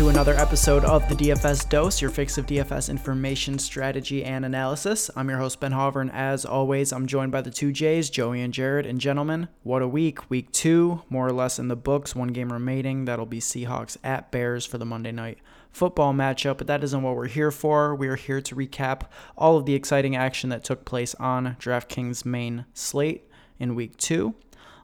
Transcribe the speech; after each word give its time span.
to 0.00 0.08
another 0.08 0.34
episode 0.36 0.82
of 0.86 1.06
the 1.10 1.14
DFS 1.14 1.68
Dose, 1.68 2.00
your 2.00 2.10
fix 2.10 2.38
of 2.38 2.46
DFS 2.46 2.88
information, 2.88 3.58
strategy, 3.58 4.24
and 4.24 4.46
analysis. 4.46 5.10
I'm 5.14 5.28
your 5.28 5.36
host, 5.36 5.60
Ben 5.60 5.72
Hover, 5.72 6.00
and 6.00 6.10
as 6.10 6.46
always, 6.46 6.90
I'm 6.90 7.06
joined 7.06 7.32
by 7.32 7.42
the 7.42 7.50
two 7.50 7.70
J's, 7.70 8.08
Joey 8.08 8.40
and 8.40 8.54
Jared. 8.54 8.86
And 8.86 8.98
gentlemen, 8.98 9.48
what 9.62 9.82
a 9.82 9.86
week. 9.86 10.30
Week 10.30 10.50
two, 10.52 11.02
more 11.10 11.26
or 11.26 11.34
less 11.34 11.58
in 11.58 11.68
the 11.68 11.76
books, 11.76 12.16
one 12.16 12.28
game 12.28 12.50
remaining. 12.50 13.04
That'll 13.04 13.26
be 13.26 13.40
Seahawks 13.40 13.98
at 14.02 14.30
Bears 14.30 14.64
for 14.64 14.78
the 14.78 14.86
Monday 14.86 15.12
night 15.12 15.36
football 15.70 16.14
matchup, 16.14 16.56
but 16.56 16.66
that 16.66 16.82
isn't 16.82 17.02
what 17.02 17.14
we're 17.14 17.26
here 17.26 17.50
for. 17.50 17.94
We 17.94 18.08
are 18.08 18.16
here 18.16 18.40
to 18.40 18.56
recap 18.56 19.02
all 19.36 19.58
of 19.58 19.66
the 19.66 19.74
exciting 19.74 20.16
action 20.16 20.48
that 20.48 20.64
took 20.64 20.86
place 20.86 21.14
on 21.16 21.56
DraftKings' 21.60 22.24
main 22.24 22.64
slate 22.72 23.28
in 23.58 23.74
week 23.74 23.98
two. 23.98 24.34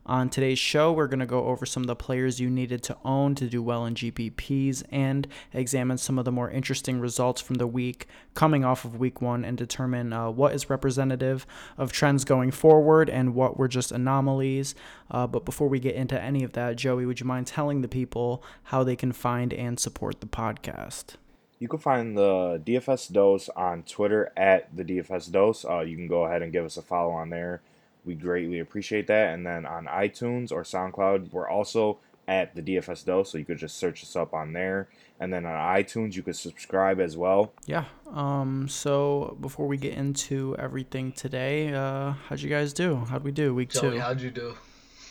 On 0.08 0.28
today's 0.30 0.60
show, 0.60 0.92
we're 0.92 1.08
going 1.08 1.18
to 1.18 1.26
go 1.26 1.46
over 1.46 1.66
some 1.66 1.82
of 1.82 1.88
the 1.88 1.96
players 1.96 2.38
you 2.38 2.48
needed 2.48 2.80
to 2.84 2.96
own 3.04 3.34
to 3.34 3.48
do 3.48 3.60
well 3.60 3.84
in 3.84 3.96
GPPs 3.96 4.84
and 4.92 5.26
examine 5.52 5.98
some 5.98 6.16
of 6.16 6.24
the 6.24 6.30
more 6.30 6.48
interesting 6.48 7.00
results 7.00 7.40
from 7.40 7.56
the 7.56 7.66
week 7.66 8.06
coming 8.34 8.64
off 8.64 8.84
of 8.84 9.00
week 9.00 9.20
one 9.20 9.44
and 9.44 9.58
determine 9.58 10.12
uh, 10.12 10.30
what 10.30 10.54
is 10.54 10.70
representative 10.70 11.44
of 11.76 11.90
trends 11.90 12.24
going 12.24 12.52
forward 12.52 13.10
and 13.10 13.34
what 13.34 13.58
were 13.58 13.66
just 13.66 13.90
anomalies. 13.90 14.76
Uh, 15.10 15.26
but 15.26 15.44
before 15.44 15.66
we 15.66 15.80
get 15.80 15.96
into 15.96 16.20
any 16.22 16.44
of 16.44 16.52
that, 16.52 16.76
Joey, 16.76 17.04
would 17.04 17.18
you 17.18 17.26
mind 17.26 17.48
telling 17.48 17.80
the 17.80 17.88
people 17.88 18.44
how 18.64 18.84
they 18.84 18.94
can 18.94 19.10
find 19.10 19.52
and 19.52 19.80
support 19.80 20.20
the 20.20 20.26
podcast? 20.28 21.16
You 21.58 21.66
can 21.66 21.80
find 21.80 22.16
the 22.16 22.62
DFS 22.64 23.12
Dose 23.12 23.48
on 23.48 23.82
Twitter 23.82 24.32
at 24.36 24.68
the 24.76 24.84
DFS 24.84 25.32
Dose. 25.32 25.64
Uh, 25.64 25.80
you 25.80 25.96
can 25.96 26.06
go 26.06 26.26
ahead 26.26 26.42
and 26.42 26.52
give 26.52 26.64
us 26.64 26.76
a 26.76 26.82
follow 26.82 27.10
on 27.10 27.30
there 27.30 27.60
we 28.06 28.14
greatly 28.14 28.60
appreciate 28.60 29.06
that. 29.08 29.34
And 29.34 29.46
then 29.46 29.66
on 29.66 29.86
iTunes 29.86 30.52
or 30.52 30.62
SoundCloud, 30.62 31.32
we're 31.32 31.48
also 31.48 31.98
at 32.28 32.54
the 32.54 32.62
DFS 32.62 33.04
Dose, 33.04 33.30
so 33.30 33.38
you 33.38 33.44
could 33.44 33.58
just 33.58 33.78
search 33.78 34.02
us 34.02 34.16
up 34.16 34.34
on 34.34 34.52
there. 34.52 34.88
And 35.20 35.32
then 35.32 35.46
on 35.46 35.76
iTunes, 35.76 36.14
you 36.14 36.22
could 36.22 36.36
subscribe 36.36 37.00
as 37.00 37.16
well. 37.16 37.52
Yeah. 37.66 37.84
Um. 38.12 38.68
So 38.68 39.36
before 39.40 39.66
we 39.66 39.76
get 39.76 39.94
into 39.94 40.56
everything 40.58 41.12
today, 41.12 41.72
uh, 41.72 42.12
how'd 42.28 42.40
you 42.40 42.50
guys 42.50 42.72
do? 42.72 42.96
How'd 42.96 43.24
we 43.24 43.32
do 43.32 43.54
week 43.54 43.70
Joey, 43.70 43.92
two? 43.92 44.00
how'd 44.00 44.20
you 44.20 44.30
do? 44.30 44.54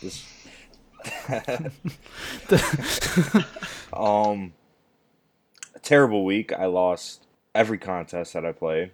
This. 0.02 0.26
um. 3.94 4.54
A 5.74 5.80
terrible 5.82 6.26
week. 6.26 6.54
I 6.54 6.66
lost 6.66 7.25
every 7.56 7.78
contest 7.78 8.34
that 8.34 8.46
I 8.46 8.52
played 8.52 8.92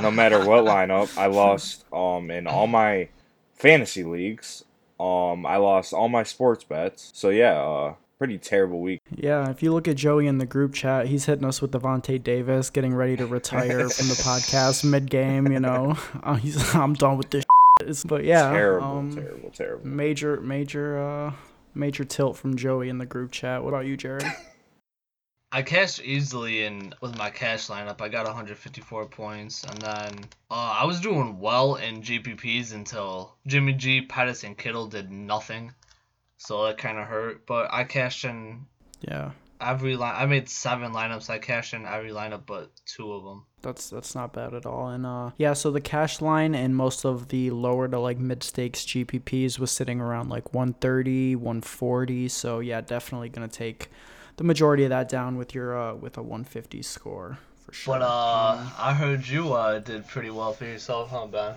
no 0.00 0.10
matter 0.10 0.44
what 0.44 0.64
lineup. 0.64 1.16
I 1.16 1.26
lost 1.26 1.84
um 1.92 2.30
in 2.30 2.46
all 2.46 2.66
my 2.66 3.08
fantasy 3.54 4.04
leagues. 4.04 4.64
Um, 4.98 5.44
I 5.44 5.56
lost 5.56 5.92
all 5.92 6.08
my 6.08 6.22
sports 6.22 6.64
bets. 6.64 7.10
So 7.14 7.28
yeah, 7.30 7.60
uh, 7.60 7.94
pretty 8.18 8.38
terrible 8.38 8.80
week. 8.80 9.00
Yeah, 9.14 9.50
if 9.50 9.62
you 9.62 9.72
look 9.72 9.88
at 9.88 9.96
Joey 9.96 10.26
in 10.26 10.38
the 10.38 10.46
group 10.46 10.72
chat, 10.72 11.06
he's 11.06 11.26
hitting 11.26 11.44
us 11.44 11.60
with 11.60 11.72
Devonte 11.72 12.22
Davis 12.22 12.70
getting 12.70 12.94
ready 12.94 13.16
to 13.16 13.26
retire 13.26 13.88
from 13.88 14.08
the 14.08 14.14
podcast 14.14 14.84
mid 14.84 15.10
game. 15.10 15.50
You 15.50 15.60
know, 15.60 15.98
uh, 16.22 16.34
he's 16.34 16.74
I'm 16.74 16.94
done 16.94 17.18
with 17.18 17.30
this. 17.30 17.44
Shit. 17.82 18.04
But 18.06 18.24
yeah, 18.24 18.50
terrible, 18.50 18.86
um, 18.86 19.14
terrible, 19.14 19.50
terrible. 19.50 19.86
Major, 19.86 20.40
major, 20.40 20.98
uh, 20.98 21.32
major 21.74 22.04
tilt 22.04 22.38
from 22.38 22.56
Joey 22.56 22.88
in 22.88 22.96
the 22.96 23.04
group 23.04 23.32
chat. 23.32 23.62
What 23.62 23.68
about 23.68 23.84
you, 23.84 23.98
Jared? 23.98 24.24
I 25.52 25.62
cashed 25.62 26.02
easily 26.02 26.64
in 26.64 26.92
with 27.00 27.16
my 27.16 27.30
cash 27.30 27.68
lineup. 27.68 28.00
I 28.00 28.08
got 28.08 28.26
154 28.26 29.06
points, 29.06 29.64
and 29.64 29.80
then 29.80 30.24
uh, 30.50 30.76
I 30.80 30.84
was 30.84 31.00
doing 31.00 31.38
well 31.38 31.76
in 31.76 32.02
GPPs 32.02 32.74
until 32.74 33.36
Jimmy 33.46 33.72
G, 33.72 34.02
Pettis, 34.02 34.44
and 34.44 34.58
Kittle 34.58 34.86
did 34.88 35.10
nothing, 35.10 35.72
so 36.36 36.64
that 36.66 36.78
kind 36.78 36.98
of 36.98 37.06
hurt. 37.06 37.46
But 37.46 37.68
I 37.72 37.84
cashed 37.84 38.24
in 38.24 38.66
Yeah, 39.00 39.30
every 39.60 39.96
line. 39.96 40.14
I 40.16 40.26
made 40.26 40.48
seven 40.48 40.92
lineups. 40.92 41.30
I 41.30 41.38
cashed 41.38 41.74
in 41.74 41.86
every 41.86 42.10
lineup 42.10 42.42
but 42.44 42.70
two 42.84 43.12
of 43.12 43.22
them. 43.24 43.44
that's 43.62 43.88
that's 43.88 44.14
not 44.16 44.32
bad 44.32 44.52
at 44.52 44.66
all. 44.66 44.88
And 44.88 45.06
uh, 45.06 45.30
yeah, 45.38 45.52
so 45.52 45.70
the 45.70 45.80
cash 45.80 46.20
line 46.20 46.54
and 46.56 46.74
most 46.76 47.04
of 47.06 47.28
the 47.28 47.50
lower 47.50 47.86
to 47.88 47.98
like 48.00 48.18
mid 48.18 48.42
stakes 48.42 48.84
GPPs 48.84 49.58
was 49.60 49.70
sitting 49.70 50.00
around 50.00 50.28
like 50.28 50.52
130, 50.52 51.36
140. 51.36 52.28
So 52.28 52.58
yeah, 52.58 52.80
definitely 52.80 53.28
gonna 53.28 53.48
take 53.48 53.90
the 54.36 54.44
majority 54.44 54.84
of 54.84 54.90
that 54.90 55.08
down 55.08 55.36
with 55.36 55.54
your 55.54 55.76
uh 55.76 55.94
with 55.94 56.16
a 56.16 56.22
150 56.22 56.82
score 56.82 57.38
for 57.64 57.72
sure. 57.72 57.94
But 57.98 58.02
uh, 58.02 58.64
I 58.78 58.94
heard 58.94 59.26
you 59.26 59.52
uh 59.52 59.78
did 59.78 60.06
pretty 60.06 60.30
well 60.30 60.52
for 60.52 60.64
yourself, 60.64 61.10
huh, 61.10 61.26
Ben? 61.26 61.54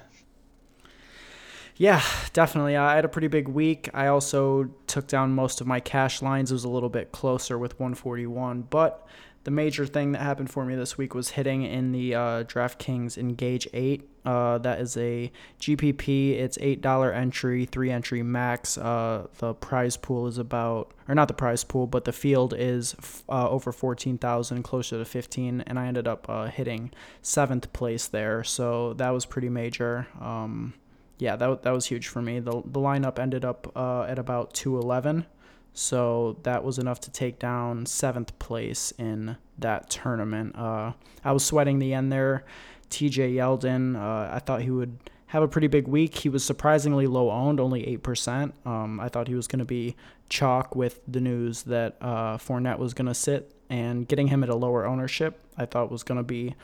Yeah, 1.80 2.04
definitely. 2.34 2.76
I 2.76 2.96
had 2.96 3.06
a 3.06 3.08
pretty 3.08 3.30
big 3.30 3.48
week. 3.48 3.90
I 3.94 4.08
also 4.08 4.66
took 4.86 5.08
down 5.08 5.32
most 5.32 5.62
of 5.62 5.68
my 5.68 5.80
cash 5.80 6.22
lines. 6.22 6.52
It 6.52 6.56
was 6.56 6.66
a 6.66 6.70
little 6.70 6.90
bit 6.90 7.14
closer 7.14 7.58
with 7.58 7.80
141. 7.80 8.64
But 8.64 9.08
the 9.46 9.52
major 9.52 9.86
thing 9.86 10.12
that 10.12 10.20
happened 10.20 10.52
for 10.52 10.66
me 10.66 10.76
this 10.76 10.98
week 10.98 11.16
was 11.16 11.30
hitting 11.30 11.64
in 11.64 11.94
the 11.94 12.16
uh, 12.16 12.44
DraftKings 12.44 13.18
Engage 13.18 13.66
8. 13.72 14.09
Uh, 14.26 14.58
that 14.60 14.80
is 14.80 14.98
a 14.98 15.32
GPP. 15.60 16.32
It's 16.32 16.58
$8 16.58 17.16
entry, 17.16 17.66
3 17.66 17.92
entry 17.92 18.24
max. 18.24 18.78
Uh, 18.78 19.28
the 19.38 19.54
prize 19.54 19.98
pool 19.98 20.28
is 20.28 20.38
about, 20.38 20.92
or 21.08 21.16
not 21.16 21.28
the 21.28 21.34
prize 21.34 21.64
pool, 21.64 21.88
but 21.88 22.06
the 22.06 22.12
field 22.12 22.54
is 22.58 22.96
uh, 23.30 23.50
over 23.50 23.72
14,000, 23.72 24.64
closer 24.64 24.98
to 24.98 25.06
15. 25.06 25.62
And 25.62 25.80
I 25.80 25.88
ended 25.88 26.08
up 26.08 26.30
uh, 26.30 26.48
hitting 26.48 26.92
seventh 27.22 27.72
place 27.74 28.08
there. 28.08 28.44
So 28.44 28.94
that 28.94 29.10
was 29.10 29.26
pretty 29.26 29.50
major. 29.50 30.08
Um, 30.20 30.74
yeah, 31.18 31.36
that, 31.36 31.64
that 31.64 31.72
was 31.72 31.86
huge 31.86 32.08
for 32.08 32.22
me. 32.22 32.40
The, 32.40 32.52
the 32.52 32.80
lineup 32.80 33.20
ended 33.20 33.44
up 33.44 33.72
uh, 33.76 34.04
at 34.04 34.20
about 34.20 34.54
211. 34.54 35.26
So 35.74 36.38
that 36.44 36.64
was 36.64 36.80
enough 36.80 37.00
to 37.02 37.12
take 37.12 37.40
down 37.40 37.86
seventh 37.86 38.38
place 38.40 38.92
in 38.98 39.38
that 39.58 39.90
tournament. 39.90 40.56
Uh, 40.58 40.94
I 41.24 41.32
was 41.32 41.46
sweating 41.46 41.80
the 41.80 41.94
end 41.94 42.12
there. 42.12 42.44
TJ 42.90 43.36
Yeldon, 43.36 43.96
uh, 43.96 44.34
I 44.34 44.40
thought 44.40 44.62
he 44.62 44.72
would 44.72 44.98
have 45.28 45.44
a 45.44 45.48
pretty 45.48 45.68
big 45.68 45.88
week. 45.88 46.16
He 46.16 46.30
was 46.30 46.44
surprisingly 46.44 47.06
low 47.06 47.30
owned, 47.30 47.60
only 47.60 47.84
8%. 47.98 48.52
Um, 48.66 49.00
I 49.00 49.10
thought 49.10 49.28
he 49.28 49.36
was 49.36 49.48
going 49.48 49.60
to 49.60 49.66
be 49.66 49.96
chalk 50.28 50.76
with 50.76 51.02
the 51.08 51.22
news 51.22 51.64
that 51.64 51.98
uh, 52.02 52.38
Fournette 52.38 52.80
was 52.80 52.94
going 52.94 53.08
to 53.08 53.14
sit, 53.14 53.54
and 53.70 54.08
getting 54.08 54.28
him 54.28 54.44
at 54.44 54.50
a 54.50 54.56
lower 54.56 54.86
ownership, 54.86 55.40
I 55.58 55.66
thought 55.66 55.92
was 55.92 56.04
going 56.04 56.18
to 56.18 56.24
be 56.24 56.56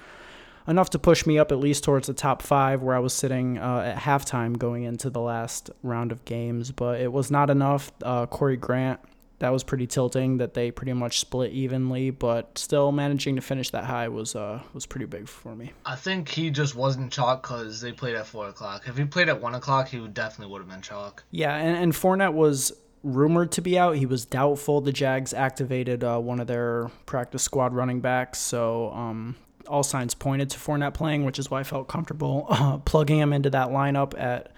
enough 0.67 0.89
to 0.91 0.99
push 0.99 1.25
me 1.25 1.37
up 1.37 1.51
at 1.51 1.59
least 1.59 1.83
towards 1.83 2.07
the 2.07 2.13
top 2.13 2.41
five 2.41 2.81
where 2.81 2.95
I 2.95 2.99
was 2.99 3.13
sitting 3.13 3.57
uh, 3.57 3.93
at 3.95 3.97
halftime 3.97 4.57
going 4.57 4.83
into 4.83 5.09
the 5.09 5.21
last 5.21 5.69
round 5.83 6.11
of 6.11 6.25
games. 6.25 6.71
But 6.71 7.01
it 7.01 7.11
was 7.11 7.29
not 7.29 7.49
enough. 7.49 7.91
Uh, 8.01 8.25
Corey 8.25 8.57
Grant, 8.57 8.99
that 9.39 9.49
was 9.49 9.63
pretty 9.63 9.85
tilting 9.85 10.37
that 10.37 10.53
they 10.53 10.71
pretty 10.71 10.93
much 10.93 11.19
split 11.19 11.51
evenly, 11.51 12.09
but 12.09 12.57
still 12.57 12.91
managing 12.91 13.35
to 13.35 13.41
finish 13.41 13.69
that 13.71 13.83
high 13.83 14.07
was 14.07 14.35
uh, 14.35 14.61
was 14.73 14.85
pretty 14.85 15.05
big 15.05 15.27
for 15.27 15.55
me. 15.55 15.73
I 15.85 15.95
think 15.95 16.29
he 16.29 16.49
just 16.49 16.75
wasn't 16.75 17.11
chalk 17.11 17.43
because 17.43 17.81
they 17.81 17.91
played 17.91 18.15
at 18.15 18.27
four 18.27 18.47
o'clock. 18.47 18.83
If 18.87 18.97
he 18.97 19.05
played 19.05 19.29
at 19.29 19.41
one 19.41 19.55
o'clock, 19.55 19.89
he 19.89 19.99
would 19.99 20.13
definitely 20.13 20.51
would 20.53 20.61
have 20.61 20.69
been 20.69 20.81
chalk. 20.81 21.23
Yeah, 21.31 21.55
and, 21.55 21.77
and 21.77 21.93
Fournette 21.93 22.33
was 22.33 22.71
rumored 23.03 23.51
to 23.53 23.61
be 23.61 23.77
out. 23.77 23.97
He 23.97 24.05
was 24.05 24.25
doubtful. 24.25 24.81
The 24.81 24.93
Jags 24.93 25.33
activated 25.33 26.03
uh, 26.03 26.19
one 26.19 26.39
of 26.39 26.47
their 26.47 26.89
practice 27.05 27.43
squad 27.43 27.73
running 27.73 27.99
backs, 27.99 28.39
so 28.39 28.91
um, 28.91 29.35
all 29.67 29.83
signs 29.83 30.13
pointed 30.13 30.49
to 30.51 30.59
Fournette 30.59 30.93
playing, 30.93 31.25
which 31.25 31.39
is 31.39 31.51
why 31.51 31.59
I 31.59 31.63
felt 31.63 31.87
comfortable 31.87 32.47
uh, 32.49 32.77
plugging 32.79 33.19
him 33.19 33.33
into 33.33 33.49
that 33.49 33.69
lineup 33.69 34.17
at 34.17 34.51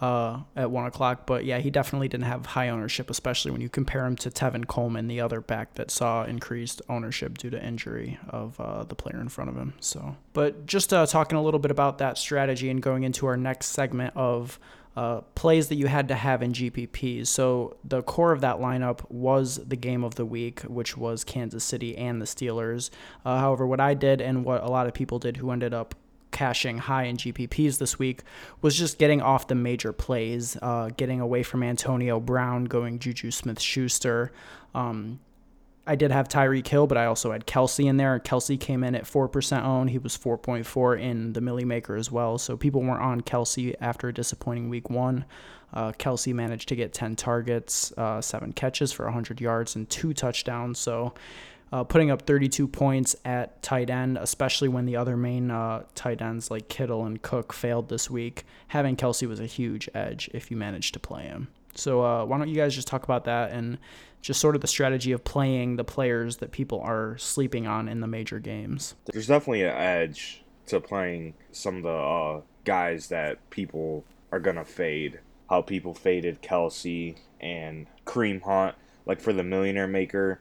uh, 0.00 0.40
at 0.56 0.70
one 0.70 0.86
o'clock. 0.86 1.26
But 1.26 1.44
yeah, 1.44 1.58
he 1.58 1.70
definitely 1.70 2.08
didn't 2.08 2.26
have 2.26 2.46
high 2.46 2.68
ownership, 2.68 3.10
especially 3.10 3.50
when 3.50 3.60
you 3.60 3.68
compare 3.68 4.06
him 4.06 4.16
to 4.16 4.30
Tevin 4.30 4.66
Coleman, 4.66 5.08
the 5.08 5.20
other 5.20 5.40
back 5.40 5.74
that 5.74 5.90
saw 5.90 6.24
increased 6.24 6.82
ownership 6.88 7.38
due 7.38 7.50
to 7.50 7.64
injury 7.64 8.18
of 8.28 8.58
uh, 8.60 8.84
the 8.84 8.94
player 8.94 9.20
in 9.20 9.28
front 9.28 9.50
of 9.50 9.56
him. 9.56 9.74
So, 9.80 10.16
but 10.32 10.66
just 10.66 10.92
uh, 10.92 11.06
talking 11.06 11.38
a 11.38 11.42
little 11.42 11.60
bit 11.60 11.70
about 11.70 11.98
that 11.98 12.18
strategy 12.18 12.70
and 12.70 12.82
going 12.82 13.04
into 13.04 13.26
our 13.26 13.36
next 13.36 13.66
segment 13.68 14.14
of 14.16 14.58
uh, 14.98 15.20
plays 15.36 15.68
that 15.68 15.76
you 15.76 15.86
had 15.86 16.08
to 16.08 16.14
have 16.14 16.42
in 16.42 16.52
GPPs. 16.52 17.28
So 17.28 17.76
the 17.84 18.02
core 18.02 18.32
of 18.32 18.40
that 18.40 18.56
lineup 18.56 19.08
was 19.08 19.64
the 19.64 19.76
game 19.76 20.02
of 20.02 20.16
the 20.16 20.26
week, 20.26 20.62
which 20.62 20.96
was 20.96 21.22
Kansas 21.22 21.62
City 21.62 21.96
and 21.96 22.20
the 22.20 22.24
Steelers. 22.24 22.90
Uh, 23.24 23.38
however, 23.38 23.64
what 23.64 23.78
I 23.78 23.94
did 23.94 24.20
and 24.20 24.44
what 24.44 24.64
a 24.64 24.66
lot 24.66 24.88
of 24.88 24.94
people 24.94 25.20
did 25.20 25.36
who 25.36 25.52
ended 25.52 25.72
up 25.72 25.94
cashing 26.30 26.78
high 26.78 27.04
in 27.04 27.16
GPPs 27.16 27.78
this 27.78 27.98
week 27.98 28.22
was 28.62 28.76
just 28.76 28.98
getting 28.98 29.20
off 29.20 29.48
the 29.48 29.54
major 29.54 29.92
plays, 29.92 30.56
uh, 30.62 30.90
getting 30.96 31.20
away 31.20 31.42
from 31.42 31.62
Antonio 31.62 32.20
Brown, 32.20 32.64
going 32.64 32.98
Juju 32.98 33.30
Smith 33.30 33.60
Schuster. 33.60 34.32
Um, 34.74 35.20
I 35.88 35.96
did 35.96 36.10
have 36.12 36.28
Tyreek 36.28 36.66
Hill, 36.66 36.86
but 36.86 36.98
I 36.98 37.06
also 37.06 37.32
had 37.32 37.46
Kelce 37.46 37.86
in 37.88 37.96
there. 37.96 38.20
Kelce 38.20 38.60
came 38.60 38.84
in 38.84 38.94
at 38.94 39.04
4% 39.04 39.64
owned. 39.64 39.88
He 39.88 39.96
was 39.96 40.18
4.4 40.18 41.00
in 41.00 41.32
the 41.32 41.40
Millie 41.40 41.64
Maker 41.64 41.96
as 41.96 42.12
well. 42.12 42.36
So 42.36 42.58
people 42.58 42.82
weren't 42.82 43.00
on 43.00 43.22
Kelce 43.22 43.74
after 43.80 44.08
a 44.08 44.12
disappointing 44.12 44.68
week 44.68 44.90
one. 44.90 45.24
Uh, 45.72 45.92
Kelce 45.92 46.34
managed 46.34 46.68
to 46.68 46.76
get 46.76 46.92
10 46.92 47.16
targets, 47.16 47.92
uh, 47.96 48.20
seven 48.20 48.52
catches 48.52 48.92
for 48.92 49.04
100 49.04 49.40
yards, 49.40 49.76
and 49.76 49.88
two 49.88 50.12
touchdowns. 50.12 50.78
So 50.78 51.14
uh, 51.72 51.84
putting 51.84 52.10
up 52.10 52.22
32 52.22 52.66
points 52.68 53.16
at 53.24 53.62
tight 53.62 53.90
end, 53.90 54.18
especially 54.18 54.68
when 54.68 54.86
the 54.86 54.96
other 54.96 55.16
main 55.16 55.50
uh, 55.50 55.84
tight 55.94 56.22
ends 56.22 56.50
like 56.50 56.68
Kittle 56.68 57.04
and 57.04 57.20
Cook 57.20 57.52
failed 57.52 57.88
this 57.88 58.10
week. 58.10 58.44
Having 58.68 58.96
Kelce 58.96 59.28
was 59.28 59.40
a 59.40 59.46
huge 59.46 59.88
edge 59.94 60.30
if 60.32 60.50
you 60.50 60.56
managed 60.56 60.94
to 60.94 61.00
play 61.00 61.24
him. 61.24 61.48
So 61.74 62.04
uh, 62.04 62.24
why 62.24 62.38
don't 62.38 62.48
you 62.48 62.56
guys 62.56 62.74
just 62.74 62.88
talk 62.88 63.04
about 63.04 63.24
that 63.24 63.52
and 63.52 63.78
just 64.20 64.40
sort 64.40 64.54
of 64.54 64.60
the 64.60 64.66
strategy 64.66 65.12
of 65.12 65.22
playing 65.24 65.76
the 65.76 65.84
players 65.84 66.38
that 66.38 66.50
people 66.50 66.80
are 66.80 67.16
sleeping 67.18 67.66
on 67.66 67.88
in 67.88 68.00
the 68.00 68.06
major 68.06 68.40
games? 68.40 68.94
There's 69.12 69.28
definitely 69.28 69.62
an 69.62 69.76
edge 69.76 70.42
to 70.66 70.80
playing 70.80 71.34
some 71.52 71.76
of 71.78 71.82
the 71.84 71.88
uh, 71.88 72.40
guys 72.64 73.08
that 73.08 73.48
people 73.50 74.04
are 74.32 74.40
gonna 74.40 74.64
fade. 74.64 75.20
How 75.48 75.62
people 75.62 75.94
faded 75.94 76.42
Kelce 76.42 77.16
and 77.40 77.86
Kareem 78.04 78.42
Hunt. 78.42 78.74
Like 79.06 79.20
for 79.20 79.32
the 79.32 79.42
Millionaire 79.42 79.88
Maker, 79.88 80.40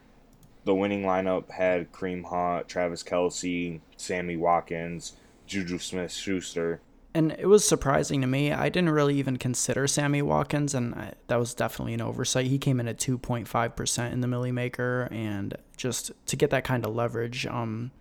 the 0.68 0.76
winning 0.76 1.04
lineup 1.04 1.50
had 1.50 1.92
Kareem 1.94 2.26
Hunt, 2.26 2.68
Travis 2.68 3.02
Kelce, 3.02 3.80
Sammy 3.96 4.36
Watkins, 4.36 5.14
Juju 5.48 5.80
Smith 5.80 6.12
Schuster. 6.12 6.82
And 7.14 7.32
it 7.32 7.48
was 7.48 7.66
surprising 7.66 8.20
to 8.20 8.28
me. 8.28 8.52
I 8.52 8.68
didn't 8.68 8.90
really 8.90 9.16
even 9.16 9.38
consider 9.38 9.88
Sammy 9.88 10.22
Watkins, 10.22 10.76
and 10.76 10.94
I, 10.94 11.14
that 11.28 11.40
was 11.40 11.54
definitely 11.54 11.94
an 11.94 12.02
oversight. 12.02 12.48
He 12.48 12.60
came 12.60 12.82
in 12.82 12.88
at 12.88 12.98
2.5% 12.98 14.12
in 14.12 14.20
the 14.20 14.28
Millie 14.28 14.52
Maker, 14.52 15.08
and 15.10 15.56
just 15.78 16.12
to 16.26 16.36
get 16.36 16.50
that 16.50 16.66
kind 16.66 16.86
of 16.86 16.94
leverage, 16.94 17.48
um, 17.48 17.92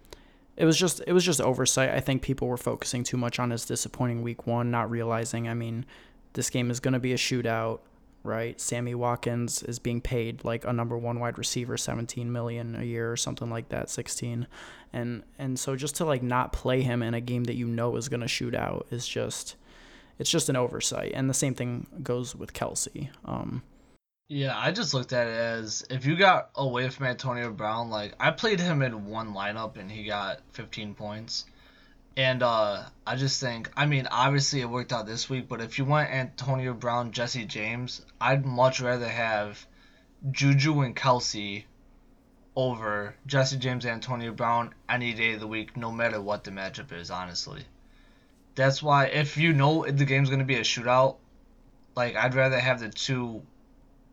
it 0.56 0.64
was 0.64 0.76
just 0.76 1.00
it 1.06 1.12
was 1.12 1.24
just 1.24 1.40
oversight. 1.40 1.90
I 1.90 2.00
think 2.00 2.20
people 2.20 2.48
were 2.48 2.56
focusing 2.56 3.04
too 3.04 3.16
much 3.16 3.38
on 3.38 3.50
his 3.50 3.64
disappointing 3.64 4.22
week 4.22 4.46
one, 4.46 4.72
not 4.72 4.90
realizing. 4.90 5.48
I 5.48 5.54
mean, 5.54 5.86
this 6.32 6.50
game 6.50 6.70
is 6.70 6.80
going 6.80 6.94
to 6.94 7.00
be 7.00 7.12
a 7.12 7.16
shootout 7.16 7.78
right? 8.26 8.60
Sammy 8.60 8.94
Watkins 8.94 9.62
is 9.62 9.78
being 9.78 10.00
paid 10.00 10.44
like 10.44 10.64
a 10.64 10.72
number 10.72 10.98
one 10.98 11.20
wide 11.20 11.38
receiver, 11.38 11.76
17 11.76 12.30
million 12.30 12.76
a 12.76 12.82
year 12.82 13.10
or 13.10 13.16
something 13.16 13.48
like 13.50 13.68
that, 13.70 13.88
16. 13.88 14.46
And 14.92 15.22
and 15.38 15.58
so 15.58 15.76
just 15.76 15.96
to 15.96 16.04
like 16.04 16.22
not 16.22 16.52
play 16.52 16.82
him 16.82 17.02
in 17.02 17.14
a 17.14 17.20
game 17.20 17.44
that 17.44 17.56
you 17.56 17.66
know 17.66 17.96
is 17.96 18.08
going 18.08 18.20
to 18.20 18.28
shoot 18.28 18.54
out 18.54 18.86
is 18.90 19.06
just 19.06 19.56
it's 20.18 20.30
just 20.30 20.48
an 20.48 20.56
oversight. 20.56 21.12
And 21.14 21.28
the 21.28 21.34
same 21.34 21.54
thing 21.54 21.86
goes 22.02 22.34
with 22.34 22.52
Kelce. 22.52 23.08
Um, 23.24 23.62
yeah, 24.28 24.58
I 24.58 24.72
just 24.72 24.92
looked 24.92 25.12
at 25.12 25.28
it 25.28 25.36
as 25.36 25.84
if 25.88 26.04
you 26.04 26.16
got 26.16 26.50
away 26.56 26.88
from 26.88 27.06
Antonio 27.06 27.50
Brown, 27.52 27.90
like 27.90 28.14
I 28.18 28.32
played 28.32 28.58
him 28.58 28.82
in 28.82 29.06
one 29.06 29.34
lineup 29.34 29.78
and 29.78 29.90
he 29.90 30.04
got 30.04 30.40
15 30.52 30.94
points. 30.94 31.44
And 32.16 32.42
uh, 32.42 32.84
I 33.06 33.16
just 33.16 33.40
think, 33.40 33.70
I 33.76 33.84
mean, 33.84 34.08
obviously 34.10 34.62
it 34.62 34.70
worked 34.70 34.92
out 34.92 35.06
this 35.06 35.28
week, 35.28 35.48
but 35.48 35.60
if 35.60 35.78
you 35.78 35.84
want 35.84 36.10
Antonio 36.10 36.72
Brown, 36.72 37.12
Jesse 37.12 37.44
James, 37.44 38.00
I'd 38.18 38.46
much 38.46 38.80
rather 38.80 39.08
have 39.08 39.66
Juju 40.30 40.80
and 40.80 40.96
Kelce 40.96 41.64
over 42.56 43.14
Jesse 43.26 43.58
James 43.58 43.84
Antonio 43.84 44.32
Brown 44.32 44.74
any 44.88 45.12
day 45.12 45.34
of 45.34 45.40
the 45.40 45.46
week, 45.46 45.76
no 45.76 45.92
matter 45.92 46.18
what 46.18 46.42
the 46.42 46.50
matchup 46.50 46.90
is, 46.90 47.10
honestly. 47.10 47.64
That's 48.54 48.82
why 48.82 49.06
if 49.06 49.36
you 49.36 49.52
know 49.52 49.84
the 49.86 50.06
game's 50.06 50.30
going 50.30 50.38
to 50.38 50.46
be 50.46 50.56
a 50.56 50.60
shootout, 50.60 51.16
like, 51.94 52.16
I'd 52.16 52.34
rather 52.34 52.58
have 52.58 52.80
the 52.80 52.88
two 52.88 53.42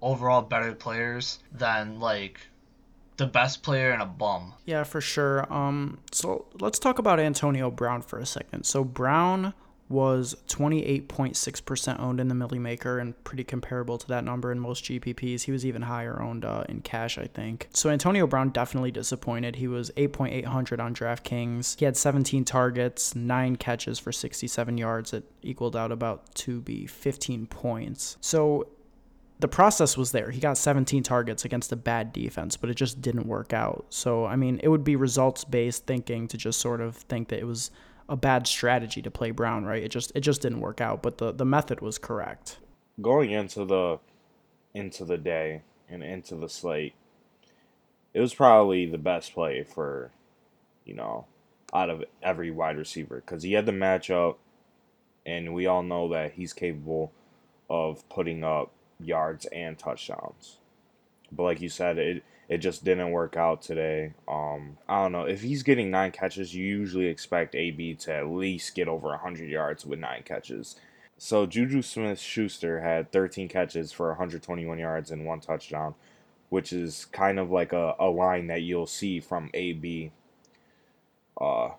overall 0.02 0.42
better 0.42 0.74
players 0.74 1.40
than, 1.54 2.02
like, 2.02 2.42
the 3.18 3.28
best 3.28 3.64
player 3.64 3.92
and 3.92 4.02
a 4.02 4.06
bum. 4.06 4.54
Yeah, 4.66 4.84
for 4.84 5.02
sure. 5.02 5.52
Um, 5.54 6.00
so 6.12 6.46
let's 6.60 6.80
talk 6.80 7.00
about 7.00 7.20
Antonio 7.20 7.70
Brown 7.70 8.02
for 8.02 8.20
a 8.20 8.26
second. 8.26 8.66
So 8.66 8.84
Brown 8.84 9.54
was 9.90 10.36
28.6% 10.48 12.00
owned 12.00 12.20
in 12.20 12.28
the 12.28 12.36
Millie 12.36 12.60
Maker 12.60 13.00
and 13.00 13.22
pretty 13.24 13.44
comparable 13.44 13.98
to 13.98 14.08
that 14.08 14.24
number 14.24 14.52
in 14.52 14.60
most 14.60 14.86
GPPs. 14.86 15.44
He 15.44 15.52
was 15.52 15.66
even 15.66 15.84
higher 15.84 16.22
owned 16.22 16.46
uh, 16.46 16.64
in 16.68 16.82
cash, 16.82 17.18
I 17.18 17.26
think. 17.26 17.70
So 17.74 17.90
Antonio 17.90 18.26
Brown 18.26 18.50
definitely 18.50 18.92
disappointed. 18.92 19.58
He 19.58 19.68
was 19.68 19.92
8.800 19.92 20.80
on 20.80 20.96
DraftKings. 20.96 21.78
He 21.78 21.86
had 21.86 21.96
17 21.96 22.44
targets, 22.46 23.16
9 23.16 23.56
catches 23.58 24.00
for 24.00 24.12
67 24.12 24.78
yards. 24.78 25.14
It 25.14 25.26
equaled 25.42 25.76
out 25.76 25.92
about 25.92 26.34
to 26.36 26.62
be 26.62 26.88
15 26.88 27.46
points. 27.48 28.18
So 28.22 28.68
the 29.44 29.48
process 29.50 29.98
was 29.98 30.14
there. 30.14 30.32
He 30.32 30.40
got 30.40 30.58
17 30.58 31.04
targets 31.04 31.44
against 31.44 31.74
a 31.74 31.76
bad 31.76 32.14
defense, 32.14 32.56
but 32.56 32.70
it 32.70 32.76
just 32.76 33.02
didn't 33.02 33.28
work 33.28 33.52
out. 33.52 33.86
So, 33.90 34.26
I 34.26 34.38
mean, 34.38 34.62
it 34.64 34.70
would 34.70 34.86
be 34.86 34.96
results 34.96 35.44
based 35.44 35.86
thinking 35.86 36.30
to 36.30 36.38
just 36.38 36.62
sort 36.62 36.80
of 36.80 36.96
think 36.96 37.28
that 37.28 37.40
it 37.40 37.46
was 37.46 37.70
a 38.08 38.16
bad 38.16 38.48
strategy 38.48 39.02
to 39.02 39.12
play 39.12 39.32
Brown, 39.32 39.66
right? 39.66 39.84
It 39.84 39.90
just 39.90 40.14
it 40.16 40.22
just 40.22 40.42
didn't 40.42 40.62
work 40.62 40.80
out, 40.80 41.04
but 41.04 41.18
the 41.18 41.34
the 41.34 41.44
method 41.44 41.82
was 41.82 41.98
correct. 41.98 42.60
Going 43.02 43.32
into 43.32 43.66
the 43.66 44.00
into 44.74 45.04
the 45.04 45.18
day 45.18 45.64
and 45.90 46.02
into 46.04 46.36
the 46.36 46.48
slate, 46.48 46.94
it 48.14 48.22
was 48.22 48.34
probably 48.34 48.86
the 48.86 48.98
best 48.98 49.34
play 49.34 49.64
for, 49.64 50.12
you 50.86 50.94
know, 50.94 51.26
out 51.74 51.90
of 51.90 52.06
every 52.22 52.50
wide 52.50 52.78
receiver 52.78 53.22
because 53.26 53.44
he 53.44 53.52
had 53.52 53.66
the 53.66 53.74
matchup, 53.74 54.38
and 55.26 55.54
we 55.54 55.68
all 55.68 55.84
know 55.84 56.08
that 56.14 56.32
he's 56.32 56.54
capable 56.54 57.12
of 57.70 58.08
putting 58.08 58.46
up 58.46 58.72
yards 59.06 59.46
and 59.48 59.78
touchdowns. 59.78 60.58
But 61.32 61.44
like 61.44 61.62
you 61.62 61.70
said, 61.70 61.98
it 61.98 62.24
it 62.50 62.58
just 62.58 62.84
didn't 62.84 63.12
work 63.12 63.38
out 63.38 63.62
today. 63.62 64.14
Um, 64.28 64.78
I 64.88 65.02
don't 65.02 65.12
know 65.12 65.24
if 65.24 65.42
he's 65.42 65.64
getting 65.64 65.90
nine 65.90 66.12
catches. 66.12 66.54
You 66.54 66.66
usually 66.66 67.08
expect 67.08 67.56
AB 67.56 67.96
to 67.96 68.14
at 68.14 68.28
least 68.28 68.76
get 68.76 68.88
over 68.88 69.16
hundred 69.18 69.50
yards 69.50 69.86
with 69.86 70.00
nine 70.00 70.24
catches. 70.24 70.76
So 71.18 71.46
Juju 71.46 71.82
Smith 71.82 72.20
Schuster 72.20 72.82
had 72.82 73.12
13 73.12 73.48
catches 73.48 73.92
for 73.92 74.10
121 74.10 74.78
yards 74.78 75.12
and 75.12 75.26
one 75.26 75.40
touchdown, 75.40 75.96
which 76.50 76.74
is 76.74 77.06
kind 77.06 77.40
of 77.40 77.50
like 77.50 77.72
a, 77.72 77.96
a 78.00 78.08
line 78.10 78.48
that 78.48 78.62
you'll 78.64 78.88
see 78.88 79.20
from 79.20 79.50
AB. 79.54 80.12
Uh, 81.40 81.70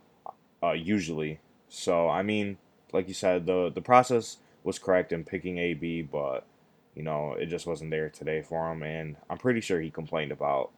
uh, 0.62 0.72
usually. 0.72 1.40
So 1.68 2.08
I 2.08 2.22
mean, 2.22 2.56
like 2.92 3.08
you 3.08 3.14
said, 3.14 3.46
the 3.46 3.70
the 3.74 3.82
process 3.82 4.38
was 4.62 4.78
correct 4.78 5.12
in 5.12 5.24
picking 5.24 5.58
AB, 5.58 6.02
but 6.02 6.46
you 6.94 7.02
know, 7.02 7.32
it 7.32 7.46
just 7.46 7.66
wasn't 7.66 7.90
there 7.90 8.08
today 8.08 8.42
for 8.42 8.70
him, 8.70 8.82
and 8.82 9.16
I'm 9.28 9.38
pretty 9.38 9.60
sure 9.60 9.80
he 9.80 9.90
complained 9.90 10.32
about 10.32 10.70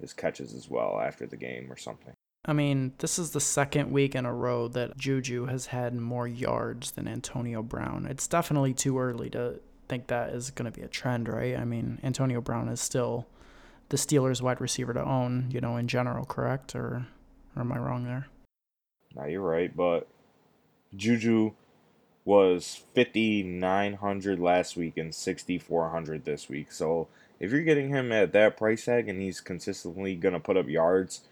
his 0.00 0.12
catches 0.12 0.54
as 0.54 0.68
well 0.68 1.00
after 1.00 1.26
the 1.26 1.36
game 1.36 1.70
or 1.70 1.76
something. 1.76 2.14
I 2.46 2.52
mean, 2.52 2.92
this 2.98 3.18
is 3.18 3.30
the 3.30 3.40
second 3.40 3.90
week 3.90 4.14
in 4.14 4.26
a 4.26 4.34
row 4.34 4.68
that 4.68 4.98
Juju 4.98 5.46
has 5.46 5.66
had 5.66 5.94
more 5.94 6.28
yards 6.28 6.90
than 6.90 7.08
Antonio 7.08 7.62
Brown. 7.62 8.06
It's 8.06 8.28
definitely 8.28 8.74
too 8.74 8.98
early 8.98 9.30
to 9.30 9.60
think 9.88 10.08
that 10.08 10.30
is 10.30 10.50
going 10.50 10.70
to 10.70 10.78
be 10.78 10.84
a 10.84 10.88
trend, 10.88 11.28
right? 11.28 11.56
I 11.56 11.64
mean, 11.64 12.00
Antonio 12.02 12.42
Brown 12.42 12.68
is 12.68 12.80
still 12.80 13.26
the 13.88 13.96
Steelers' 13.96 14.42
wide 14.42 14.60
receiver 14.60 14.92
to 14.92 15.02
own, 15.02 15.48
you 15.50 15.60
know, 15.60 15.76
in 15.76 15.88
general, 15.88 16.24
correct? 16.26 16.74
Or, 16.74 17.06
or 17.56 17.62
am 17.62 17.72
I 17.72 17.78
wrong 17.78 18.04
there? 18.04 18.28
Now 19.14 19.24
you're 19.24 19.40
right, 19.40 19.74
but 19.74 20.06
Juju 20.96 21.52
was 22.24 22.82
5900 22.94 24.38
last 24.40 24.76
week 24.76 24.96
and 24.96 25.14
6400 25.14 26.24
this 26.24 26.48
week. 26.48 26.72
So 26.72 27.08
if 27.38 27.50
you're 27.50 27.62
getting 27.62 27.90
him 27.90 28.12
at 28.12 28.32
that 28.32 28.56
price 28.56 28.86
tag 28.86 29.08
and 29.08 29.20
he's 29.20 29.40
consistently 29.40 30.14
going 30.14 30.32
to 30.32 30.40
put 30.40 30.56
up 30.56 30.68
yards, 30.68 31.22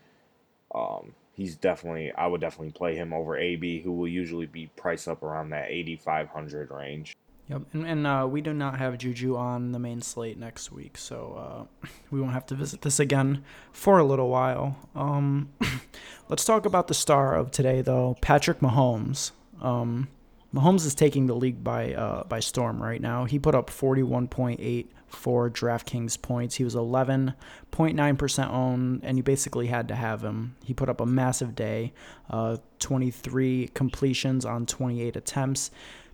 um, 0.75 1.15
he's 1.35 1.57
definitely 1.57 2.13
I 2.13 2.27
would 2.27 2.41
definitely 2.41 2.73
play 2.73 2.97
him 2.97 3.13
over 3.13 3.37
AB 3.37 3.81
who 3.83 3.93
will 3.93 4.09
usually 4.09 4.47
be 4.47 4.71
priced 4.77 5.09
up 5.09 5.23
around 5.23 5.51
that 5.51 5.71
8500 5.71 6.71
range. 6.71 7.17
Yep, 7.49 7.63
and, 7.73 7.87
and 7.87 8.07
uh, 8.07 8.27
we 8.31 8.41
do 8.41 8.55
not 8.55 8.79
have 8.79 8.97
Juju 8.99 9.37
on 9.37 9.73
the 9.73 9.79
main 9.79 10.01
slate 10.01 10.39
next 10.39 10.71
week, 10.71 10.97
so 10.97 11.69
uh, 11.83 11.89
we 12.11 12.21
won't 12.21 12.33
have 12.33 12.47
to 12.47 12.55
visit 12.55 12.83
this 12.83 13.01
again 13.01 13.45
for 13.73 13.99
a 13.99 14.05
little 14.05 14.29
while. 14.29 14.77
Um, 14.95 15.51
let's 16.29 16.45
talk 16.45 16.65
about 16.65 16.87
the 16.87 16.95
star 16.95 17.35
of 17.35 17.51
today, 17.51 17.83
though, 17.83 18.17
Patrick 18.21 18.61
Mahomes. 18.61 19.33
Um, 19.61 20.09
Mahomes 20.55 20.85
is 20.85 20.95
taking 20.95 21.27
the 21.27 21.35
league 21.35 21.65
by 21.65 21.95
uh, 21.95 22.25
by 22.25 22.41
storm 22.41 22.83
right 22.83 23.01
now. 23.01 23.25
He 23.25 23.39
put 23.39 23.55
up 23.55 23.71
41.8 23.71 24.87
for 25.07 25.51
DraftKings 25.51 26.21
points. 26.21 26.57
He 26.57 26.65
was 26.65 26.75
11.9% 26.75 28.51
owned, 28.51 29.01
and 29.03 29.17
you 29.17 29.23
basically 29.23 29.67
had 29.67 29.89
to 29.89 29.95
have 29.95 30.23
him. 30.23 30.57
He 30.65 30.75
put 30.75 30.89
up 30.89 31.01
a 31.01 31.07
massive 31.07 31.55
day, 31.55 31.93
uh, 32.31 32.59
23 32.79 33.69
completions 33.75 34.45
on 34.45 34.67
28 34.67 35.17
attempts. 35.17 35.71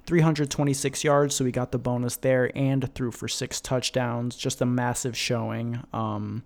326 0.07 1.04
yards, 1.04 1.35
so 1.35 1.45
we 1.45 1.52
got 1.52 1.71
the 1.71 1.78
bonus 1.78 2.16
there, 2.16 2.50
and 2.57 2.95
threw 2.95 3.11
for 3.11 3.28
six 3.28 3.61
touchdowns. 3.61 4.37
Just 4.37 4.62
a 4.62 4.66
massive 4.66 5.14
showing. 5.14 5.85
Um, 5.92 6.45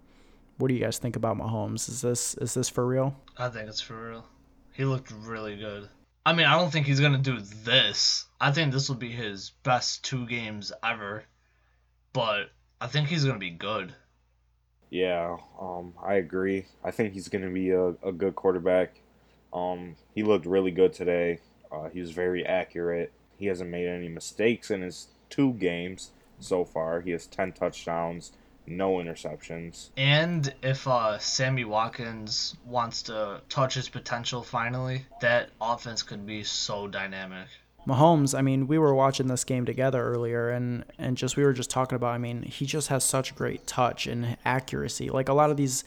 what 0.59 0.67
do 0.67 0.75
you 0.75 0.81
guys 0.81 0.99
think 0.99 1.15
about 1.15 1.39
Mahomes? 1.39 1.89
Is 1.89 2.01
this 2.01 2.35
is 2.35 2.55
this 2.55 2.69
for 2.69 2.85
real? 2.85 3.15
I 3.39 3.49
think 3.49 3.69
it's 3.69 3.81
for 3.81 4.11
real. 4.11 4.27
He 4.73 4.85
looked 4.85 5.13
really 5.13 5.57
good. 5.57 5.89
I 6.25 6.33
mean, 6.33 6.47
I 6.47 6.57
don't 6.57 6.71
think 6.71 6.87
he's 6.87 7.01
gonna 7.01 7.19
do 7.19 7.41
this. 7.41 8.27
I 8.41 8.53
think 8.53 8.73
this 8.73 8.89
will 8.89 8.97
be 8.97 9.11
his 9.11 9.51
best 9.63 10.05
two 10.05 10.27
games 10.27 10.73
ever. 10.83 11.25
But 12.13 12.51
I 12.81 12.87
think 12.87 13.09
he's 13.09 13.25
gonna 13.25 13.39
be 13.39 13.51
good. 13.51 13.95
Yeah, 14.91 15.39
um, 15.61 15.95
I 16.03 16.15
agree. 16.15 16.67
I 16.85 16.91
think 16.91 17.15
he's 17.15 17.29
gonna 17.29 17.51
be 17.51 17.71
a, 17.71 17.89
a 18.03 18.13
good 18.13 18.37
quarterback. 18.37 19.01
Um, 19.53 19.97
he 20.15 20.23
looked 20.23 20.47
really 20.47 20.71
good 20.71 20.93
today. 20.93 21.41
Uh, 21.71 21.89
he 21.89 22.01
was 22.01 22.11
very 22.11 22.45
accurate. 22.47 23.13
He 23.39 23.47
hasn't 23.47 23.71
made 23.71 23.89
any 23.89 24.09
mistakes 24.09 24.71
in 24.71 24.83
his 24.83 25.09
two 25.29 25.55
games 25.55 26.11
so 26.39 26.65
far. 26.65 27.01
He 27.01 27.11
has 27.11 27.27
ten 27.27 27.53
touchdowns 27.53 28.33
no 28.67 28.95
interceptions. 28.95 29.91
And 29.97 30.53
if 30.63 30.87
uh, 30.87 31.19
Sammy 31.19 31.65
Watkins 31.65 32.57
wants 32.65 33.03
to 33.05 33.41
touch 33.49 33.75
his 33.75 33.89
potential 33.89 34.43
finally, 34.43 35.07
that 35.21 35.51
offense 35.61 36.03
could 36.03 36.27
be 36.27 36.45
so 36.45 36.87
dynamic. 36.87 37.49
Mahomes, 37.87 38.37
I 38.37 38.43
mean, 38.43 38.69
we 38.69 38.79
were 38.79 38.95
watching 38.95 39.27
this 39.27 39.43
game 39.43 39.67
together 39.67 40.03
earlier 40.03 40.51
and 40.51 40.85
and 40.99 41.17
just 41.17 41.37
we 41.37 41.43
were 41.43 41.53
just 41.53 41.71
talking 41.71 41.97
about, 41.97 42.15
I 42.15 42.19
mean, 42.19 42.43
he 42.43 42.65
just 42.65 42.89
has 42.89 43.03
such 43.03 43.35
great 43.35 43.67
touch 43.67 44.07
and 44.07 44.37
accuracy. 44.45 45.11
Like 45.11 45.29
a 45.29 45.33
lot 45.33 45.51
of 45.51 45.57
these 45.57 45.85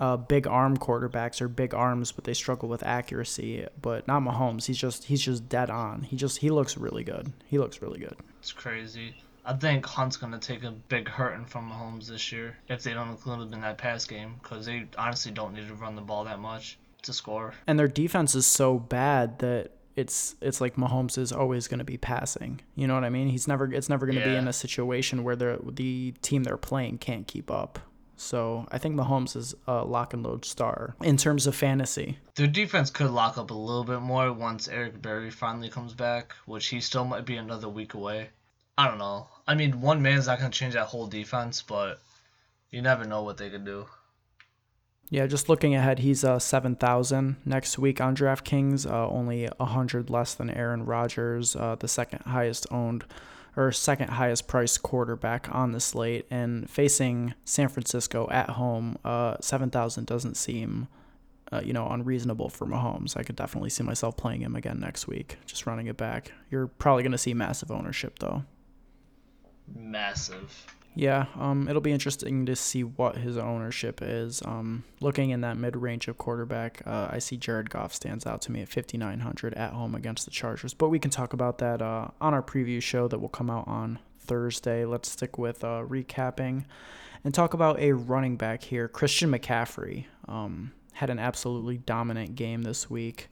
uh, 0.00 0.16
big 0.16 0.46
arm 0.46 0.78
quarterbacks 0.78 1.42
are 1.42 1.48
big 1.48 1.74
arms, 1.74 2.12
but 2.12 2.24
they 2.24 2.32
struggle 2.32 2.68
with 2.68 2.82
accuracy. 2.82 3.66
But 3.80 4.08
not 4.08 4.22
Mahomes. 4.22 4.64
He's 4.64 4.78
just 4.78 5.04
he's 5.04 5.20
just 5.20 5.48
dead 5.48 5.68
on. 5.68 6.04
He 6.04 6.16
just 6.16 6.38
he 6.38 6.50
looks 6.50 6.78
really 6.78 7.04
good. 7.04 7.32
He 7.46 7.58
looks 7.58 7.82
really 7.82 7.98
good. 7.98 8.16
It's 8.40 8.52
crazy. 8.52 9.14
I 9.46 9.52
think 9.52 9.86
Hunt's 9.86 10.16
gonna 10.16 10.40
take 10.40 10.64
a 10.64 10.72
big 10.72 11.08
hurting 11.08 11.46
from 11.46 11.70
Mahomes 11.70 12.08
this 12.08 12.32
year 12.32 12.56
if 12.68 12.82
they 12.82 12.92
don't 12.92 13.10
include 13.10 13.40
him 13.40 13.52
in 13.54 13.60
that 13.60 13.78
pass 13.78 14.04
game 14.04 14.34
because 14.42 14.66
they 14.66 14.86
honestly 14.98 15.30
don't 15.30 15.54
need 15.54 15.68
to 15.68 15.74
run 15.74 15.94
the 15.94 16.02
ball 16.02 16.24
that 16.24 16.40
much 16.40 16.78
to 17.02 17.12
score. 17.12 17.54
And 17.66 17.78
their 17.78 17.88
defense 17.88 18.34
is 18.34 18.44
so 18.44 18.78
bad 18.78 19.38
that 19.38 19.70
it's 19.94 20.34
it's 20.42 20.60
like 20.60 20.76
Mahomes 20.76 21.16
is 21.16 21.32
always 21.32 21.68
going 21.68 21.78
to 21.78 21.84
be 21.84 21.96
passing. 21.96 22.60
You 22.74 22.86
know 22.86 22.94
what 22.94 23.04
I 23.04 23.08
mean? 23.08 23.28
He's 23.28 23.48
never 23.48 23.72
it's 23.72 23.88
never 23.88 24.04
going 24.04 24.18
to 24.18 24.24
be 24.24 24.34
in 24.34 24.48
a 24.48 24.52
situation 24.52 25.24
where 25.24 25.36
the 25.36 25.58
the 25.64 26.12
team 26.22 26.42
they're 26.42 26.56
playing 26.56 26.98
can't 26.98 27.26
keep 27.26 27.50
up. 27.50 27.78
So 28.18 28.66
I 28.72 28.78
think 28.78 28.96
Mahomes 28.96 29.36
is 29.36 29.54
a 29.66 29.84
lock 29.84 30.14
and 30.14 30.22
load 30.22 30.44
star 30.44 30.96
in 31.02 31.16
terms 31.16 31.46
of 31.46 31.54
fantasy. 31.54 32.18
Their 32.34 32.46
defense 32.46 32.90
could 32.90 33.10
lock 33.10 33.36
up 33.38 33.50
a 33.50 33.54
little 33.54 33.84
bit 33.84 34.00
more 34.00 34.32
once 34.32 34.68
Eric 34.68 35.00
Berry 35.02 35.30
finally 35.30 35.68
comes 35.68 35.92
back, 35.92 36.34
which 36.46 36.66
he 36.68 36.80
still 36.80 37.04
might 37.04 37.26
be 37.26 37.36
another 37.36 37.68
week 37.68 37.94
away. 37.94 38.30
I 38.78 38.88
don't 38.88 38.98
know. 38.98 39.28
I 39.46 39.54
mean, 39.54 39.80
one 39.80 40.02
man's 40.02 40.26
not 40.26 40.38
gonna 40.38 40.50
change 40.50 40.74
that 40.74 40.86
whole 40.86 41.06
defense, 41.06 41.62
but 41.62 42.00
you 42.70 42.82
never 42.82 43.04
know 43.04 43.22
what 43.22 43.36
they 43.36 43.50
could 43.50 43.64
do. 43.64 43.86
Yeah, 45.08 45.26
just 45.26 45.48
looking 45.48 45.74
ahead, 45.74 46.00
he's 46.00 46.24
uh, 46.24 46.40
7,000 46.40 47.36
next 47.44 47.78
week 47.78 48.00
on 48.00 48.16
DraftKings, 48.16 48.90
uh, 48.90 49.08
only 49.08 49.46
100 49.58 50.10
less 50.10 50.34
than 50.34 50.50
Aaron 50.50 50.84
Rodgers, 50.84 51.54
uh, 51.54 51.76
the 51.78 51.86
second 51.86 52.22
highest 52.26 52.66
owned 52.72 53.04
or 53.56 53.70
second 53.72 54.10
highest 54.10 54.48
priced 54.48 54.82
quarterback 54.82 55.48
on 55.54 55.70
the 55.72 55.80
slate. 55.80 56.26
And 56.28 56.68
facing 56.68 57.34
San 57.44 57.68
Francisco 57.68 58.28
at 58.30 58.50
home, 58.50 58.98
uh, 59.04 59.36
7,000 59.40 60.06
doesn't 60.06 60.36
seem, 60.36 60.88
uh, 61.52 61.62
you 61.64 61.72
know, 61.72 61.88
unreasonable 61.88 62.48
for 62.48 62.66
Mahomes. 62.66 63.16
I 63.16 63.22
could 63.22 63.36
definitely 63.36 63.70
see 63.70 63.84
myself 63.84 64.16
playing 64.16 64.42
him 64.42 64.56
again 64.56 64.80
next 64.80 65.06
week, 65.06 65.38
just 65.46 65.66
running 65.66 65.86
it 65.86 65.96
back. 65.96 66.32
You're 66.50 66.66
probably 66.66 67.04
going 67.04 67.12
to 67.12 67.18
see 67.18 67.32
massive 67.32 67.70
ownership, 67.70 68.18
though. 68.18 68.42
Massive. 69.74 70.66
Yeah, 70.94 71.26
um, 71.38 71.68
it'll 71.68 71.82
be 71.82 71.92
interesting 71.92 72.46
to 72.46 72.56
see 72.56 72.82
what 72.82 73.18
his 73.18 73.36
ownership 73.36 74.00
is. 74.00 74.40
Um, 74.46 74.82
looking 75.00 75.28
in 75.28 75.42
that 75.42 75.58
mid 75.58 75.76
range 75.76 76.08
of 76.08 76.16
quarterback, 76.16 76.80
uh, 76.86 77.08
I 77.10 77.18
see 77.18 77.36
Jared 77.36 77.68
Goff 77.68 77.92
stands 77.92 78.24
out 78.24 78.40
to 78.42 78.52
me 78.52 78.62
at 78.62 78.68
5,900 78.68 79.52
at 79.54 79.74
home 79.74 79.94
against 79.94 80.24
the 80.24 80.30
Chargers. 80.30 80.72
But 80.72 80.88
we 80.88 80.98
can 80.98 81.10
talk 81.10 81.34
about 81.34 81.58
that 81.58 81.82
uh, 81.82 82.08
on 82.18 82.32
our 82.32 82.42
preview 82.42 82.80
show 82.80 83.08
that 83.08 83.18
will 83.18 83.28
come 83.28 83.50
out 83.50 83.68
on 83.68 83.98
Thursday. 84.20 84.86
Let's 84.86 85.10
stick 85.10 85.36
with 85.36 85.62
uh, 85.62 85.84
recapping 85.86 86.64
and 87.24 87.34
talk 87.34 87.52
about 87.52 87.78
a 87.78 87.92
running 87.92 88.36
back 88.36 88.62
here. 88.62 88.88
Christian 88.88 89.30
McCaffrey 89.30 90.06
um, 90.26 90.72
had 90.94 91.10
an 91.10 91.18
absolutely 91.18 91.76
dominant 91.76 92.36
game 92.36 92.62
this 92.62 92.88
week. 92.88 93.28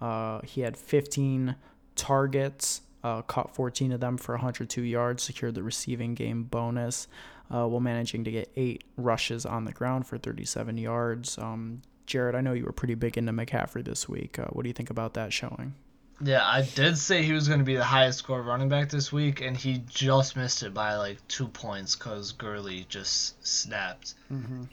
Uh, 0.00 0.40
he 0.42 0.62
had 0.62 0.76
15 0.76 1.54
targets, 1.94 2.80
uh, 3.04 3.22
caught 3.22 3.54
14 3.54 3.92
of 3.92 4.00
them 4.00 4.16
for 4.16 4.34
102 4.34 4.82
yards, 4.82 5.22
secured 5.22 5.54
the 5.54 5.62
receiving 5.62 6.14
game 6.14 6.44
bonus, 6.44 7.06
uh, 7.50 7.66
while 7.66 7.80
managing 7.80 8.24
to 8.24 8.30
get 8.30 8.50
eight 8.56 8.82
rushes 8.96 9.44
on 9.44 9.66
the 9.66 9.72
ground 9.72 10.06
for 10.06 10.18
37 10.18 10.78
yards. 10.78 11.38
Um, 11.38 11.82
Jared, 12.06 12.34
I 12.34 12.40
know 12.40 12.54
you 12.54 12.64
were 12.64 12.72
pretty 12.72 12.94
big 12.94 13.16
into 13.18 13.32
McCaffrey 13.32 13.84
this 13.84 14.08
week. 14.08 14.38
Uh, 14.38 14.46
what 14.46 14.62
do 14.62 14.68
you 14.68 14.72
think 14.72 14.90
about 14.90 15.14
that 15.14 15.32
showing? 15.32 15.74
Yeah, 16.20 16.46
I 16.46 16.62
did 16.62 16.96
say 16.96 17.22
he 17.22 17.32
was 17.32 17.48
going 17.48 17.58
to 17.58 17.64
be 17.64 17.76
the 17.76 17.84
highest 17.84 18.20
score 18.20 18.40
running 18.40 18.68
back 18.68 18.88
this 18.88 19.12
week, 19.12 19.40
and 19.40 19.56
he 19.56 19.82
just 19.88 20.36
missed 20.36 20.62
it 20.62 20.72
by 20.72 20.94
like 20.96 21.26
two 21.28 21.48
points 21.48 21.96
because 21.96 22.32
Gurley 22.32 22.86
just 22.88 23.44
snapped. 23.46 24.14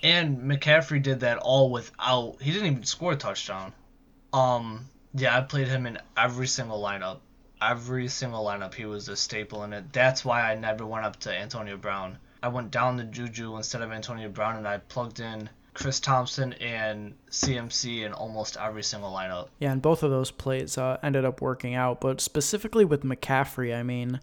And 0.04 0.40
McCaffrey 0.40 1.02
did 1.02 1.22
that 1.22 1.40
all 1.40 1.72
without. 1.72 2.42
He 2.42 2.52
didn't 2.52 2.68
even 2.68 2.84
score 2.84 3.14
a 3.14 3.16
touchdown. 3.16 3.74
Um, 4.32 4.86
yeah, 5.14 5.38
I 5.38 5.42
played 5.42 5.68
him 5.68 5.86
in 5.86 5.98
every 6.16 6.48
single 6.48 6.82
lineup. 6.82 7.18
Every 7.62 8.08
single 8.08 8.44
lineup, 8.46 8.74
he 8.74 8.86
was 8.86 9.08
a 9.08 9.15
staple 9.15 9.63
in 9.63 9.74
it. 9.74 9.94
That's 9.94 10.25
why 10.25 10.51
I 10.51 10.56
never 10.56 10.86
went 10.86 11.06
up 11.06 11.18
to 11.22 11.32
Antonio 11.32 11.77
Brown. 11.77 12.18
I 12.44 12.48
went 12.48 12.72
down 12.72 12.98
to 12.98 13.03
Juju 13.03 13.56
instead 13.58 13.82
of 13.82 13.91
Antonio 13.91 14.30
Brown, 14.30 14.58
and 14.58 14.68
I 14.68 14.77
plugged 14.77 15.20
in 15.20 15.50
Chris 15.74 16.00
Thompson 16.00 16.53
and 16.53 17.13
CMC 17.30 18.06
in 18.06 18.13
almost 18.13 18.58
every 18.58 18.84
single 18.84 19.12
lineup. 19.12 19.50
Yeah, 19.60 19.72
and 19.72 19.82
both 19.82 20.03
of 20.03 20.10
those 20.10 20.32
plays 20.32 20.77
uh, 20.77 20.98
ended 21.03 21.24
up 21.24 21.41
working 21.41 21.75
out. 21.75 22.01
But 22.01 22.20
specifically 22.20 22.84
with 22.84 23.03
McCaffrey, 23.03 23.75
I 23.75 23.84
mean, 23.84 24.20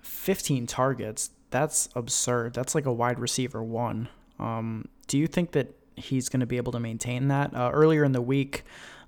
15 0.00 0.66
targets, 0.66 1.30
that's 1.50 1.88
absurd. 1.94 2.54
That's 2.54 2.74
like 2.74 2.86
a 2.86 2.92
wide 2.92 3.18
receiver 3.18 3.62
one. 3.62 4.08
Um, 4.38 4.86
do 5.06 5.18
you 5.18 5.26
think 5.26 5.52
that 5.52 5.74
he's 5.96 6.28
going 6.28 6.40
to 6.40 6.46
be 6.46 6.56
able 6.56 6.72
to 6.72 6.80
maintain 6.80 7.28
that? 7.28 7.54
Uh, 7.54 7.70
earlier 7.72 8.04
in 8.04 8.12
the 8.12 8.22
week, 8.22 8.64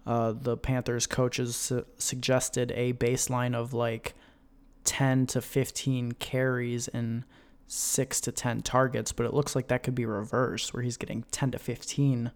uh, 0.07 0.33
the 0.33 0.57
Panthers 0.57 1.07
coaches 1.07 1.57
su- 1.57 1.87
suggested 1.99 2.73
a 2.75 2.93
baseline 2.95 3.55
of 3.55 3.73
like 3.73 4.15
10 4.85 5.27
to 5.29 5.41
15 5.41 6.13
carries 6.13 6.89
and 6.89 7.25
6 7.67 8.21
to 8.23 8.33
10 8.33 8.63
targets, 8.63 9.13
but 9.13 9.27
it 9.27 9.35
looks 9.35 9.55
like 9.55 9.69
that 9.69 9.83
could 9.83 9.95
be 9.95 10.07
reversed 10.07 10.75
where 10.75 10.83
he's 10.83 10.97
getting 10.97 11.25
10 11.31 11.53
to 11.53 11.59
15 11.59 12.33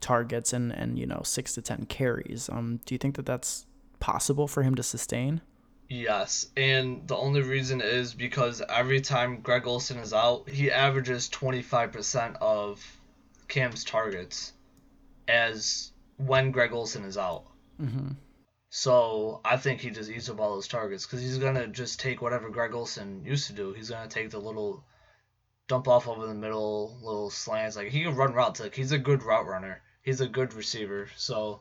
targets 0.00 0.52
and 0.52 0.70
and 0.70 0.96
you 0.96 1.04
know 1.04 1.20
6 1.24 1.54
to 1.54 1.62
10 1.62 1.86
carries. 1.86 2.48
Um 2.48 2.80
do 2.84 2.94
you 2.94 2.98
think 2.98 3.16
that 3.16 3.26
that's 3.26 3.66
possible 3.98 4.46
for 4.46 4.62
him 4.62 4.74
to 4.76 4.82
sustain? 4.82 5.40
Yes, 5.88 6.48
and 6.56 7.08
the 7.08 7.16
only 7.16 7.40
reason 7.40 7.80
is 7.80 8.12
because 8.12 8.62
every 8.68 9.00
time 9.00 9.40
Greg 9.40 9.66
Olsen 9.66 9.96
is 9.98 10.12
out, 10.12 10.48
he 10.48 10.70
averages 10.70 11.30
25% 11.30 12.36
of 12.42 12.84
Cam's 13.48 13.84
targets 13.84 14.52
as 15.26 15.92
when 16.18 16.50
Greg 16.50 16.72
Olsen 16.72 17.04
is 17.04 17.16
out. 17.16 17.44
Mhm. 17.80 18.16
So 18.70 19.40
I 19.44 19.56
think 19.56 19.80
he 19.80 19.90
just 19.90 20.10
eats 20.10 20.28
up 20.28 20.40
all 20.40 20.54
those 20.54 20.68
targets 20.68 21.06
because 21.06 21.20
he's 21.22 21.38
gonna 21.38 21.66
just 21.68 21.98
take 22.00 22.20
whatever 22.20 22.50
Greg 22.50 22.74
Olsen 22.74 23.24
used 23.24 23.46
to 23.46 23.52
do. 23.54 23.72
He's 23.72 23.88
gonna 23.90 24.08
take 24.08 24.30
the 24.30 24.38
little 24.40 24.84
dump 25.68 25.88
off 25.88 26.06
over 26.06 26.26
the 26.26 26.34
middle, 26.34 26.98
little 27.02 27.30
slants. 27.30 27.76
Like 27.76 27.88
he 27.88 28.02
can 28.02 28.14
run 28.14 28.34
routes. 28.34 28.60
Like 28.60 28.74
he's 28.74 28.92
a 28.92 28.98
good 28.98 29.22
route 29.22 29.46
runner. 29.46 29.80
He's 30.02 30.20
a 30.20 30.28
good 30.28 30.52
receiver. 30.54 31.08
So 31.16 31.60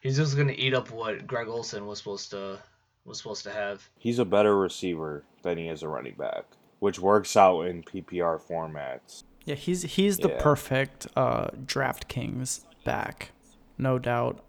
he's 0.00 0.16
just 0.16 0.36
gonna 0.36 0.54
eat 0.56 0.72
up 0.74 0.90
what 0.90 1.26
Greg 1.26 1.48
Olsen 1.48 1.86
was 1.86 1.98
supposed 1.98 2.30
to 2.30 2.58
was 3.04 3.18
supposed 3.18 3.44
to 3.44 3.52
have. 3.52 3.88
He's 3.98 4.18
a 4.18 4.24
better 4.24 4.56
receiver 4.58 5.24
than 5.42 5.58
he 5.58 5.68
is 5.68 5.82
a 5.82 5.88
running 5.88 6.14
back, 6.14 6.44
which 6.80 6.98
works 6.98 7.36
out 7.36 7.62
in 7.62 7.82
PPR 7.82 8.38
formats. 8.38 9.24
Yeah, 9.44 9.54
he's 9.56 9.82
he's 9.82 10.16
the 10.16 10.30
Yeah. 10.30 10.42
perfect 10.42 11.06
uh 11.16 11.48
DraftKings 11.66 12.64
back. 12.84 13.30
No 13.78 13.98
doubt. 13.98 14.42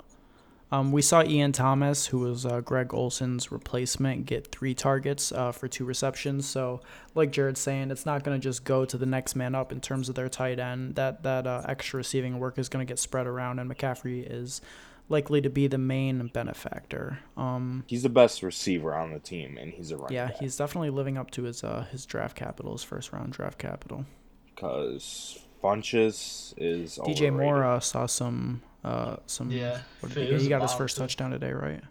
Um, 0.69 0.91
we 0.91 1.01
saw 1.01 1.23
Ian 1.23 1.53
Thomas, 1.53 2.07
who 2.07 2.19
was 2.19 2.45
uh, 2.45 2.59
Greg 2.59 2.93
Olsen's 2.93 3.53
replacement, 3.53 4.25
get 4.25 4.51
three 4.51 4.73
targets 4.73 5.31
uh, 5.31 5.53
for 5.53 5.69
two 5.69 5.85
receptions. 5.85 6.45
So, 6.45 6.81
like 7.15 7.31
Jared's 7.31 7.61
saying, 7.61 7.89
it's 7.89 8.05
not 8.05 8.25
going 8.25 8.37
to 8.37 8.43
just 8.43 8.65
go 8.65 8.83
to 8.83 8.97
the 8.97 9.05
next 9.05 9.35
man 9.35 9.55
up 9.55 9.71
in 9.71 9.79
terms 9.79 10.09
of 10.09 10.15
their 10.15 10.27
tight 10.27 10.59
end. 10.59 10.95
That 10.95 11.23
that 11.23 11.47
uh, 11.47 11.61
extra 11.69 11.97
receiving 11.97 12.37
work 12.39 12.57
is 12.59 12.67
going 12.67 12.85
to 12.85 12.89
get 12.89 12.99
spread 12.99 13.27
around, 13.27 13.59
and 13.59 13.71
McCaffrey 13.71 14.29
is 14.29 14.59
likely 15.07 15.39
to 15.39 15.49
be 15.49 15.67
the 15.67 15.77
main 15.77 16.27
benefactor. 16.33 17.19
Um, 17.37 17.85
He's 17.87 18.03
the 18.03 18.09
best 18.09 18.43
receiver 18.43 18.93
on 18.93 19.13
the 19.13 19.19
team, 19.19 19.57
and 19.57 19.71
he's 19.71 19.91
a 19.91 19.95
running 19.95 20.15
yeah, 20.15 20.27
back. 20.27 20.39
he's 20.39 20.57
definitely 20.57 20.89
living 20.89 21.17
up 21.17 21.31
to 21.31 21.43
his 21.43 21.63
uh, 21.63 21.85
his 21.91 22.05
draft 22.05 22.35
capital, 22.35 22.73
his 22.73 22.83
first 22.83 23.13
round 23.13 23.31
draft 23.31 23.57
capital. 23.57 24.05
because 24.53 25.39
Funchess 25.63 26.53
is 26.57 26.97
DJ 26.97 27.29
overrated. 27.31 27.63
uh, 27.63 27.79
saw 27.79 28.05
some 28.05 28.61
uh 28.87 29.17
some 29.25 29.51
Yeah, 29.51 29.79
he, 30.13 30.37
he 30.37 30.47
got 30.49 30.61
his 30.61 30.73
first 30.73 30.97
touchdown 30.97 31.31
today, 31.31 31.51
right? 31.51 31.81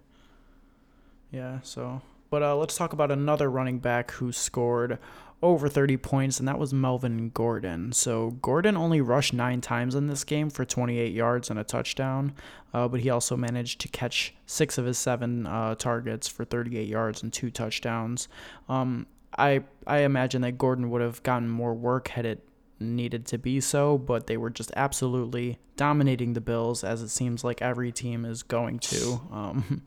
Yeah, 1.30 1.60
so 1.62 2.00
but 2.30 2.42
uh 2.42 2.56
let's 2.56 2.76
talk 2.76 2.92
about 2.92 3.10
another 3.10 3.50
running 3.50 3.78
back 3.78 4.10
who 4.12 4.32
scored 4.32 4.98
over 5.42 5.68
30 5.68 5.98
points 5.98 6.38
and 6.38 6.48
that 6.48 6.58
was 6.58 6.72
Melvin 6.72 7.28
Gordon. 7.30 7.92
So 7.92 8.30
Gordon 8.42 8.76
only 8.76 9.02
rushed 9.02 9.34
9 9.34 9.60
times 9.60 9.94
in 9.94 10.06
this 10.06 10.24
game 10.24 10.48
for 10.48 10.64
28 10.64 11.12
yards 11.12 11.50
and 11.50 11.58
a 11.58 11.64
touchdown, 11.64 12.32
uh, 12.72 12.88
but 12.88 13.00
he 13.00 13.10
also 13.10 13.36
managed 13.36 13.80
to 13.82 13.88
catch 13.88 14.34
6 14.46 14.78
of 14.78 14.86
his 14.86 14.96
7 14.96 15.46
uh, 15.46 15.74
targets 15.74 16.26
for 16.26 16.46
38 16.46 16.88
yards 16.88 17.22
and 17.22 17.32
2 17.32 17.50
touchdowns. 17.50 18.28
Um 18.68 19.06
I 19.38 19.64
I 19.86 19.98
imagine 19.98 20.40
that 20.42 20.56
Gordon 20.56 20.88
would 20.90 21.02
have 21.02 21.22
gotten 21.22 21.48
more 21.48 21.74
work 21.74 22.08
had 22.08 22.24
it 22.24 22.42
needed 22.78 23.26
to 23.26 23.38
be 23.38 23.60
so, 23.60 23.96
but 23.98 24.26
they 24.26 24.36
were 24.36 24.50
just 24.50 24.72
absolutely 24.76 25.58
dominating 25.76 26.32
the 26.32 26.40
Bills, 26.40 26.84
as 26.84 27.02
it 27.02 27.08
seems 27.08 27.44
like 27.44 27.62
every 27.62 27.92
team 27.92 28.24
is 28.24 28.42
going 28.42 28.78
to. 28.80 29.20
Um, 29.36 29.82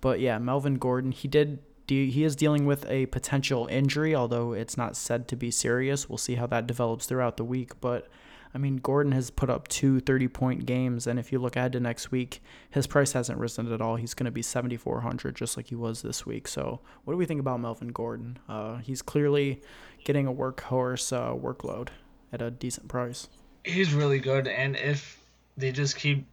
but 0.00 0.18
yeah, 0.18 0.38
Melvin 0.38 0.76
Gordon, 0.76 1.12
he 1.12 1.28
did. 1.28 1.58
He 1.86 2.24
is 2.24 2.34
dealing 2.34 2.64
with 2.64 2.88
a 2.88 3.04
potential 3.06 3.66
injury, 3.66 4.14
although 4.14 4.54
it's 4.54 4.78
not 4.78 4.96
said 4.96 5.28
to 5.28 5.36
be 5.36 5.50
serious. 5.50 6.08
We'll 6.08 6.16
see 6.16 6.36
how 6.36 6.46
that 6.46 6.66
develops 6.66 7.04
throughout 7.04 7.36
the 7.36 7.44
week. 7.44 7.78
But 7.82 8.08
I 8.54 8.58
mean, 8.58 8.76
Gordon 8.78 9.12
has 9.12 9.28
put 9.30 9.50
up 9.50 9.68
two 9.68 10.00
30 10.00 10.28
point 10.28 10.66
games, 10.66 11.06
and 11.06 11.18
if 11.18 11.30
you 11.30 11.38
look 11.38 11.56
ahead 11.56 11.72
to 11.72 11.80
next 11.80 12.10
week, 12.10 12.42
his 12.70 12.86
price 12.86 13.12
hasn't 13.12 13.38
risen 13.38 13.70
at 13.70 13.82
all. 13.82 13.96
He's 13.96 14.14
going 14.14 14.24
to 14.24 14.30
be 14.30 14.42
7,400 14.42 15.36
just 15.36 15.58
like 15.58 15.68
he 15.68 15.74
was 15.74 16.00
this 16.00 16.24
week. 16.24 16.48
So, 16.48 16.80
what 17.04 17.12
do 17.12 17.18
we 17.18 17.26
think 17.26 17.40
about 17.40 17.60
Melvin 17.60 17.88
Gordon? 17.88 18.38
Uh, 18.48 18.76
he's 18.76 19.02
clearly 19.02 19.60
getting 20.04 20.26
a 20.26 20.32
workhorse 20.32 21.12
uh, 21.12 21.34
workload 21.34 21.88
at 22.34 22.42
a 22.42 22.50
decent 22.50 22.88
price. 22.88 23.28
He's 23.64 23.94
really 23.94 24.18
good, 24.18 24.46
and 24.48 24.76
if 24.76 25.18
they 25.56 25.72
just 25.72 25.96
keep 25.96 26.26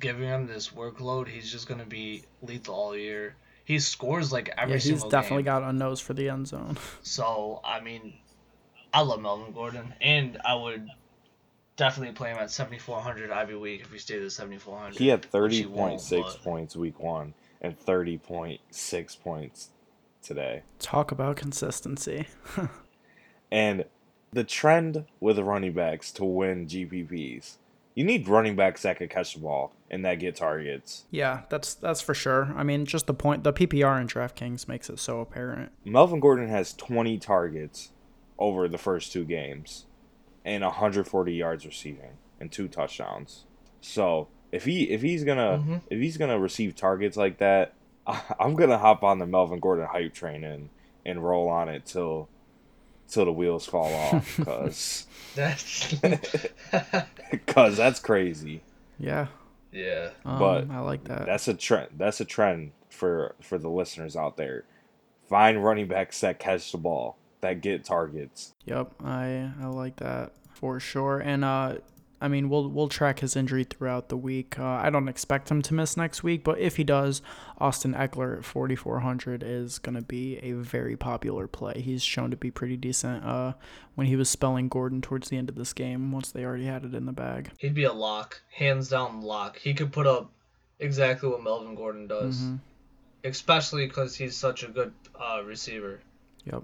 giving 0.00 0.24
him 0.28 0.46
this 0.46 0.70
workload, 0.70 1.28
he's 1.28 1.52
just 1.52 1.68
going 1.68 1.78
to 1.80 1.86
be 1.86 2.24
lethal 2.40 2.74
all 2.74 2.96
year. 2.96 3.36
He 3.64 3.78
scores 3.78 4.32
like 4.32 4.52
every 4.58 4.74
yeah, 4.74 4.80
single 4.80 5.04
he's 5.04 5.10
definitely 5.12 5.44
game. 5.44 5.60
got 5.60 5.62
a 5.62 5.72
nose 5.72 6.00
for 6.00 6.14
the 6.14 6.28
end 6.28 6.48
zone. 6.48 6.78
So, 7.02 7.60
I 7.64 7.80
mean, 7.80 8.14
I 8.92 9.02
love 9.02 9.20
Melvin 9.20 9.52
Gordon, 9.52 9.94
and 10.00 10.38
I 10.44 10.54
would 10.54 10.88
definitely 11.76 12.14
play 12.14 12.30
him 12.30 12.38
at 12.38 12.50
7,400 12.50 13.30
every 13.30 13.56
week 13.56 13.82
if 13.82 13.92
he 13.92 13.98
stayed 13.98 14.22
at 14.22 14.32
7,400. 14.32 14.98
He 14.98 15.08
had 15.08 15.20
which 15.20 15.30
thirty 15.30 15.56
he 15.58 15.66
won't, 15.66 15.76
point 15.76 16.00
six 16.00 16.32
but- 16.34 16.42
points 16.42 16.74
week 16.76 16.98
one 16.98 17.34
and 17.60 17.78
thirty 17.78 18.18
point 18.18 18.60
six 18.70 19.14
points 19.14 19.68
today. 20.22 20.62
Talk 20.80 21.12
about 21.12 21.36
consistency. 21.36 22.26
And 23.50 23.84
the 24.32 24.44
trend 24.44 25.04
with 25.20 25.38
running 25.38 25.72
backs 25.72 26.10
to 26.12 26.24
win 26.24 26.66
GPPs, 26.66 27.56
you 27.94 28.04
need 28.04 28.26
running 28.26 28.56
backs 28.56 28.82
that 28.82 28.96
can 28.96 29.08
catch 29.08 29.34
the 29.34 29.40
ball 29.40 29.72
and 29.90 30.04
that 30.04 30.14
get 30.16 30.34
targets. 30.36 31.04
Yeah, 31.10 31.42
that's 31.50 31.74
that's 31.74 32.00
for 32.00 32.14
sure. 32.14 32.52
I 32.56 32.62
mean, 32.62 32.86
just 32.86 33.06
the 33.06 33.14
point 33.14 33.44
the 33.44 33.52
PPR 33.52 34.00
in 34.00 34.06
DraftKings 34.06 34.66
makes 34.66 34.88
it 34.88 34.98
so 34.98 35.20
apparent. 35.20 35.70
Melvin 35.84 36.18
Gordon 36.20 36.48
has 36.48 36.72
20 36.74 37.18
targets 37.18 37.90
over 38.38 38.66
the 38.68 38.78
first 38.78 39.12
two 39.12 39.24
games 39.24 39.84
and 40.44 40.64
140 40.64 41.32
yards 41.34 41.66
receiving 41.66 42.16
and 42.40 42.50
two 42.50 42.66
touchdowns. 42.68 43.44
So 43.80 44.28
if 44.50 44.64
he 44.64 44.84
if 44.90 45.02
he's 45.02 45.24
gonna 45.24 45.62
Mhm. 45.64 45.80
if 45.90 45.98
he's 46.00 46.16
gonna 46.16 46.38
receive 46.38 46.74
targets 46.74 47.16
like 47.18 47.36
that, 47.38 47.74
I'm 48.40 48.54
gonna 48.54 48.78
hop 48.78 49.04
on 49.04 49.18
the 49.18 49.26
Melvin 49.26 49.60
Gordon 49.60 49.86
hype 49.86 50.14
train 50.14 50.42
and 50.44 50.70
and 51.04 51.22
roll 51.22 51.48
on 51.48 51.68
it 51.68 51.84
till 51.84 52.28
till 53.12 53.24
the 53.26 53.32
wheels 53.32 53.66
fall 53.66 53.92
off 53.94 54.36
because 54.36 55.06
That's 55.34 55.94
because 57.30 57.76
that's 57.76 58.00
crazy. 58.00 58.62
Yeah. 58.98 59.28
yeah. 59.70 60.10
Um, 60.24 60.38
But 60.38 60.70
I 60.70 60.80
like 60.80 61.04
that. 61.04 61.26
That's 61.26 61.48
a 61.48 61.54
trend. 61.54 61.88
That's 61.96 62.20
a 62.20 62.24
trend 62.24 62.72
for 62.90 63.34
for 63.40 63.58
the 63.58 63.70
listeners 63.70 64.16
out 64.16 64.36
there. 64.36 64.64
Find 65.28 65.64
running 65.64 65.88
backs 65.88 66.20
that 66.20 66.38
catch 66.38 66.70
the 66.72 66.78
ball, 66.78 67.16
that 67.40 67.62
get 67.62 67.84
targets. 67.84 68.52
Yep, 68.66 68.92
I 69.02 69.50
I 69.60 69.66
like 69.66 69.96
that 69.96 70.32
for 70.52 70.78
sure. 70.78 71.18
And 71.18 71.44
uh, 71.44 71.76
I 72.22 72.28
mean, 72.28 72.48
we'll 72.48 72.68
we'll 72.68 72.88
track 72.88 73.18
his 73.18 73.34
injury 73.36 73.64
throughout 73.64 74.08
the 74.08 74.16
week. 74.16 74.58
Uh, 74.58 74.64
I 74.64 74.90
don't 74.90 75.08
expect 75.08 75.50
him 75.50 75.60
to 75.62 75.74
miss 75.74 75.96
next 75.96 76.22
week, 76.22 76.44
but 76.44 76.58
if 76.58 76.76
he 76.76 76.84
does, 76.84 77.20
Austin 77.58 77.94
Ekeler 77.94 78.38
at 78.38 78.44
4400 78.44 79.42
is 79.42 79.78
gonna 79.78 80.02
be 80.02 80.38
a 80.38 80.52
very 80.52 80.96
popular 80.96 81.46
play. 81.48 81.80
He's 81.82 82.02
shown 82.02 82.30
to 82.30 82.36
be 82.36 82.50
pretty 82.50 82.76
decent. 82.76 83.24
Uh, 83.24 83.54
when 83.96 84.06
he 84.06 84.16
was 84.16 84.30
spelling 84.30 84.68
Gordon 84.68 85.02
towards 85.02 85.28
the 85.28 85.36
end 85.36 85.48
of 85.48 85.56
this 85.56 85.72
game, 85.72 86.12
once 86.12 86.30
they 86.32 86.44
already 86.44 86.66
had 86.66 86.84
it 86.84 86.94
in 86.94 87.06
the 87.06 87.12
bag. 87.12 87.50
He'd 87.58 87.74
be 87.74 87.84
a 87.84 87.92
lock, 87.92 88.40
hands 88.50 88.88
down 88.88 89.20
lock. 89.20 89.58
He 89.58 89.74
could 89.74 89.92
put 89.92 90.06
up 90.06 90.30
exactly 90.78 91.28
what 91.28 91.42
Melvin 91.42 91.74
Gordon 91.74 92.06
does, 92.06 92.40
Mhm. 92.40 92.60
especially 93.24 93.86
because 93.86 94.16
he's 94.16 94.36
such 94.36 94.62
a 94.62 94.68
good 94.68 94.92
uh, 95.20 95.42
receiver 95.44 96.00
Yep. 96.44 96.62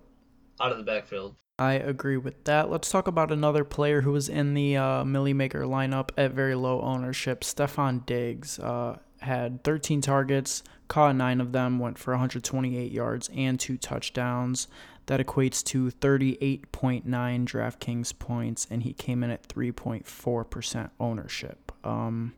out 0.61 0.73
of 0.73 0.79
the 0.79 0.85
backfield. 0.85 1.35
I 1.59 1.73
agree 1.75 2.17
with 2.17 2.45
that. 2.45 2.71
Let's 2.71 2.88
talk 2.88 3.09
about 3.09 3.33
another 3.33 3.65
player 3.65 4.03
who 4.03 4.12
was 4.12 4.29
in 4.29 4.55
the 4.55 4.77
uh, 4.77 5.05
Millie 5.05 5.33
Maker 5.33 5.62
lineup 5.62 6.11
at 6.17 6.31
very 6.31 6.55
low 6.55 6.81
ownership. 6.83 7.41
Stefon 7.41 8.07
Diggs 8.07 8.61
uh, 8.61 8.99
had 9.19 9.65
13 9.65 10.00
targets, 10.00 10.62
caught 10.87 11.16
nine 11.16 11.40
of 11.40 11.51
them, 11.51 11.81
went 11.81 11.99
for 11.99 12.12
128 12.12 12.92
yards 12.92 13.29
and 13.35 13.59
two 13.59 13.77
touchdowns. 13.77 14.68
That 15.07 15.21
equates 15.21 15.64
to 15.64 15.90
38.9 15.90 17.03
DraftKings 17.05 18.18
points, 18.18 18.66
and 18.71 18.83
he 18.83 18.92
came 18.92 19.25
in 19.25 19.31
at 19.31 19.49
3.4% 19.49 20.90
ownership. 21.01 21.73
Um, 21.83 22.35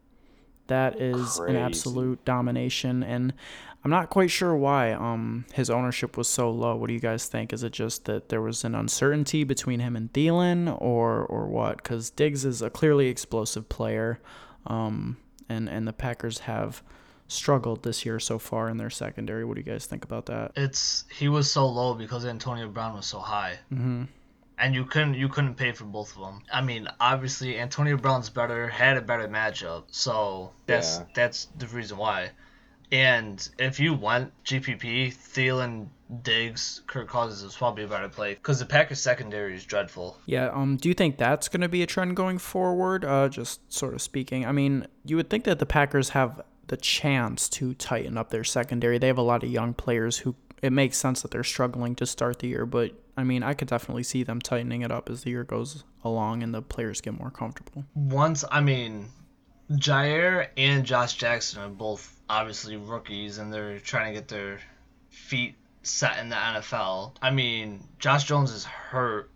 that 0.71 1.01
is 1.01 1.39
an 1.39 1.57
absolute 1.57 2.25
domination, 2.25 3.03
and 3.03 3.33
I'm 3.85 3.91
not 3.91 4.11
quite 4.11 4.31
sure 4.31 4.55
why 4.57 4.93
um 4.93 5.45
his 5.53 5.71
ownership 5.71 6.17
was 6.17 6.29
so 6.29 6.51
low. 6.51 6.77
What 6.77 6.89
do 6.89 6.95
you 6.95 7.01
guys 7.01 7.27
think? 7.27 7.53
Is 7.53 7.63
it 7.63 7.73
just 7.73 8.07
that 8.07 8.29
there 8.29 8.43
was 8.43 8.65
an 8.65 8.75
uncertainty 8.75 9.45
between 9.45 9.81
him 9.81 9.95
and 9.97 10.13
Thielen, 10.13 10.69
or 10.81 11.25
or 11.27 11.47
what? 11.47 11.77
Because 11.77 12.11
Diggs 12.11 12.45
is 12.45 12.63
a 12.63 12.71
clearly 12.71 13.09
explosive 13.09 13.69
player, 13.69 14.21
um, 14.67 15.17
and 15.49 15.69
and 15.69 15.87
the 15.87 15.93
Packers 15.93 16.39
have 16.41 16.83
struggled 17.29 17.85
this 17.85 18.05
year 18.05 18.19
so 18.19 18.39
far 18.41 18.69
in 18.69 18.77
their 18.77 18.91
secondary. 18.91 19.45
What 19.45 19.55
do 19.55 19.61
you 19.61 19.65
guys 19.73 19.87
think 19.87 20.05
about 20.05 20.27
that? 20.27 20.51
It's 20.57 21.05
he 21.17 21.29
was 21.29 21.51
so 21.51 21.67
low 21.69 21.95
because 21.95 22.27
Antonio 22.27 22.69
Brown 22.69 22.95
was 22.97 23.07
so 23.07 23.21
high, 23.21 23.59
Mm-hmm. 23.73 24.05
And 24.61 24.75
you 24.75 24.85
couldn't 24.85 25.15
you 25.15 25.29
couldn't 25.29 25.55
pay 25.55 25.73
for 25.73 25.85
both 25.85 26.15
of 26.17 26.23
them. 26.23 26.43
I 26.53 26.61
mean, 26.61 26.89
obviously 27.01 27.59
Antonio 27.59 27.97
Brown's 27.97 28.31
better, 28.31 28.69
had 28.69 28.97
a 28.97 29.03
better 29.03 29.29
matchup, 29.29 29.85
so 29.91 30.51
that's 30.67 30.99
Yeah. 30.99 31.05
that's 31.15 31.47
the 31.59 31.67
reason 31.69 31.97
why. 31.99 32.31
And 32.93 33.49
if 33.59 33.79
you 33.79 33.95
want 33.95 34.33
GPP, 34.45 35.15
Thielen, 35.15 35.87
Diggs, 36.23 36.83
Kirk 36.89 37.09
Cousins 37.09 37.43
is 37.45 37.57
probably 37.57 37.85
a 37.85 37.87
better 37.87 38.09
play 38.09 38.35
because 38.35 38.59
the 38.59 38.67
Packers 38.67 39.01
secondary 39.01 39.55
is 39.55 39.65
dreadful. 39.65 40.19
Yeah. 40.27 40.49
Um. 40.49 40.77
Do 40.77 40.89
you 40.89 40.95
think 40.95 41.17
that's 41.17 41.49
going 41.49 41.61
to 41.61 41.69
be 41.69 41.83
a 41.83 41.87
trend 41.87 42.17
going 42.17 42.39
forward? 42.39 43.05
Uh, 43.05 43.29
just 43.29 43.73
sort 43.73 43.95
of 43.95 44.03
speaking. 44.03 44.45
I 44.45 44.51
mean, 44.51 44.87
you 45.05 45.15
would 45.17 45.31
think 45.31 45.45
that 45.45 45.61
the 45.61 45.67
Packers 45.67 46.09
have 46.11 46.43
the 46.67 46.77
chance 46.77 47.49
to 47.51 47.75
tighten 47.75 48.19
up 48.19 48.31
their 48.31 48.45
secondary. 48.45 48.99
They 48.99 49.07
have 49.07 49.19
a 49.19 49.23
lot 49.23 49.45
of 49.45 49.51
young 49.51 49.73
players 49.73 50.19
who. 50.19 50.35
It 50.63 50.73
makes 50.73 50.97
sense 50.97 51.23
that 51.23 51.31
they're 51.31 51.45
struggling 51.45 51.95
to 51.97 52.07
start 52.07 52.41
the 52.41 52.49
year, 52.49 52.67
but 52.67 52.93
I 53.17 53.25
mean, 53.25 53.43
I 53.43 53.55
could 53.55 53.69
definitely 53.69 54.03
see 54.03 54.23
them 54.23 54.41
tightening 54.41 54.83
it 54.83 54.91
up 54.91 55.09
as 55.09 55.25
the 55.25 55.31
year 55.31 55.45
goes 55.45 55.85
along 56.05 56.43
and 56.43 56.55
the 56.55 56.63
players 56.63 57.01
get 57.01 57.19
more 57.19 57.31
comfortable. 57.31 57.85
Once, 57.95 58.45
I 58.51 58.61
mean, 58.61 59.09
Jaire 59.73 60.49
and 60.57 60.85
Josh 60.85 61.15
Jackson 61.15 61.63
are 61.63 61.69
both 61.69 62.21
obviously 62.29 62.77
rookies 62.77 63.39
and 63.39 63.53
they're 63.53 63.79
trying 63.79 64.13
to 64.13 64.21
get 64.21 64.29
their 64.29 64.61
feet 65.11 65.57
set 65.83 66.19
in 66.19 66.29
the 66.29 66.37
NFL. 66.37 67.15
I 67.23 67.31
mean, 67.31 67.87
Josh 67.99 68.25
Jones 68.25 68.53
is 68.53 68.65
hurt, 68.65 69.31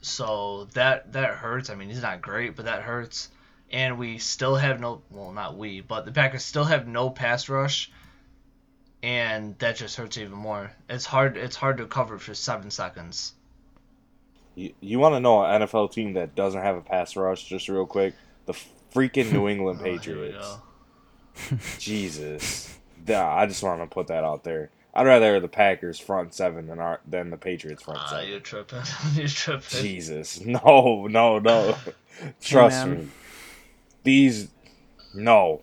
so 0.00 0.68
that 0.74 1.12
that 1.12 1.34
hurts. 1.34 1.70
I 1.70 1.74
mean, 1.74 1.88
he's 1.88 2.02
not 2.02 2.22
great, 2.22 2.56
but 2.56 2.64
that 2.64 2.82
hurts. 2.82 3.28
And 3.70 3.98
we 3.98 4.18
still 4.18 4.54
have 4.54 4.80
no, 4.80 5.02
well, 5.10 5.32
not 5.32 5.56
we, 5.56 5.80
but 5.80 6.04
the 6.04 6.12
Packers 6.12 6.44
still 6.44 6.64
have 6.64 6.86
no 6.86 7.10
pass 7.10 7.48
rush, 7.48 7.90
and 9.06 9.56
that 9.60 9.76
just 9.76 9.94
hurts 9.96 10.18
even 10.18 10.36
more. 10.36 10.72
It's 10.90 11.06
hard. 11.06 11.36
It's 11.36 11.54
hard 11.54 11.78
to 11.78 11.86
cover 11.86 12.18
for 12.18 12.34
seven 12.34 12.70
seconds. 12.72 13.34
You, 14.56 14.72
you 14.80 14.98
want 14.98 15.14
to 15.14 15.20
know 15.20 15.44
an 15.44 15.62
NFL 15.62 15.92
team 15.92 16.14
that 16.14 16.34
doesn't 16.34 16.60
have 16.60 16.76
a 16.76 16.80
pass 16.80 17.14
rush? 17.14 17.44
Just 17.44 17.68
real 17.68 17.86
quick, 17.86 18.14
the 18.46 18.54
freaking 18.92 19.30
New 19.32 19.48
England 19.52 19.78
Oh, 19.80 19.84
Patriots. 19.84 20.56
go. 21.50 21.56
Jesus, 21.78 22.76
yeah, 23.06 23.26
I 23.28 23.46
just 23.46 23.62
want 23.62 23.80
to 23.80 23.86
put 23.86 24.08
that 24.08 24.24
out 24.24 24.42
there. 24.42 24.70
I'd 24.92 25.06
rather 25.06 25.38
the 25.38 25.48
Packers 25.48 25.98
front 26.00 26.32
seven 26.34 26.66
than 26.66 26.80
our 26.80 27.00
than 27.06 27.30
the 27.30 27.36
Patriots 27.36 27.82
front 27.82 28.00
Ah, 28.02 28.08
seven. 28.08 28.28
you're 28.30 28.40
tripping. 28.40 28.80
you're 29.14 29.28
tripping. 29.28 29.82
Jesus, 29.82 30.40
no, 30.40 31.06
no, 31.08 31.38
no. 31.38 31.76
Trust 32.40 32.86
man. 32.86 32.98
me. 32.98 33.08
These, 34.04 34.48
no. 35.16 35.62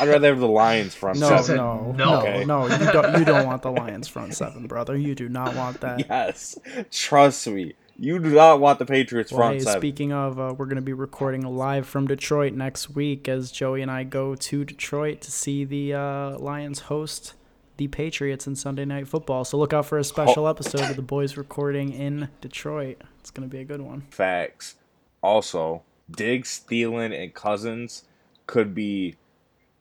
I'd 0.00 0.08
rather 0.08 0.28
have 0.28 0.40
the 0.40 0.48
Lions 0.48 0.94
front 0.94 1.18
No, 1.20 1.28
seven. 1.40 1.56
no, 1.56 1.92
No. 1.92 2.04
no, 2.04 2.18
Okay. 2.20 2.44
no. 2.44 2.66
You 2.66 2.92
don't. 2.92 3.18
You 3.18 3.24
don't 3.24 3.46
want 3.46 3.62
the 3.62 3.70
Lions 3.70 4.08
front 4.08 4.34
seven, 4.34 4.66
brother. 4.66 4.96
You 4.96 5.14
do 5.14 5.28
not 5.28 5.54
want 5.54 5.80
that. 5.82 6.00
Yes, 6.08 6.58
trust 6.90 7.46
me. 7.46 7.74
You 7.96 8.18
do 8.18 8.30
not 8.30 8.58
want 8.58 8.80
the 8.80 8.86
Patriots 8.86 9.30
Well, 9.30 9.38
front 9.38 9.54
hey, 9.54 9.60
seven. 9.60 9.80
speaking 9.80 10.12
of, 10.12 10.40
uh, 10.40 10.52
we're 10.58 10.66
going 10.66 10.76
to 10.76 10.82
be 10.82 10.92
recording 10.92 11.42
live 11.42 11.86
from 11.86 12.08
Detroit 12.08 12.52
next 12.52 12.90
week 12.90 13.28
as 13.28 13.52
Joey 13.52 13.82
and 13.82 13.90
I 13.90 14.02
go 14.02 14.34
to 14.34 14.64
Detroit 14.64 15.20
to 15.20 15.30
see 15.30 15.64
the 15.64 15.94
uh, 15.94 16.38
Lions 16.38 16.80
host 16.80 17.34
the 17.76 17.86
Patriots 17.88 18.46
in 18.48 18.56
Sunday 18.56 18.84
Night 18.84 19.06
Football. 19.08 19.44
So 19.44 19.58
look 19.58 19.72
out 19.72 19.86
for 19.86 19.98
a 19.98 20.04
special 20.04 20.48
episode 20.48 20.88
of 20.90 20.96
the 20.96 21.02
boys 21.02 21.36
recording 21.36 21.92
in 21.92 22.28
Detroit. 22.40 23.02
It's 23.20 23.30
going 23.30 23.48
to 23.48 23.52
be 23.52 23.60
a 23.60 23.64
good 23.64 23.80
one. 23.80 24.02
Facts. 24.10 24.74
Also, 25.22 25.82
Diggs, 26.10 26.62
Thielen, 26.68 27.16
and 27.16 27.32
Cousins 27.34 28.04
could 28.46 28.74
be 28.74 29.16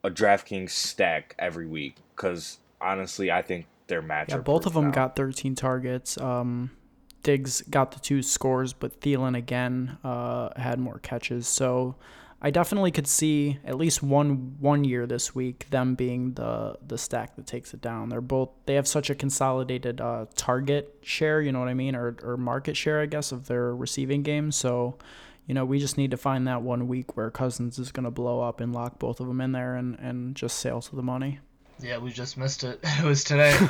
a 0.04 0.10
DraftKings 0.10 0.72
stack 0.72 1.36
every 1.40 1.68
week. 1.68 1.98
Because 2.16 2.60
honestly, 2.82 3.32
I 3.32 3.42
think 3.42 3.66
their 3.88 4.02
matchup. 4.02 4.30
Yeah, 4.30 4.38
both 4.38 4.66
of 4.66 4.74
them 4.74 4.86
now. 4.86 4.92
got 4.92 5.16
13 5.16 5.56
targets. 5.56 6.18
Um, 6.20 6.72
Diggs 7.24 7.62
got 7.70 7.92
the 7.92 8.00
two 8.00 8.22
scores, 8.22 8.74
but 8.74 9.00
Thielen 9.00 9.38
again 9.38 9.98
uh, 10.04 10.50
had 10.60 10.80
more 10.80 11.00
catches. 11.00 11.48
So 11.48 11.96
I 12.42 12.52
definitely 12.52 12.92
could 12.92 13.08
see 13.08 13.60
at 13.64 13.78
least 13.78 14.04
one 14.04 14.58
one 14.60 14.84
year 14.84 15.08
this 15.08 15.34
week 15.34 15.70
them 15.70 15.96
being 15.96 16.34
the 16.34 16.76
the 16.86 16.98
stack 16.98 17.38
that 17.38 17.48
takes 17.48 17.74
it 17.74 17.80
down. 17.80 18.10
They're 18.10 18.20
both 18.20 18.50
they 18.66 18.76
have 18.76 18.88
such 18.88 19.10
a 19.10 19.16
consolidated 19.16 20.02
uh, 20.02 20.26
target 20.36 20.98
share, 21.02 21.42
you 21.42 21.54
know 21.54 21.60
what 21.60 21.70
I 21.70 21.74
mean, 21.74 21.96
or 21.96 22.18
or 22.22 22.36
market 22.36 22.76
share, 22.76 23.00
I 23.00 23.06
guess, 23.06 23.32
of 23.32 23.48
their 23.48 23.74
receiving 23.74 24.24
game. 24.24 24.52
So 24.52 24.98
you 25.48 25.54
know, 25.54 25.66
we 25.66 25.80
just 25.80 25.98
need 25.98 26.12
to 26.12 26.18
find 26.18 26.48
that 26.48 26.62
one 26.62 26.88
week 26.88 27.18
where 27.18 27.30
Cousins 27.30 27.78
is 27.80 27.92
going 27.92 28.06
to 28.06 28.12
blow 28.12 28.42
up 28.42 28.60
and 28.62 28.74
lock 28.74 29.00
both 29.00 29.20
of 29.20 29.28
them 29.28 29.42
in 29.42 29.52
there 29.52 29.76
and, 29.76 29.98
and 30.00 30.36
just 30.36 30.60
sail 30.60 30.82
to 30.82 30.96
the 30.96 31.02
money. 31.04 31.40
Yeah, 31.82 31.98
we 31.98 32.12
just 32.12 32.38
missed 32.38 32.64
it. 32.64 32.80
It 33.00 33.04
was 33.04 33.24
today. 33.24 33.58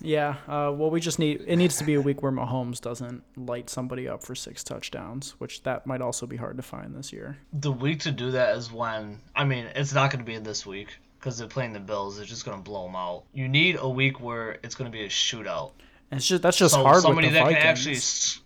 Yeah, 0.00 0.36
uh, 0.46 0.70
well, 0.74 0.90
we 0.90 1.00
just 1.00 1.18
need 1.18 1.44
it 1.46 1.56
needs 1.56 1.78
to 1.78 1.84
be 1.84 1.94
a 1.94 2.00
week 2.02 2.22
where 2.22 2.30
Mahomes 2.30 2.82
doesn't 2.82 3.22
light 3.34 3.70
somebody 3.70 4.06
up 4.06 4.22
for 4.22 4.34
six 4.34 4.62
touchdowns, 4.62 5.34
which 5.38 5.62
that 5.62 5.86
might 5.86 6.02
also 6.02 6.26
be 6.26 6.36
hard 6.36 6.58
to 6.58 6.62
find 6.62 6.94
this 6.94 7.14
year. 7.14 7.38
the 7.54 7.72
week 7.72 8.00
to 8.00 8.10
do 8.12 8.30
that 8.32 8.56
is 8.56 8.70
when 8.70 9.20
I 9.34 9.44
mean 9.44 9.66
it's 9.74 9.94
not 9.94 10.10
going 10.10 10.18
to 10.22 10.26
be 10.26 10.34
in 10.34 10.42
this 10.42 10.66
week 10.66 10.88
because 11.18 11.38
they're 11.38 11.48
playing 11.48 11.72
the 11.72 11.80
Bills. 11.80 12.18
They're 12.18 12.26
just 12.26 12.44
going 12.44 12.58
to 12.58 12.62
blow 12.62 12.84
them 12.84 12.94
out. 12.94 13.24
You 13.32 13.48
need 13.48 13.78
a 13.80 13.88
week 13.88 14.20
where 14.20 14.58
it's 14.62 14.74
going 14.74 14.90
to 14.90 14.96
be 14.96 15.04
a 15.04 15.08
shootout. 15.08 15.72
And 16.10 16.18
it's 16.18 16.28
just 16.28 16.42
that's 16.42 16.58
just 16.58 16.74
so 16.74 16.82
hard 16.82 17.00
somebody 17.00 17.28
with 17.28 17.34
the 17.34 17.40
that 17.40 17.44
Vikings. 17.46 17.62
can 17.62 17.94
actually. 17.94 18.42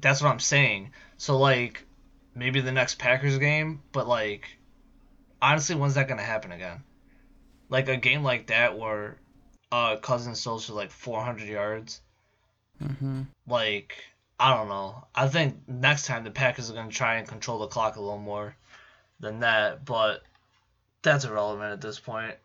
That's 0.00 0.20
what 0.20 0.30
I'm 0.30 0.40
saying. 0.40 0.90
So 1.16 1.38
like 1.38 1.86
maybe 2.38 2.60
the 2.60 2.72
next 2.72 2.98
Packers 2.98 3.38
game, 3.38 3.82
but 3.92 4.06
like 4.06 4.48
honestly, 5.42 5.74
when's 5.74 5.94
that 5.94 6.08
going 6.08 6.18
to 6.18 6.24
happen 6.24 6.52
again? 6.52 6.82
Like 7.68 7.88
a 7.88 7.96
game 7.96 8.22
like 8.22 8.46
that 8.46 8.78
where 8.78 9.18
uh 9.70 9.96
Cousins 9.96 10.42
throws 10.42 10.66
for 10.66 10.72
like 10.72 10.90
400 10.90 11.48
yards. 11.48 12.00
Mm-hmm. 12.82 13.22
Like 13.46 14.04
I 14.40 14.54
don't 14.54 14.68
know. 14.68 15.06
I 15.14 15.28
think 15.28 15.68
next 15.68 16.06
time 16.06 16.24
the 16.24 16.30
Packers 16.30 16.70
are 16.70 16.74
going 16.74 16.88
to 16.88 16.94
try 16.94 17.16
and 17.16 17.26
control 17.26 17.58
the 17.58 17.66
clock 17.66 17.96
a 17.96 18.00
little 18.00 18.18
more 18.18 18.54
than 19.20 19.40
that, 19.40 19.84
but 19.84 20.22
that's 21.02 21.24
irrelevant 21.24 21.72
at 21.72 21.80
this 21.80 21.98
point. 21.98 22.36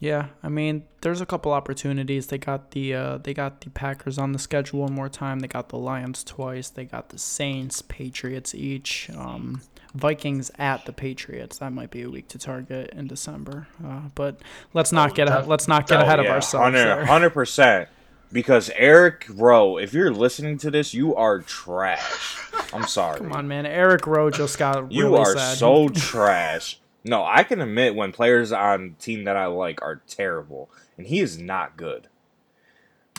Yeah, 0.00 0.28
I 0.44 0.48
mean, 0.48 0.84
there's 1.00 1.20
a 1.20 1.26
couple 1.26 1.52
opportunities. 1.52 2.28
They 2.28 2.38
got 2.38 2.70
the 2.70 2.94
uh, 2.94 3.18
they 3.18 3.34
got 3.34 3.60
the 3.62 3.70
Packers 3.70 4.16
on 4.16 4.32
the 4.32 4.38
schedule 4.38 4.80
one 4.80 4.92
more 4.92 5.08
time. 5.08 5.40
They 5.40 5.48
got 5.48 5.70
the 5.70 5.78
Lions 5.78 6.22
twice. 6.22 6.68
They 6.70 6.84
got 6.84 7.08
the 7.08 7.18
Saints, 7.18 7.82
Patriots 7.82 8.54
each. 8.54 9.10
Um, 9.10 9.60
Vikings 9.94 10.50
at 10.58 10.84
the 10.86 10.92
Patriots. 10.92 11.58
That 11.58 11.72
might 11.72 11.90
be 11.90 12.02
a 12.02 12.10
week 12.10 12.28
to 12.28 12.38
target 12.38 12.90
in 12.94 13.06
December. 13.08 13.66
Uh, 13.84 14.02
but 14.14 14.40
let's 14.72 14.92
not 14.92 15.14
get 15.14 15.26
def- 15.26 15.46
let's 15.46 15.66
not 15.66 15.88
get 15.88 15.98
oh, 15.98 16.02
ahead 16.02 16.20
of 16.20 16.26
ourselves. 16.26 16.76
Hundred 17.08 17.30
percent. 17.30 17.88
Because 18.30 18.70
Eric 18.76 19.26
Rowe, 19.30 19.78
if 19.78 19.94
you're 19.94 20.12
listening 20.12 20.58
to 20.58 20.70
this, 20.70 20.92
you 20.92 21.14
are 21.14 21.40
trash. 21.40 22.36
I'm 22.74 22.82
sorry. 22.86 23.18
Come 23.18 23.32
on, 23.32 23.48
man. 23.48 23.64
Eric 23.64 24.06
Rowe 24.06 24.30
just 24.30 24.58
got 24.58 24.82
really 24.82 24.96
You 24.96 25.16
are 25.16 25.34
sad. 25.34 25.56
so 25.56 25.88
trash. 25.88 26.78
No, 27.08 27.24
I 27.24 27.42
can 27.42 27.60
admit 27.60 27.94
when 27.94 28.12
players 28.12 28.52
on 28.52 28.96
team 29.00 29.24
that 29.24 29.36
I 29.36 29.46
like 29.46 29.82
are 29.82 30.02
terrible, 30.06 30.68
and 30.96 31.06
he 31.06 31.20
is 31.20 31.38
not 31.38 31.76
good. 31.76 32.08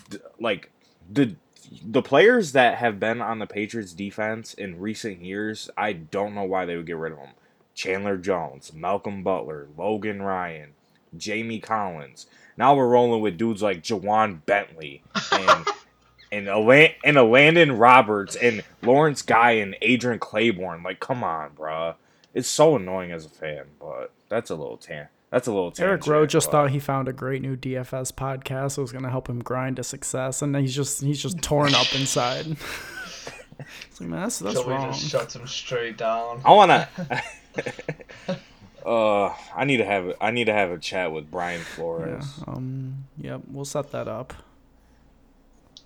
D- 0.10 0.20
Like 0.40 0.70
the 1.12 1.36
the 1.84 2.02
players 2.02 2.54
that 2.54 2.78
have 2.78 3.00
been 3.00 3.22
on 3.22 3.40
the 3.40 3.46
Patriots 3.48 3.94
defense 3.94 4.54
in 4.54 4.80
recent 4.80 5.22
years, 5.22 5.70
I 5.78 5.94
don't 5.94 6.34
know 6.36 6.44
why 6.44 6.66
they 6.66 6.76
would 6.76 6.86
get 6.88 6.98
rid 6.98 7.12
of 7.14 7.20
them. 7.20 7.30
Chandler 7.76 8.18
Jones, 8.18 8.74
Malcolm 8.74 9.24
Butler, 9.24 9.68
Logan 9.78 10.22
Ryan, 10.22 10.72
Jamie 11.18 11.60
Collins. 11.60 12.26
Now 12.58 12.76
we're 12.76 12.88
rolling 12.88 13.22
with 13.22 13.38
dudes 13.38 13.62
like 13.62 13.84
Ja'Whaun 13.84 14.46
Bentley 14.46 15.02
and 15.32 15.68
and 16.32 16.48
a 16.48 16.58
Lan- 16.60 16.94
and 17.04 17.18
a 17.18 17.24
Landon 17.24 17.72
Roberts 17.78 18.36
and 18.36 18.64
Lawrence 18.82 19.22
Guy 19.22 19.52
and 19.52 19.76
Adrian 19.82 20.20
Clayborn. 20.20 20.84
Like, 20.84 21.00
come 21.00 21.24
on, 21.24 21.52
bruh. 21.52 21.96
It's 22.34 22.48
so 22.50 22.76
annoying 22.76 23.12
as 23.12 23.26
a 23.26 23.30
fan, 23.30 23.66
but 23.80 24.12
that's 24.30 24.50
a 24.50 24.56
little 24.56 24.78
tan. 24.78 25.08
That's 25.32 25.48
a 25.48 25.52
little 25.52 25.72
Eric 25.80 26.08
Rowe 26.08 26.26
just 26.26 26.48
but- 26.48 26.52
thought 26.52 26.70
he 26.72 26.80
found 26.80 27.08
a 27.08 27.14
great 27.14 27.42
new 27.42 27.56
DFS 27.56 28.12
podcast 28.12 28.76
that 28.76 28.82
was 28.82 28.92
going 28.92 29.04
to 29.04 29.10
help 29.12 29.30
him 29.30 29.40
grind 29.44 29.76
to 29.76 29.84
success, 29.84 30.42
and 30.42 30.56
he's 30.56 30.76
just 30.76 31.02
he's 31.02 31.22
just 31.22 31.42
torn 31.42 31.76
up 31.76 31.94
inside. 31.96 32.46
it's 32.48 34.00
like, 34.02 34.10
man, 34.10 34.22
that's 34.22 34.40
that's 34.40 34.60
Joey 34.62 34.74
wrong. 34.74 34.92
just 34.92 35.08
shuts 35.10 35.36
him 35.36 35.46
straight 35.48 35.98
down. 35.98 36.42
I 36.44 36.52
wanna. 36.54 36.90
uh, 38.86 39.34
I 39.56 39.66
need 39.66 39.78
to 39.78 39.86
have 39.86 40.14
I 40.22 40.32
need 40.32 40.46
to 40.46 40.54
have 40.54 40.72
a 40.72 40.78
chat 40.78 41.12
with 41.12 41.30
Brian 41.30 41.60
Yeah. 41.60 41.66
Flores. 41.76 42.26
Um. 42.48 43.06
Yep. 43.20 43.42
We'll 43.52 43.66
set 43.66 43.92
that 43.92 44.08
up. 44.08 44.34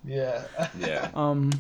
Yeah. 0.06 0.44
Yeah. 0.80 1.12
Um. 1.16 1.52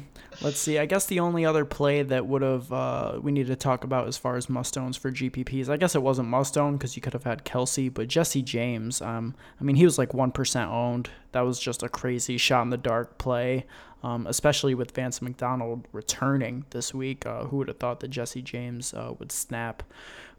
Let's 0.41 0.57
see. 0.57 0.79
I 0.79 0.87
guess 0.87 1.05
the 1.05 1.19
only 1.19 1.45
other 1.45 1.63
play 1.63 2.01
that 2.01 2.25
would 2.25 2.41
have 2.41 2.73
uh, 2.73 3.19
we 3.21 3.31
need 3.31 3.47
to 3.47 3.55
talk 3.55 3.83
about 3.83 4.07
as 4.07 4.17
far 4.17 4.35
as 4.35 4.47
mustones 4.47 4.97
for 4.97 5.11
GPPs. 5.11 5.69
I 5.69 5.77
guess 5.77 5.93
it 5.93 6.01
wasn't 6.01 6.27
mustone 6.27 6.73
because 6.73 6.95
you 6.95 7.03
could 7.03 7.13
have 7.13 7.23
had 7.23 7.45
Kelce, 7.45 7.93
but 7.93 8.07
Jesse 8.07 8.41
James. 8.41 9.01
Um. 9.01 9.35
I 9.59 9.63
mean, 9.63 9.75
he 9.75 9.85
was 9.85 9.97
like 9.97 10.13
one 10.13 10.31
percent 10.31 10.71
owned. 10.71 11.09
That 11.33 11.41
was 11.41 11.59
just 11.59 11.83
a 11.83 11.89
crazy 11.89 12.37
shot 12.37 12.63
in 12.63 12.69
the 12.69 12.77
dark 12.77 13.17
play. 13.17 13.65
Um, 14.01 14.27
especially 14.27 14.75
with 14.75 14.91
Vance 14.91 15.21
McDonald 15.21 15.87
returning 15.93 16.65
this 16.71 16.93
week. 16.93 17.25
Uh, 17.25 17.45
who 17.45 17.57
would 17.57 17.69
have 17.69 17.77
thought 17.77 18.01
that 18.01 18.09
Jesse 18.09 18.41
James 18.41 18.93
uh, 18.93 19.13
would 19.17 19.31
snap? 19.31 19.81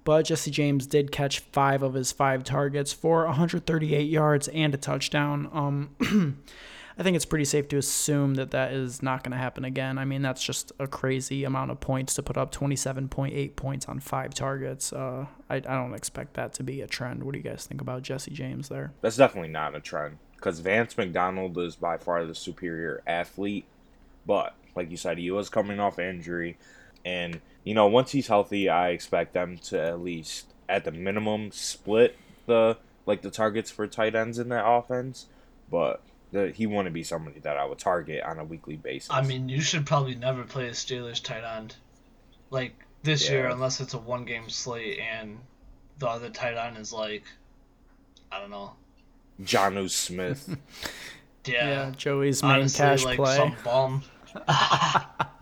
But 0.05 0.27
Jesse 0.27 0.51
James 0.51 0.87
did 0.87 1.11
catch 1.11 1.41
five 1.41 1.83
of 1.83 1.95
his 1.95 2.13
five 2.13 2.45
targets 2.45 2.93
for 2.93 3.25
138 3.25 4.03
yards 4.03 4.49
and 4.49 4.75
a 4.75 4.77
touchdown. 4.77 5.49
Um, 5.51 6.43
I 6.97 7.03
think 7.03 7.17
it's 7.17 7.25
pretty 7.25 7.45
safe 7.45 7.67
to 7.69 7.77
assume 7.77 8.35
that 8.37 8.53
that 8.53 8.73
is 8.73 9.03
not 9.03 9.25
going 9.25 9.33
to 9.33 9.39
happen 9.39 9.65
again. 9.65 9.99
I 9.99 10.05
mean, 10.05 10.23
that's 10.23 10.43
just 10.43 10.73
a 10.79 10.87
crazy 10.87 11.43
amount 11.43 11.73
of 11.73 11.81
points 11.81 12.15
to 12.15 12.23
put 12.23 12.37
up 12.37 12.55
27.8 12.55 13.57
points 13.57 13.87
on 13.87 13.99
five 13.99 14.33
targets. 14.33 14.93
Uh, 14.93 15.27
I, 15.51 15.57
I 15.57 15.61
don't 15.61 15.95
expect 15.95 16.35
that 16.35 16.55
to 16.55 16.63
be 16.63 16.83
a 16.83 16.87
trend. 16.87 17.25
What 17.25 17.33
do 17.33 17.39
you 17.39 17.45
guys 17.45 17.67
think 17.67 17.81
about 17.81 18.03
Jesse 18.03 18.31
James 18.31 18.69
there? 18.69 18.93
That's 19.01 19.17
definitely 19.17 19.51
not 19.51 19.75
a 19.75 19.81
trend 19.81 20.19
because 20.37 20.61
Vance 20.61 20.97
McDonald 20.97 21.59
is 21.59 21.75
by 21.75 21.97
far 21.97 22.25
the 22.25 22.35
superior 22.35 23.03
athlete. 23.07 23.65
But 24.27 24.55
like 24.77 24.91
you 24.91 24.97
said, 24.97 25.19
he 25.19 25.31
was 25.31 25.49
coming 25.49 25.81
off 25.81 25.99
injury, 25.99 26.59
and 27.05 27.41
you 27.65 27.75
know 27.75 27.87
once 27.87 28.13
he's 28.13 28.29
healthy, 28.29 28.69
I 28.69 28.91
expect 28.91 29.33
them 29.33 29.59
to 29.65 29.81
at 29.81 30.01
least, 30.01 30.53
at 30.69 30.85
the 30.85 30.93
minimum, 30.93 31.51
split 31.51 32.17
the 32.47 32.77
like 33.07 33.23
the 33.23 33.31
targets 33.31 33.71
for 33.71 33.87
tight 33.87 34.15
ends 34.15 34.39
in 34.39 34.49
that 34.51 34.67
offense. 34.67 35.27
But 35.71 36.03
the, 36.35 36.51
he 36.51 36.67
wouldn't 36.67 36.93
be 36.93 37.05
somebody 37.05 37.39
that 37.41 37.57
I 37.57 37.65
would 37.65 37.79
target 37.79 38.25
on 38.25 38.41
a 38.41 38.45
weekly 38.45 38.75
basis. 38.75 39.09
I 39.09 39.23
mean, 39.23 39.49
you 39.49 39.61
should 39.61 39.87
probably 39.87 40.17
never 40.17 40.43
play 40.43 40.67
a 40.67 40.73
Steelers 40.73 41.23
tight 41.23 41.45
end, 41.45 41.77
like 42.51 42.75
this 43.05 43.31
year, 43.31 43.47
unless 43.47 43.81
it's 43.81 43.95
a 43.95 43.99
one 43.99 44.25
game 44.25 44.51
slate 44.51 44.99
and 44.99 45.39
the 46.01 46.09
other 46.09 46.31
tight 46.31 46.57
end 46.57 46.77
is 46.77 46.93
like, 46.93 47.23
I 48.33 48.41
don't 48.41 48.51
know. 48.51 48.73
Jonnu 49.43 49.89
Smith, 49.89 50.57
Yeah. 51.47 51.93
Joey's 51.97 52.43
main 52.43 52.53
Honestly, 52.53 52.79
cash 52.85 53.05
like 53.05 53.17
play. 53.17 53.37
some 53.37 53.57
bum. 53.63 54.03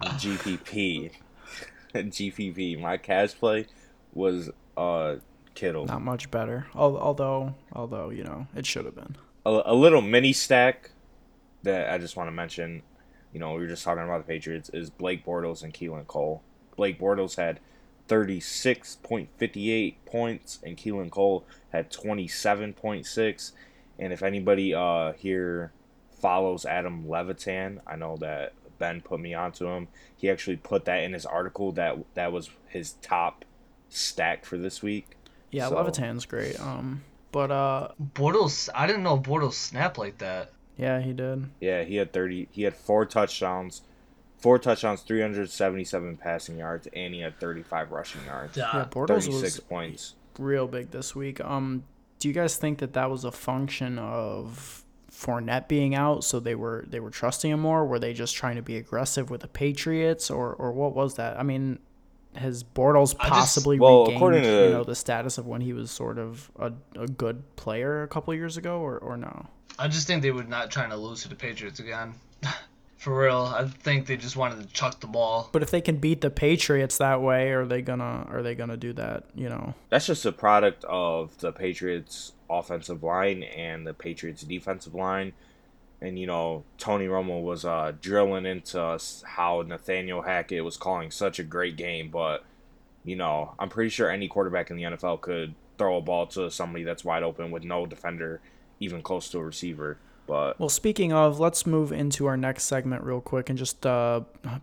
GPP, 0.03 1.11
GPP. 1.95 2.79
My 2.81 2.99
cash 2.99 3.35
play 3.35 3.67
was 4.13 4.51
uh 4.77 5.17
Kittle. 5.55 5.87
Not 5.87 6.03
much 6.03 6.31
better. 6.31 6.67
Although, 6.75 7.55
although 7.73 8.11
you 8.11 8.25
know, 8.25 8.47
it 8.55 8.67
should 8.67 8.85
have 8.85 8.95
been. 8.95 9.17
A, 9.45 9.63
a 9.67 9.75
little 9.75 10.03
mini 10.03 10.33
stack 10.33 10.91
that 11.63 11.91
I 11.93 11.99
just 11.99 12.17
want 12.17 12.29
to 12.29 12.33
mention. 12.33 12.83
You 13.33 13.41
know, 13.41 13.55
we 13.55 13.61
were 13.63 13.67
just 13.69 13.85
talking 13.85 14.05
about 14.05 14.27
the 14.27 14.33
Patriots 14.33 14.69
is 14.71 14.91
Blake 14.91 15.25
Bortles 15.25 15.63
and 15.63 15.73
Keelan 15.73 16.07
Cole. 16.07 16.43
Blake 16.77 16.99
Bortles 17.01 17.37
had 17.37 17.61
36.58 18.09 19.95
points 20.07 20.59
and 20.63 20.77
Keelan 20.77 21.11
Cole 21.11 21.45
had 21.73 21.91
27.6. 21.91 23.53
And 23.99 24.13
if 24.13 24.23
anybody 24.23 24.75
uh 24.75 25.13
here 25.13 25.73
follows 26.21 26.65
Adam 26.67 27.09
Levitan, 27.09 27.81
I 27.87 27.97
know 27.97 28.17
that 28.19 28.53
Ben 28.79 29.01
put 29.01 29.21
me 29.21 29.35
onto 29.35 29.67
him. 29.67 29.89
He 30.17 30.29
actually 30.31 30.57
put 30.57 30.85
that 30.87 31.03
in 31.03 31.13
his 31.13 31.25
article 31.27 31.73
that 31.73 31.97
that 32.15 32.33
was 32.33 32.51
his 32.69 32.93
top 33.03 33.45
stack 33.89 34.45
for 34.45 34.57
this 34.59 34.83
week. 34.83 35.17
Yeah, 35.51 35.69
So- 35.69 35.77
Levitan's 35.77 36.27
great. 36.27 36.59
Um, 36.61 37.03
but 37.33 37.51
uh, 37.51 37.89
Bortles, 38.15 38.69
I 38.75 38.87
didn't 38.87 39.03
know 39.03 39.19
Bortles 39.19 39.55
snapped 39.55 39.99
like 39.99 40.19
that. 40.19 40.53
yeah, 40.77 41.01
he 41.01 41.13
did. 41.13 41.49
Yeah, 41.61 41.83
he 41.83 41.97
had 41.97 42.13
30 42.13 42.49
he 42.53 42.63
had 42.63 42.77
four 42.77 43.05
touchdowns. 43.07 43.83
Four 44.39 44.59
touchdowns, 44.59 45.03
377 45.03 46.17
passing 46.17 46.59
yards, 46.59 46.89
and 46.95 47.15
he 47.15 47.21
had 47.21 47.39
35 47.39 47.93
rushing 47.93 48.25
yards. 48.27 48.57
Yeah. 48.57 48.71
Yeah, 48.75 48.85
Bortles 48.91 49.09
36 49.25 49.41
was 49.43 49.61
points. 49.61 50.15
real 50.39 50.67
big 50.67 50.91
this 50.91 51.15
week. 51.15 51.41
Um, 51.41 51.85
do 52.19 52.27
you 52.29 52.35
guys 52.35 52.57
think 52.57 52.79
that 52.79 52.93
that 52.95 53.09
was 53.09 53.25
a 53.25 53.31
function 53.31 53.99
of 54.01 54.85
Fournette 55.13 55.69
being 55.69 55.95
out, 55.95 56.25
so 56.25 56.41
they 56.41 56.55
were 56.57 56.85
they 56.89 56.99
were 57.01 57.11
trusting 57.11 57.51
him 57.53 57.61
more? 57.61 57.87
Were 57.87 57.99
they 58.01 58.13
just 58.13 58.35
trying 58.35 58.57
to 58.57 58.63
be 58.63 58.77
aggressive 58.77 59.31
with 59.31 59.43
the 59.43 59.49
Patriots, 59.49 60.29
or 60.31 60.53
or 60.55 60.73
what 60.73 60.95
was 60.95 61.15
that? 61.15 61.39
I 61.39 61.43
mean, 61.45 61.79
has 62.35 62.65
Bortles 62.65 63.15
I 63.21 63.29
just- 63.29 63.31
possibly 63.31 63.79
well, 63.79 64.01
regained 64.01 64.17
according 64.17 64.43
to 64.43 64.65
you 64.67 64.71
know 64.71 64.85
the 64.85 64.95
status 64.95 65.39
of 65.39 65.47
when 65.47 65.61
he 65.61 65.73
was 65.73 65.91
sort 65.91 66.19
of 66.19 66.51
a, 66.59 66.73
a 66.99 67.07
good 67.07 67.43
player 67.57 68.03
a 68.03 68.09
couple 68.09 68.33
years 68.35 68.57
ago, 68.57 68.81
or 68.81 68.99
or 68.99 69.17
no? 69.17 69.47
I 69.79 69.89
just 69.89 70.07
think 70.07 70.23
they 70.23 70.31
were 70.31 70.45
not 70.45 70.71
trying 70.71 70.91
to 70.91 70.97
lose 70.97 71.23
to 71.23 71.29
the 71.29 71.35
Patriots 71.35 71.81
again. 71.81 72.15
For 72.99 73.19
real, 73.21 73.53
I 73.53 73.65
think 73.67 74.07
they 74.07 74.17
just 74.17 74.37
wanted 74.37 74.61
to 74.63 74.69
chuck 74.73 75.01
the 75.01 75.09
ball. 75.09 75.49
But 75.51 75.65
if 75.65 75.73
they 75.73 75.81
can 75.81 75.97
beat 75.97 76.21
the 76.21 76.31
Patriots 76.31 76.99
that 76.99 77.21
way, 77.21 77.51
are 77.51 77.67
they 77.67 77.83
gonna 77.83 78.27
are 78.31 78.43
they 78.43 78.55
gonna 78.55 78.77
do 78.77 78.93
that? 78.93 79.25
You 79.35 79.49
know, 79.49 79.75
That's 79.89 80.07
just 80.07 80.25
a 80.25 80.31
product 80.31 80.85
of 80.85 81.37
the 81.39 81.51
Patriots 81.51 82.33
offensive 82.49 83.03
line 83.03 83.43
and 83.43 83.85
the 83.85 83.93
Patriots 83.93 84.43
defensive 84.43 84.95
line. 84.95 85.33
And 86.03 86.19
you 86.19 86.27
know, 86.27 86.65
Tony 86.79 87.07
Romo 87.07 87.41
was 87.41 87.65
uh, 87.65 87.93
drilling 88.01 88.45
into 88.45 88.83
us 88.83 89.23
how 89.25 89.63
Nathaniel 89.63 90.23
Hackett 90.23 90.65
was 90.65 90.77
calling 90.77 91.13
such 91.13 91.39
a 91.39 91.45
great 91.45 91.77
game, 91.77 92.11
but 92.11 92.45
you 93.05 93.15
know, 93.17 93.55
I'm 93.59 93.69
pretty 93.69 93.91
sure 93.91 94.11
any 94.11 94.27
quarterback 94.27 94.71
in 94.71 94.77
the 94.77 94.83
NFL 94.83 95.21
could 95.21 95.55
throw 95.79 95.97
a 95.97 96.01
ball 96.01 96.27
to 96.27 96.51
somebody 96.51 96.85
that's 96.85 97.05
wide 97.05 97.23
open 97.23 97.51
with 97.53 97.63
no 97.63 97.87
defender 97.87 98.41
even 98.81 99.01
close 99.01 99.31
to 99.31 99.39
a 99.39 99.45
receiver. 99.45 99.99
But 100.27 100.59
well, 100.59 100.69
speaking 100.69 101.13
of, 101.13 101.39
let's 101.39 101.67
move 101.67 101.93
into 101.93 102.27
our 102.27 102.37
next 102.37 102.65
segment 102.65 103.05
real 103.05 103.21
quick 103.21 103.49
and 103.49 103.59
just 103.59 103.85
uh, 103.87 104.23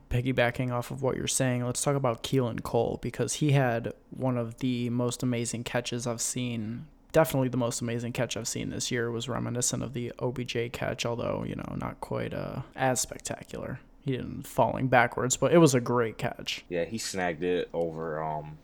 piggybacking 0.09 0.71
off 0.71 0.91
of 0.91 1.01
what 1.01 1.15
you're 1.15 1.27
saying. 1.27 1.65
Let's 1.65 1.81
talk 1.81 1.95
about 1.95 2.23
Keelan 2.23 2.63
Cole 2.63 2.99
because 3.01 3.35
he 3.35 3.51
had 3.51 3.93
one 4.09 4.37
of 4.37 4.59
the 4.59 4.89
most 4.89 5.23
amazing 5.23 5.63
catches 5.63 6.05
I've 6.07 6.21
seen. 6.21 6.87
Definitely 7.11 7.49
the 7.49 7.57
most 7.57 7.81
amazing 7.81 8.13
catch 8.13 8.37
I've 8.37 8.47
seen 8.47 8.69
this 8.69 8.91
year 8.91 9.09
was 9.09 9.27
reminiscent 9.27 9.81
of 9.81 9.93
the 9.93 10.13
OBJ 10.19 10.71
catch, 10.71 11.05
although 11.05 11.43
you 11.47 11.55
know 11.55 11.75
not 11.77 11.99
quite 12.01 12.33
uh, 12.33 12.61
as 12.75 13.01
spectacular. 13.01 13.79
He 14.01 14.11
didn't 14.11 14.47
falling 14.47 14.87
backwards, 14.87 15.35
but 15.35 15.51
it 15.51 15.57
was 15.57 15.73
a 15.73 15.81
great 15.81 16.17
catch. 16.17 16.63
Yeah, 16.69 16.85
he 16.85 16.97
snagged 16.97 17.43
it 17.43 17.69
over. 17.73 18.23
Um, 18.23 18.59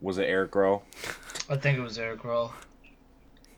was 0.00 0.18
it 0.18 0.24
Eric 0.24 0.54
Rowe? 0.54 0.82
I 1.48 1.56
think 1.56 1.78
it 1.78 1.82
was 1.82 1.98
Eric 1.98 2.24
Rowe. 2.24 2.52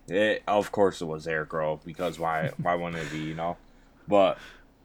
It, 0.09 0.43
of 0.47 0.73
course, 0.73 1.01
it 1.01 1.07
was 1.07 1.27
Eric 1.27 1.53
Rowe 1.53 1.81
because 1.85 2.19
why? 2.19 2.51
why 2.61 2.75
wouldn't 2.75 3.03
it 3.03 3.11
be? 3.11 3.19
You 3.19 3.35
know, 3.35 3.57
but. 4.07 4.39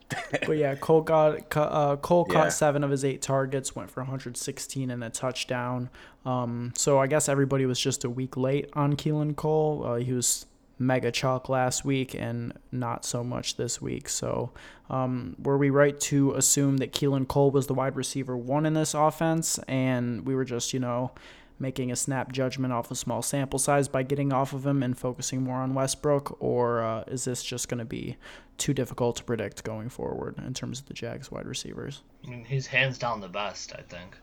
but 0.46 0.58
yeah, 0.58 0.76
Cole 0.76 1.02
got 1.02 1.56
uh, 1.58 1.98
Cole 1.98 2.26
caught 2.26 2.46
Yeah. 2.46 2.50
seven 2.50 2.84
of 2.84 2.92
his 2.92 3.04
eight 3.04 3.22
targets, 3.22 3.76
went 3.76 3.92
for 3.92 4.02
116 4.02 4.90
and 4.90 5.04
a 5.04 5.10
touchdown. 5.10 5.90
Um, 6.26 6.74
so 6.76 7.00
I 7.00 7.08
guess 7.08 7.28
everybody 7.30 7.66
was 7.66 7.80
just 7.80 8.04
a 8.04 8.10
week 8.10 8.38
late 8.38 8.70
on 8.74 8.96
Keelan 8.96 9.36
Cole. 9.36 9.84
Uh, 9.86 9.96
he 9.96 10.14
was 10.14 10.46
mega 10.80 11.12
chalk 11.12 11.50
last 11.50 11.84
week 11.84 12.14
and 12.14 12.54
not 12.72 13.04
so 13.04 13.24
much 13.24 13.56
this 13.58 13.82
week. 13.82 14.08
So 14.08 14.52
um, 14.90 15.36
were 15.42 15.58
we 15.58 15.70
right 15.72 16.00
to 16.02 16.34
assume 16.34 16.78
that 16.78 16.94
Keelan 16.94 17.28
Cole 17.28 17.52
was 17.52 17.68
the 17.68 17.74
wide 17.74 17.96
receiver 17.96 18.38
one 18.38 18.66
in 18.66 18.76
this 18.76 18.94
offense, 18.94 19.58
and 19.68 20.26
we 20.26 20.36
were 20.36 20.46
just 20.46 20.74
you 20.74 20.80
know 20.80 21.12
making 21.60 21.92
a 21.92 21.96
snap 21.96 22.32
judgment 22.32 22.74
off 22.74 22.92
a 22.92 22.96
small 22.96 23.22
sample 23.22 23.60
size 23.60 23.88
by 23.88 24.04
getting 24.04 24.32
off 24.32 24.54
of 24.54 24.66
him 24.66 24.84
and 24.84 24.98
focusing 24.98 25.44
more 25.44 25.58
on 25.58 25.74
Westbrook, 25.74 26.38
or 26.40 26.82
uh, 26.82 27.04
is 27.08 27.26
this 27.26 27.44
just 27.44 27.70
going 27.70 27.80
to 27.80 27.86
be 27.86 28.18
too 28.58 28.74
difficult 28.74 29.16
to 29.18 29.24
predict 29.24 29.64
going 29.64 29.90
forward 29.90 30.36
in 30.46 30.54
terms 30.54 30.80
of 30.80 30.86
the 30.88 30.94
Jags 30.94 31.32
wide 31.32 31.46
receivers? 31.46 32.04
I 32.26 32.30
mean, 32.30 32.46
he's 32.46 32.68
hands 32.68 32.98
down 32.98 33.22
the 33.22 33.28
best, 33.28 33.74
I 33.74 33.82
think. 33.82 34.18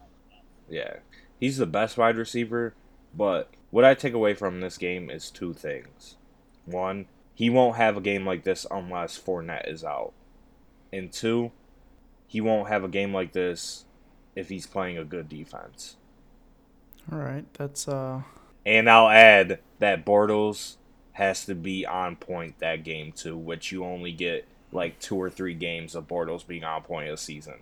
Yeah, 0.68 0.94
he's 1.38 1.58
the 1.58 1.66
best 1.66 1.96
wide 1.96 2.16
receiver. 2.16 2.74
But 3.16 3.50
what 3.70 3.84
I 3.84 3.94
take 3.94 4.12
away 4.14 4.34
from 4.34 4.60
this 4.60 4.78
game 4.78 5.10
is 5.10 5.30
two 5.30 5.52
things. 5.54 6.16
One, 6.64 7.06
he 7.34 7.50
won't 7.50 7.76
have 7.76 7.96
a 7.96 8.00
game 8.00 8.26
like 8.26 8.44
this 8.44 8.66
unless 8.70 9.18
Fournette 9.18 9.70
is 9.70 9.84
out. 9.84 10.12
And 10.92 11.12
two, 11.12 11.52
he 12.26 12.40
won't 12.40 12.68
have 12.68 12.84
a 12.84 12.88
game 12.88 13.12
like 13.12 13.32
this 13.32 13.84
if 14.34 14.48
he's 14.48 14.66
playing 14.66 14.98
a 14.98 15.04
good 15.04 15.28
defense. 15.28 15.96
All 17.12 17.18
right, 17.18 17.44
that's 17.54 17.88
uh 17.88 18.22
And 18.64 18.88
I'll 18.88 19.08
add 19.08 19.60
that 19.78 20.04
Bortles 20.04 20.76
has 21.12 21.44
to 21.46 21.54
be 21.54 21.86
on 21.86 22.16
point 22.16 22.58
that 22.58 22.82
game 22.84 23.12
too, 23.12 23.36
which 23.36 23.70
you 23.72 23.84
only 23.84 24.12
get 24.12 24.46
like 24.72 24.98
two 24.98 25.16
or 25.16 25.30
three 25.30 25.54
games 25.54 25.94
of 25.94 26.08
Bortles 26.08 26.46
being 26.46 26.64
on 26.64 26.82
point 26.82 27.08
a 27.10 27.16
season. 27.16 27.54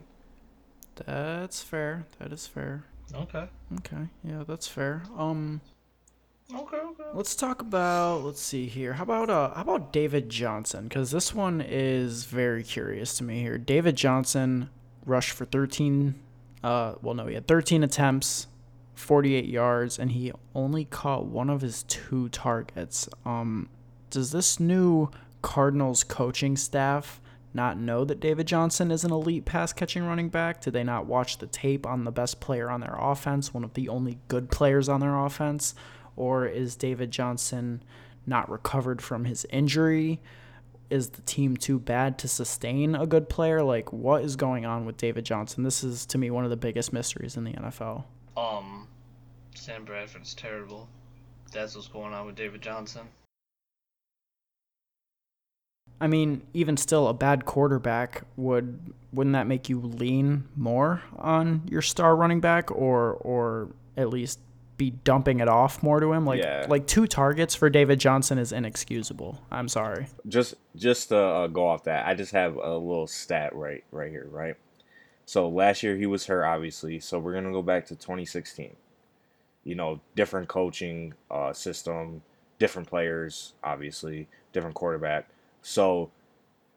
that's 0.95 1.63
fair. 1.63 2.07
That 2.19 2.33
is 2.33 2.47
fair. 2.47 2.85
Okay. 3.15 3.49
Okay, 3.79 4.09
yeah, 4.25 4.45
that's 4.47 4.67
fair. 4.67 5.03
Um, 5.17 5.61
Okay, 6.55 6.77
okay. 6.77 7.05
let's 7.15 7.35
talk 7.35 7.63
about. 7.63 8.25
Let's 8.25 8.41
see 8.41 8.67
here. 8.67 8.95
How 8.95 9.05
about 9.05 9.31
uh, 9.31 9.55
how 9.55 9.63
about 9.63 9.93
David 9.93 10.29
Johnson? 10.29 10.85
Because 10.85 11.11
this 11.11 11.35
one 11.35 11.63
is 11.67 12.25
very 12.25 12.63
curious 12.63 13.17
to 13.19 13.25
me 13.25 13.41
here. 13.41 13.57
David 13.57 13.97
Johnson 13.97 14.69
rushed 15.07 15.31
for 15.33 15.47
13. 15.47 16.15
Uh, 16.63 16.95
well, 17.01 17.15
no, 17.15 17.27
he 17.27 17.35
had 17.35 17.49
13 17.49 17.83
attempts, 17.83 18.49
48 18.95 19.47
yards, 19.47 19.99
and 19.99 20.13
he 20.13 20.33
only 20.55 20.85
caught 20.85 21.27
one 21.27 21.51
of 21.51 21.61
his 21.61 21.83
two 21.85 22.29
targets. 22.29 23.09
Um, 23.25 23.69
does 24.11 24.33
this 24.33 24.61
new 24.61 25.11
Cardinals 25.41 26.05
coaching 26.05 26.57
staff 26.57 27.21
not 27.55 27.79
know 27.79 28.05
that 28.05 28.21
David 28.21 28.47
Johnson 28.47 28.91
is 28.91 29.05
an 29.05 29.13
elite 29.13 29.45
pass 29.45 29.73
catching 29.73 30.05
running 30.05 30.29
back? 30.29 30.61
Did 30.61 30.73
they 30.73 30.85
not 30.85 31.07
watch 31.07 31.39
the 31.39 31.47
tape 31.47 31.87
on 31.87 32.05
the 32.05 32.13
best 32.13 32.41
player 32.41 32.71
on 32.71 32.81
their 32.81 32.97
offense, 32.99 33.53
one 33.53 33.65
of 33.65 33.75
the 33.75 33.89
only 33.89 34.19
good 34.29 34.51
players 34.51 34.89
on 34.89 35.01
their 35.01 35.19
offense? 35.19 35.75
Or 36.17 36.47
is 36.47 36.77
David 36.77 37.11
Johnson 37.11 37.83
not 38.27 38.51
recovered 38.51 39.03
from 39.03 39.25
his 39.25 39.47
injury? 39.51 40.21
Is 40.91 41.11
the 41.11 41.23
team 41.23 41.57
too 41.57 41.79
bad 41.79 42.19
to 42.19 42.29
sustain 42.29 42.95
a 42.95 43.07
good 43.07 43.29
player? 43.29 43.63
Like, 43.63 43.93
what 43.93 44.23
is 44.23 44.37
going 44.37 44.67
on 44.67 44.85
with 44.85 44.99
David 44.99 45.25
Johnson? 45.25 45.63
This 45.63 45.83
is, 45.83 46.05
to 46.07 46.19
me, 46.19 46.31
one 46.31 46.45
of 46.45 46.51
the 46.51 46.57
biggest 46.57 46.93
mysteries 46.93 47.37
in 47.37 47.45
the 47.45 47.53
NFL. 47.53 48.05
Um, 48.37 48.89
Sam 49.55 49.85
Bradford's 49.85 50.35
terrible. 50.35 50.89
That's 51.53 51.75
what's 51.75 51.89
going 51.89 52.13
on 52.15 52.27
with 52.27 52.37
David 52.37 52.63
Johnson. 52.63 53.03
I 56.01 56.09
mean, 56.09 56.43
even 56.53 56.77
still, 56.77 57.07
a 57.09 57.15
bad 57.15 57.45
quarterback 57.45 58.23
would 58.37 58.93
wouldn't 59.13 59.35
that 59.35 59.47
make 59.47 59.69
you 59.69 59.79
lean 59.81 60.45
more 60.57 61.03
on 61.17 61.63
your 61.71 61.83
star 61.83 62.17
running 62.17 62.41
back, 62.41 62.71
or 62.73 63.13
or 63.21 63.69
at 63.97 64.09
least 64.09 64.41
be 64.79 64.91
dumping 64.91 65.39
it 65.41 65.49
off 65.49 65.81
more 65.83 66.01
to 66.01 66.13
him? 66.13 66.25
Like 66.27 66.41
Yeah. 66.43 66.67
like 66.69 66.87
two 66.89 67.07
targets 67.07 67.55
for 67.55 67.71
David 67.71 68.01
Johnson 68.01 68.39
is 68.39 68.51
inexcusable. 68.51 69.41
I'm 69.53 69.69
sorry. 69.69 70.07
just 70.27 70.55
just 70.75 71.11
to 71.11 71.19
uh, 71.19 71.47
go 71.49 71.69
off 71.69 71.85
that, 71.85 72.07
I 72.09 72.15
just 72.15 72.33
have 72.33 72.57
a 72.57 72.77
little 72.77 73.07
stat 73.07 73.55
right 73.55 73.85
right 73.93 74.11
here, 74.11 74.27
right? 74.31 74.57
So 75.25 75.49
last 75.49 75.83
year 75.83 75.97
he 75.97 76.07
was 76.07 76.27
hurt, 76.27 76.45
obviously. 76.45 77.01
So 77.01 77.19
we're 77.19 77.35
gonna 77.35 77.53
go 77.53 77.63
back 77.63 77.87
to 77.87 77.97
2016. 77.97 78.77
You 79.65 79.75
know, 79.75 80.01
different 80.17 80.49
coaching 80.49 81.15
uh, 81.31 81.53
system, 81.53 82.23
different 82.59 82.89
players, 82.89 83.55
obviously, 83.63 84.29
different 84.53 84.75
quarterback. 84.75 85.29
So 85.63 86.11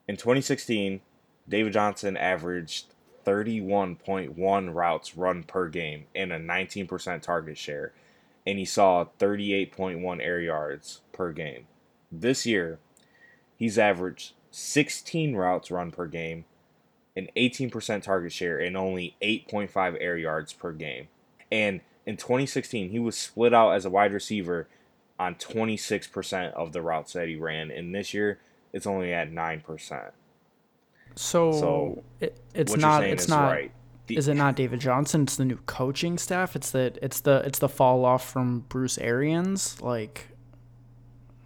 in 0.08 0.16
2016, 0.16 1.00
David 1.48 1.72
Johnson 1.72 2.16
averaged 2.16 2.86
31.1 3.24 4.74
routes 4.74 5.16
run 5.16 5.42
per 5.42 5.68
game 5.68 6.04
and 6.14 6.32
a 6.32 6.38
19% 6.38 7.22
target 7.22 7.58
share, 7.58 7.92
and 8.46 8.58
he 8.58 8.64
saw 8.64 9.06
38.1 9.18 10.22
air 10.22 10.40
yards 10.40 11.00
per 11.12 11.32
game. 11.32 11.66
This 12.10 12.46
year, 12.46 12.78
he's 13.56 13.78
averaged 13.78 14.32
16 14.52 15.34
routes 15.34 15.70
run 15.70 15.90
per 15.90 16.06
game, 16.06 16.44
an 17.16 17.28
18% 17.36 18.02
target 18.02 18.32
share, 18.32 18.58
and 18.58 18.76
only 18.76 19.16
8.5 19.22 19.96
air 20.00 20.16
yards 20.16 20.52
per 20.52 20.72
game. 20.72 21.08
And 21.50 21.80
in 22.04 22.16
2016, 22.16 22.90
he 22.90 22.98
was 22.98 23.16
split 23.16 23.54
out 23.54 23.70
as 23.70 23.84
a 23.84 23.90
wide 23.90 24.12
receiver 24.12 24.68
on 25.18 25.34
26% 25.36 26.52
of 26.52 26.72
the 26.72 26.82
routes 26.82 27.14
that 27.14 27.28
he 27.28 27.36
ran, 27.36 27.70
and 27.70 27.94
this 27.94 28.12
year 28.12 28.38
it's 28.72 28.86
only 28.86 29.12
at 29.12 29.32
9%. 29.32 30.10
So, 31.14 31.52
So, 31.52 32.02
it, 32.20 32.38
it's 32.54 32.76
not 32.76 33.02
it's 33.04 33.28
not 33.28 33.50
right. 33.50 33.72
The- 34.06 34.16
is 34.18 34.28
it 34.28 34.34
not 34.34 34.54
David 34.54 34.80
Johnson? 34.80 35.22
It's 35.22 35.36
the 35.36 35.44
new 35.46 35.56
coaching 35.66 36.18
staff. 36.18 36.54
It's 36.54 36.70
the 36.70 36.96
it's 37.00 37.20
the 37.20 37.42
it's 37.46 37.58
the 37.58 37.68
fall 37.68 38.04
off 38.04 38.30
from 38.30 38.60
Bruce 38.68 38.98
Arians. 38.98 39.80
Like 39.80 40.28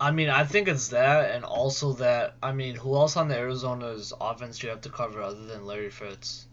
I 0.01 0.13
mean, 0.13 0.31
I 0.31 0.45
think 0.45 0.67
it's 0.67 0.89
that, 0.89 1.33
and 1.33 1.45
also 1.45 1.93
that. 1.95 2.35
I 2.43 2.53
mean, 2.53 2.75
who 2.75 2.97
else 2.97 3.19
on 3.19 3.29
the 3.29 3.37
Arizona's 3.37 4.15
offense 4.19 4.59
do 4.59 4.67
you 4.67 4.71
have 4.71 4.81
to 4.83 4.89
cover 4.89 5.21
other 5.21 5.45
than 5.45 5.67
Larry 5.67 5.91
Fitz? 5.91 6.47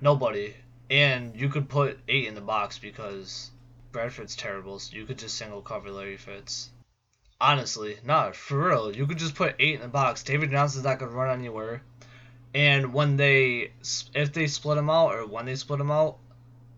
Nobody. 0.00 0.56
And 0.90 1.38
you 1.40 1.48
could 1.48 1.68
put 1.68 2.00
eight 2.08 2.26
in 2.26 2.34
the 2.34 2.40
box 2.40 2.78
because 2.78 3.52
Bradford's 3.92 4.34
terrible, 4.34 4.80
so 4.80 4.96
you 4.96 5.06
could 5.06 5.18
just 5.18 5.36
single 5.36 5.62
cover 5.62 5.92
Larry 5.92 6.16
Fitz. 6.16 6.70
Honestly, 7.40 7.98
not 8.04 8.34
for 8.34 8.68
real. 8.68 8.94
You 8.94 9.06
could 9.06 9.18
just 9.18 9.36
put 9.36 9.54
eight 9.60 9.76
in 9.76 9.80
the 9.80 9.88
box. 9.88 10.24
David 10.24 10.50
Johnson's 10.50 10.84
not 10.84 10.98
gonna 10.98 11.12
run 11.12 11.38
anywhere. 11.38 11.82
And 12.52 12.92
when 12.92 13.16
they, 13.16 13.70
if 14.12 14.32
they 14.32 14.48
split 14.48 14.76
him 14.76 14.90
out, 14.90 15.14
or 15.14 15.24
when 15.24 15.46
they 15.46 15.54
split 15.54 15.80
him 15.80 15.92
out, 15.92 16.18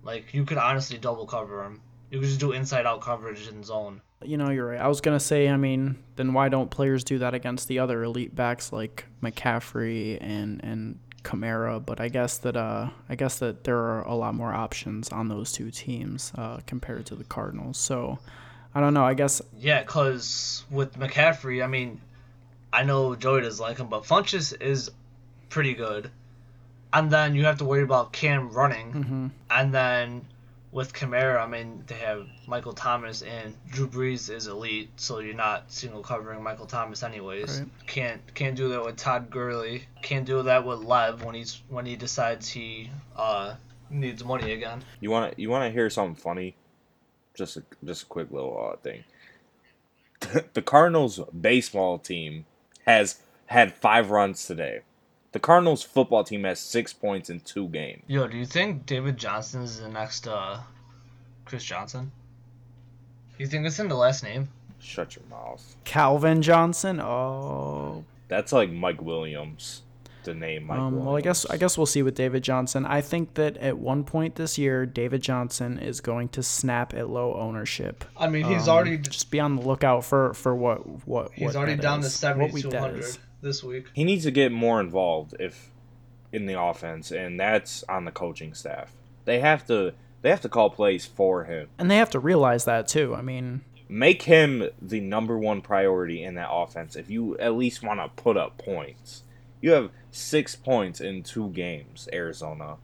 like 0.02 0.34
you 0.34 0.44
could 0.44 0.58
honestly 0.58 0.98
double 0.98 1.26
cover 1.26 1.64
him. 1.64 1.80
You 2.10 2.18
could 2.18 2.28
just 2.28 2.40
do 2.40 2.52
inside 2.52 2.86
out 2.86 3.00
coverage 3.00 3.48
in 3.48 3.62
zone. 3.62 4.00
You 4.22 4.36
know, 4.36 4.50
you're 4.50 4.66
right. 4.66 4.80
I 4.80 4.88
was 4.88 5.00
gonna 5.00 5.20
say, 5.20 5.48
I 5.48 5.56
mean, 5.56 6.02
then 6.16 6.32
why 6.32 6.48
don't 6.48 6.70
players 6.70 7.04
do 7.04 7.18
that 7.18 7.34
against 7.34 7.68
the 7.68 7.78
other 7.78 8.02
elite 8.02 8.34
backs 8.34 8.72
like 8.72 9.06
McCaffrey 9.22 10.18
and 10.20 10.62
and 10.62 10.98
Kamara? 11.22 11.84
But 11.84 12.00
I 12.00 12.08
guess 12.08 12.38
that 12.38 12.56
uh, 12.56 12.90
I 13.08 13.14
guess 13.14 13.38
that 13.38 13.64
there 13.64 13.78
are 13.78 14.02
a 14.02 14.14
lot 14.14 14.34
more 14.34 14.52
options 14.52 15.08
on 15.10 15.28
those 15.28 15.52
two 15.52 15.70
teams 15.70 16.32
uh, 16.36 16.60
compared 16.66 17.06
to 17.06 17.14
the 17.14 17.24
Cardinals. 17.24 17.78
So 17.78 18.18
I 18.74 18.80
don't 18.80 18.92
know. 18.92 19.04
I 19.04 19.14
guess 19.14 19.40
Yeah, 19.56 19.80
because 19.82 20.64
with 20.70 20.98
McCaffrey, 20.98 21.62
I 21.64 21.66
mean, 21.66 22.00
I 22.72 22.84
know 22.84 23.14
Joey 23.14 23.42
doesn't 23.42 23.64
like 23.64 23.78
him, 23.78 23.88
but 23.88 24.04
Funchess 24.04 24.60
is 24.60 24.90
pretty 25.48 25.74
good. 25.74 26.10
And 26.92 27.10
then 27.10 27.34
you 27.36 27.44
have 27.44 27.58
to 27.58 27.64
worry 27.64 27.82
about 27.82 28.12
Cam 28.12 28.50
running. 28.50 28.92
hmm 28.92 29.26
And 29.50 29.72
then 29.72 30.26
with 30.72 30.92
Kamara, 30.92 31.40
I 31.40 31.46
mean, 31.46 31.82
they 31.86 31.96
have 31.96 32.26
Michael 32.46 32.72
Thomas 32.72 33.22
and 33.22 33.54
Drew 33.70 33.88
Brees 33.88 34.30
is 34.30 34.46
elite, 34.46 34.90
so 34.96 35.18
you're 35.18 35.34
not 35.34 35.70
single 35.70 36.02
covering 36.02 36.42
Michael 36.42 36.66
Thomas 36.66 37.02
anyways. 37.02 37.60
Right. 37.60 37.68
Can't 37.86 38.34
can't 38.34 38.56
do 38.56 38.68
that 38.68 38.84
with 38.84 38.96
Todd 38.96 39.30
Gurley. 39.30 39.84
Can't 40.02 40.24
do 40.24 40.42
that 40.42 40.64
with 40.64 40.80
Lev 40.80 41.24
when 41.24 41.34
he's 41.34 41.62
when 41.68 41.86
he 41.86 41.96
decides 41.96 42.48
he 42.48 42.90
uh 43.16 43.54
needs 43.90 44.24
money 44.24 44.52
again. 44.52 44.84
You 45.00 45.10
want 45.10 45.34
to 45.34 45.42
you 45.42 45.50
want 45.50 45.64
to 45.64 45.70
hear 45.70 45.90
something 45.90 46.14
funny? 46.14 46.54
Just 47.34 47.56
a, 47.56 47.62
just 47.84 48.04
a 48.04 48.06
quick 48.06 48.30
little 48.30 48.72
uh, 48.72 48.76
thing. 48.76 49.04
the 50.52 50.62
Cardinals 50.62 51.20
baseball 51.38 51.98
team 51.98 52.46
has 52.86 53.20
had 53.46 53.74
five 53.74 54.10
runs 54.10 54.46
today. 54.46 54.82
The 55.32 55.38
Cardinals 55.40 55.82
football 55.82 56.24
team 56.24 56.44
has 56.44 56.58
six 56.58 56.92
points 56.92 57.30
in 57.30 57.40
two 57.40 57.68
games. 57.68 58.02
Yo, 58.08 58.26
do 58.26 58.36
you 58.36 58.46
think 58.46 58.86
David 58.86 59.16
Johnson 59.16 59.62
is 59.62 59.78
the 59.80 59.88
next 59.88 60.26
uh, 60.26 60.58
Chris 61.44 61.62
Johnson? 61.62 62.10
You 63.38 63.46
think 63.46 63.64
it's 63.66 63.78
in 63.78 63.88
the 63.88 63.94
last 63.94 64.22
name? 64.24 64.48
Shut 64.80 65.14
your 65.16 65.24
mouth. 65.30 65.76
Calvin 65.84 66.42
Johnson. 66.42 67.00
Oh, 67.00 68.04
That's 68.28 68.52
like 68.52 68.70
Mike 68.70 69.00
Williams. 69.02 69.82
The 70.24 70.34
name 70.34 70.66
Mike 70.66 70.78
um, 70.78 70.92
Williams. 70.92 71.06
well, 71.06 71.16
I 71.16 71.20
guess 71.22 71.46
I 71.46 71.56
guess 71.56 71.78
we'll 71.78 71.86
see 71.86 72.02
with 72.02 72.14
David 72.14 72.42
Johnson. 72.42 72.84
I 72.84 73.00
think 73.00 73.34
that 73.34 73.56
at 73.56 73.78
one 73.78 74.04
point 74.04 74.34
this 74.34 74.58
year, 74.58 74.84
David 74.84 75.22
Johnson 75.22 75.78
is 75.78 76.02
going 76.02 76.28
to 76.30 76.42
snap 76.42 76.92
at 76.92 77.08
low 77.08 77.34
ownership. 77.34 78.04
I 78.18 78.28
mean, 78.28 78.44
he's 78.44 78.68
Um, 78.68 78.74
already 78.74 78.98
just 78.98 79.30
be 79.30 79.40
on 79.40 79.56
the 79.56 79.62
lookout 79.62 80.04
for 80.04 80.34
for 80.34 80.54
what 80.54 81.06
what 81.08 81.32
he's 81.32 81.46
what 81.46 81.56
already 81.56 81.76
that 81.76 81.82
down 81.82 82.00
to 82.00 82.06
is, 82.06 82.14
seventy 82.14 82.46
what 82.46 82.52
week 82.52 82.70
hundred 82.74 82.98
is. 83.00 83.18
This 83.40 83.62
week. 83.62 83.86
he 83.94 84.04
needs 84.04 84.24
to 84.24 84.30
get 84.30 84.52
more 84.52 84.80
involved 84.80 85.34
if 85.38 85.70
in 86.32 86.46
the 86.46 86.60
offense, 86.60 87.10
and 87.10 87.38
that's 87.38 87.82
on 87.84 88.04
the 88.04 88.12
coaching 88.12 88.54
staff. 88.54 88.92
They 89.24 89.40
have 89.40 89.66
to 89.66 89.94
they 90.22 90.30
have 90.30 90.40
to 90.42 90.48
call 90.48 90.70
plays 90.70 91.06
for 91.06 91.44
him. 91.44 91.68
And 91.78 91.90
they 91.90 91.96
have 91.96 92.10
to 92.10 92.20
realize 92.20 92.64
that 92.66 92.86
too. 92.88 93.14
I 93.14 93.22
mean, 93.22 93.62
make 93.88 94.22
him 94.22 94.68
the 94.80 95.00
number 95.00 95.38
one 95.38 95.62
priority 95.62 96.22
in 96.22 96.34
that 96.34 96.50
offense 96.50 96.94
if 96.96 97.10
you 97.10 97.36
at 97.38 97.54
least 97.54 97.82
want 97.82 98.00
to 98.00 98.22
put 98.22 98.36
up 98.36 98.58
points. 98.58 99.24
You 99.60 99.72
have 99.72 99.90
six 100.10 100.56
points 100.56 101.00
in 101.00 101.22
two 101.22 101.48
games, 101.50 102.08
Arizona. 102.12 102.76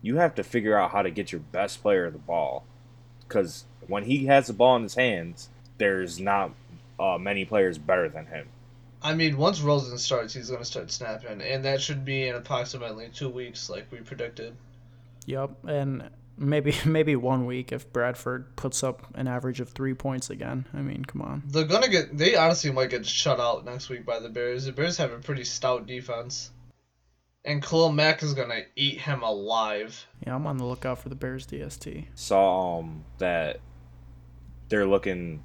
You 0.00 0.16
have 0.16 0.34
to 0.36 0.42
figure 0.42 0.78
out 0.78 0.90
how 0.90 1.02
to 1.02 1.10
get 1.10 1.32
your 1.32 1.40
best 1.40 1.82
player 1.82 2.10
the 2.10 2.18
ball. 2.18 2.64
Because 3.20 3.64
when 3.86 4.04
he 4.04 4.26
has 4.26 4.46
the 4.46 4.52
ball 4.52 4.76
in 4.76 4.82
his 4.82 4.94
hands, 4.94 5.48
there's 5.78 6.20
not 6.20 6.52
uh, 6.98 7.18
many 7.18 7.44
players 7.44 7.78
better 7.78 8.08
than 8.08 8.26
him. 8.26 8.48
I 9.04 9.14
mean, 9.14 9.36
once 9.36 9.60
Rosen 9.60 9.98
starts, 9.98 10.32
he's 10.32 10.48
going 10.48 10.62
to 10.62 10.64
start 10.64 10.90
snapping, 10.90 11.42
and 11.42 11.64
that 11.64 11.82
should 11.82 12.06
be 12.06 12.26
in 12.26 12.34
approximately 12.34 13.10
two 13.12 13.28
weeks, 13.28 13.68
like 13.68 13.86
we 13.92 13.98
predicted. 13.98 14.56
yep. 15.26 15.50
And 15.68 16.08
maybe 16.36 16.74
maybe 16.84 17.16
one 17.16 17.46
week 17.46 17.70
if 17.70 17.92
Bradford 17.92 18.56
puts 18.56 18.82
up 18.82 19.06
an 19.14 19.28
average 19.28 19.60
of 19.60 19.68
three 19.68 19.94
points 19.94 20.30
again. 20.30 20.66
I 20.72 20.80
mean, 20.80 21.04
come 21.04 21.22
on. 21.22 21.42
They're 21.46 21.64
gonna 21.64 21.88
get. 21.88 22.16
They 22.16 22.34
honestly 22.34 22.72
might 22.72 22.90
get 22.90 23.06
shut 23.06 23.40
out 23.40 23.64
next 23.64 23.88
week 23.88 24.06
by 24.06 24.18
the 24.18 24.28
Bears. 24.28 24.64
The 24.64 24.72
Bears 24.72 24.96
have 24.96 25.12
a 25.12 25.18
pretty 25.18 25.44
stout 25.44 25.86
defense, 25.86 26.50
and 27.44 27.62
Khalil 27.62 27.92
Mack 27.92 28.22
is 28.22 28.34
gonna 28.34 28.62
eat 28.74 29.00
him 29.00 29.22
alive. 29.22 30.06
Yeah, 30.26 30.34
I'm 30.34 30.46
on 30.46 30.56
the 30.56 30.64
lookout 30.64 30.98
for 30.98 31.08
the 31.08 31.14
Bears 31.14 31.46
DST. 31.46 32.06
Saw 32.14 32.78
um, 32.78 33.04
that 33.18 33.60
they're 34.68 34.86
looking. 34.86 35.44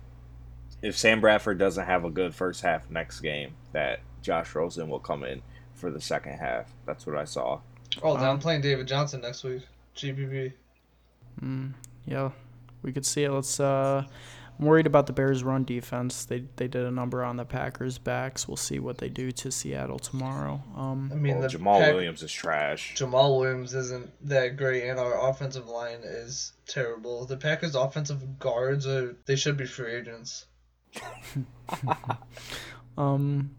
If 0.81 0.97
Sam 0.97 1.19
Bradford 1.21 1.57
doesn't 1.57 1.85
have 1.85 2.05
a 2.05 2.09
good 2.09 2.33
first 2.33 2.61
half 2.61 2.89
next 2.89 3.19
game, 3.21 3.53
that 3.73 3.99
Josh 4.21 4.55
Rosen 4.55 4.89
will 4.89 4.99
come 4.99 5.23
in 5.23 5.41
for 5.73 5.91
the 5.91 6.01
second 6.01 6.37
half. 6.37 6.73
That's 6.85 7.05
what 7.05 7.17
I 7.17 7.25
saw. 7.25 7.59
Oh, 8.03 8.13
then 8.13 8.23
Wow. 8.23 8.31
I'm 8.31 8.39
playing 8.39 8.61
David 8.61 8.87
Johnson 8.87 9.21
next 9.21 9.43
week. 9.43 9.63
GPP. 9.95 10.53
Mm, 11.41 11.73
yeah, 12.05 12.31
we 12.81 12.91
could 12.91 13.05
see 13.05 13.23
it. 13.23 13.31
Let's. 13.31 13.59
Uh, 13.59 14.03
I'm 14.59 14.65
worried 14.65 14.87
about 14.87 15.07
the 15.07 15.13
Bears' 15.13 15.41
run 15.41 15.63
defense. 15.63 16.25
They 16.25 16.43
they 16.57 16.67
did 16.67 16.85
a 16.85 16.91
number 16.91 17.23
on 17.23 17.37
the 17.37 17.45
Packers' 17.45 17.97
backs. 17.97 18.45
We'll 18.47 18.57
see 18.57 18.79
what 18.79 18.97
they 18.97 19.07
do 19.09 19.31
to 19.31 19.51
Seattle 19.51 19.99
tomorrow. 19.99 20.61
Um, 20.75 21.09
I 21.13 21.15
mean, 21.15 21.39
Well, 21.39 21.49
Jamaal 21.49 21.79
Pack- 21.79 21.93
Williams 21.93 22.23
is 22.23 22.31
trash. 22.31 22.93
Jamaal 22.95 23.39
Williams 23.39 23.73
isn't 23.73 24.11
that 24.27 24.57
great, 24.57 24.83
and 24.89 24.99
our 24.99 25.29
offensive 25.29 25.67
line 25.67 25.99
is 26.03 26.53
terrible. 26.67 27.25
The 27.25 27.37
Packers' 27.37 27.75
offensive 27.75 28.37
guards 28.37 28.85
are 28.85 29.15
they 29.25 29.37
should 29.37 29.55
be 29.55 29.65
free 29.65 29.93
agents. 29.93 30.45
Um, 32.99 33.52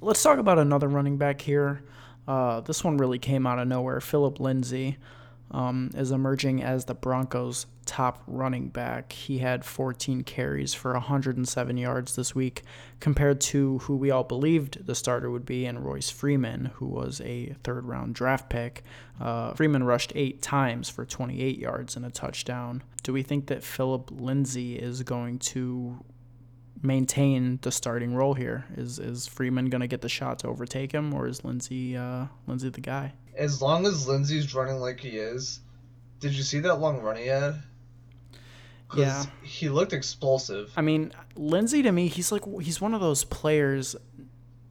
let's 0.00 0.22
talk 0.22 0.38
about 0.38 0.58
another 0.58 0.88
running 0.88 1.18
back 1.18 1.40
here. 1.40 1.82
Uh, 2.26 2.60
this 2.60 2.84
one 2.84 2.96
really 2.96 3.18
came 3.18 3.46
out 3.46 3.58
of 3.58 3.66
nowhere. 3.66 4.00
Phillip 4.00 4.38
Lindsay 4.38 4.96
um, 5.50 5.90
is 5.96 6.12
emerging 6.12 6.62
as 6.62 6.84
the 6.84 6.94
Broncos' 6.94 7.66
top 7.84 8.22
running 8.28 8.68
back. 8.68 9.12
He 9.12 9.38
had 9.38 9.64
14 9.64 10.22
carries 10.22 10.72
for 10.72 10.92
107 10.92 11.76
yards 11.76 12.14
this 12.14 12.32
week, 12.32 12.62
compared 13.00 13.40
to 13.40 13.78
who 13.78 13.96
we 13.96 14.12
all 14.12 14.22
believed 14.22 14.86
the 14.86 14.94
starter 14.94 15.28
would 15.28 15.44
be, 15.44 15.66
and 15.66 15.84
Royce 15.84 16.10
Freeman, 16.10 16.66
who 16.74 16.86
was 16.86 17.20
a 17.22 17.56
third 17.64 17.86
round 17.86 18.14
draft 18.14 18.48
pick. 18.48 18.84
Uh, 19.20 19.52
Freeman 19.54 19.82
rushed 19.82 20.12
eight 20.14 20.40
times 20.40 20.88
for 20.88 21.04
28 21.04 21.58
yards 21.58 21.96
and 21.96 22.06
a 22.06 22.10
touchdown. 22.10 22.84
Do 23.02 23.12
we 23.12 23.24
think 23.24 23.48
that 23.48 23.64
Phillip 23.64 24.12
Lindsay 24.12 24.78
is 24.78 25.02
going 25.02 25.40
to 25.40 26.04
maintain 26.82 27.58
the 27.62 27.72
starting 27.72 28.14
role 28.14 28.34
here? 28.34 28.66
Is 28.76 28.98
is 28.98 29.26
Freeman 29.26 29.70
gonna 29.70 29.86
get 29.86 30.00
the 30.00 30.08
shot 30.08 30.38
to 30.40 30.48
overtake 30.48 30.92
him, 30.92 31.12
or 31.14 31.26
is 31.26 31.44
Lindsay 31.44 31.96
uh, 31.96 32.26
Lindsay 32.46 32.68
the 32.68 32.80
guy? 32.80 33.14
As 33.36 33.62
long 33.62 33.86
as 33.86 34.06
Lindsay's 34.06 34.54
running 34.54 34.76
like 34.76 35.00
he 35.00 35.10
is, 35.10 35.60
did 36.18 36.32
you 36.32 36.42
see 36.42 36.60
that 36.60 36.76
long 36.76 37.00
run 37.00 37.16
he 37.16 37.26
had? 37.26 37.62
Yeah. 38.96 39.24
he 39.42 39.68
looked 39.68 39.92
explosive. 39.92 40.72
I 40.76 40.80
mean, 40.80 41.12
Lindsay 41.36 41.82
to 41.82 41.92
me, 41.92 42.08
he's 42.08 42.32
like 42.32 42.42
he's 42.60 42.80
one 42.80 42.94
of 42.94 43.00
those 43.00 43.24
players, 43.24 43.94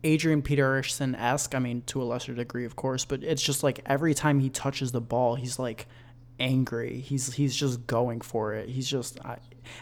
Adrian 0.03 0.41
Peterson 0.41 1.15
esque. 1.15 1.55
I 1.55 1.59
mean, 1.59 1.83
to 1.87 2.01
a 2.01 2.03
lesser 2.03 2.33
degree, 2.33 2.65
of 2.65 2.75
course, 2.75 3.05
but 3.05 3.23
it's 3.23 3.41
just 3.41 3.63
like 3.63 3.79
every 3.85 4.13
time 4.13 4.39
he 4.39 4.49
touches 4.49 4.91
the 4.91 5.01
ball, 5.01 5.35
he's 5.35 5.57
like 5.57 5.87
angry. 6.39 6.99
He's 6.99 7.34
he's 7.34 7.56
just 7.56 7.86
going 7.88 8.21
for 8.21 8.54
it. 8.54 8.69
He's 8.69 8.88
just 8.88 9.19
I, 9.25 9.38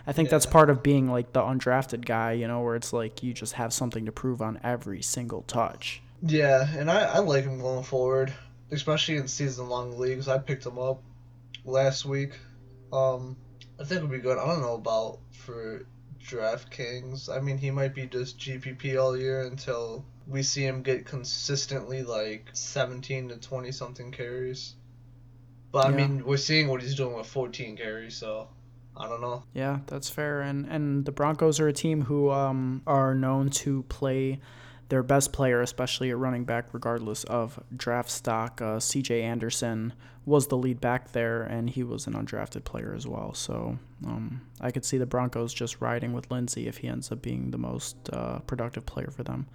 I 0.06 0.12
think 0.12 0.30
that's 0.30 0.46
part 0.46 0.70
of 0.70 0.84
being 0.84 1.10
like 1.10 1.34
the 1.34 1.41
undrafted 1.41 2.06
guy, 2.06 2.34
you 2.34 2.48
know, 2.48 2.62
where 2.62 2.76
it's 2.76 2.93
like 2.93 3.24
you 3.24 3.34
just 3.34 3.54
have 3.54 3.74
something 3.74 4.06
to 4.06 4.12
prove 4.12 4.41
on 4.41 4.60
every 4.63 5.02
single 5.02 5.43
touch. 5.43 6.02
Yeah, 6.22 6.67
and 6.76 6.89
I, 6.89 7.04
I 7.04 7.20
like 7.20 7.43
him 7.43 7.60
going 7.60 7.84
forward, 7.84 8.34
especially 8.72 9.17
in 9.17 9.28
season 9.28 9.70
long 9.70 9.98
leagues. 9.98 10.28
I 10.28 10.39
picked 10.39 10.65
him 10.65 10.80
up 10.80 11.02
last 11.63 12.06
week. 12.06 12.32
Um, 12.91 13.38
I 13.80 13.84
think 13.84 13.98
it'll 13.98 14.10
be 14.10 14.20
good. 14.20 14.38
I 14.38 14.48
don't 14.48 14.62
know 14.62 14.74
about 14.74 15.20
for 15.32 15.86
DraftKings. 16.24 17.30
I 17.30 17.39
mean, 17.39 17.58
he 17.58 17.72
might 17.72 17.93
be 17.93 18.08
just 18.08 18.39
GPP 18.39 19.00
all 19.02 19.17
year 19.17 19.41
until 19.41 20.04
we 20.28 20.43
see 20.43 20.65
him 20.65 20.82
get 20.82 21.06
consistently 21.06 22.04
like 22.04 22.50
17 22.54 23.30
to 23.30 23.38
20 23.38 23.72
something 23.72 24.12
carries. 24.12 24.76
But 25.71 25.88
I 25.88 25.89
Yeah. 25.91 26.08
mean, 26.08 26.25
we're 26.25 26.38
seeing 26.38 26.67
what 26.67 26.82
he's 26.82 26.95
doing 26.95 27.15
with 27.15 27.27
14 27.27 27.75
carries, 27.77 28.15
so 28.15 28.47
I 28.95 29.08
don't 29.08 29.21
know. 29.21 29.43
Yeah, 29.53 29.80
that's 29.88 30.10
fair. 30.10 30.41
And 30.41 30.65
and 30.67 31.06
the 31.06 31.12
Broncos 31.12 31.60
are 31.60 31.67
a 31.67 31.73
team 31.73 32.03
who 32.03 32.32
um, 32.32 32.82
are 32.88 33.13
known 33.13 33.49
to 33.51 33.84
play 33.84 34.39
their 34.89 35.03
best 35.03 35.34
player, 35.34 35.62
especially 35.62 36.10
at 36.10 36.17
running 36.17 36.45
back, 36.45 36.73
regardless 36.73 37.25
of 37.25 37.60
draft 37.75 38.10
stock. 38.10 38.62
Uh, 38.62 38.80
C.J. 38.80 39.21
Anderson 39.21 39.93
was 40.25 40.47
the 40.47 40.58
lead 40.58 40.80
back 40.82 41.12
there, 41.12 41.43
and 41.43 41.69
he 41.69 41.84
was 41.84 42.08
an 42.08 42.13
undrafted 42.13 42.63
player 42.63 42.93
as 42.95 43.06
well. 43.06 43.34
So 43.34 43.77
um, 44.06 44.41
I 44.62 44.71
could 44.71 44.86
see 44.86 44.97
the 44.97 45.06
Broncos 45.06 45.53
just 45.53 45.82
riding 45.82 46.13
with 46.13 46.32
Lindsay 46.32 46.67
if 46.67 46.77
he 46.77 46.88
ends 46.88 47.12
up 47.12 47.21
being 47.21 47.51
the 47.51 47.58
most 47.58 47.97
uh, 48.13 48.39
productive 48.39 48.86
player 48.86 49.12
for 49.12 49.23
them. 49.23 49.47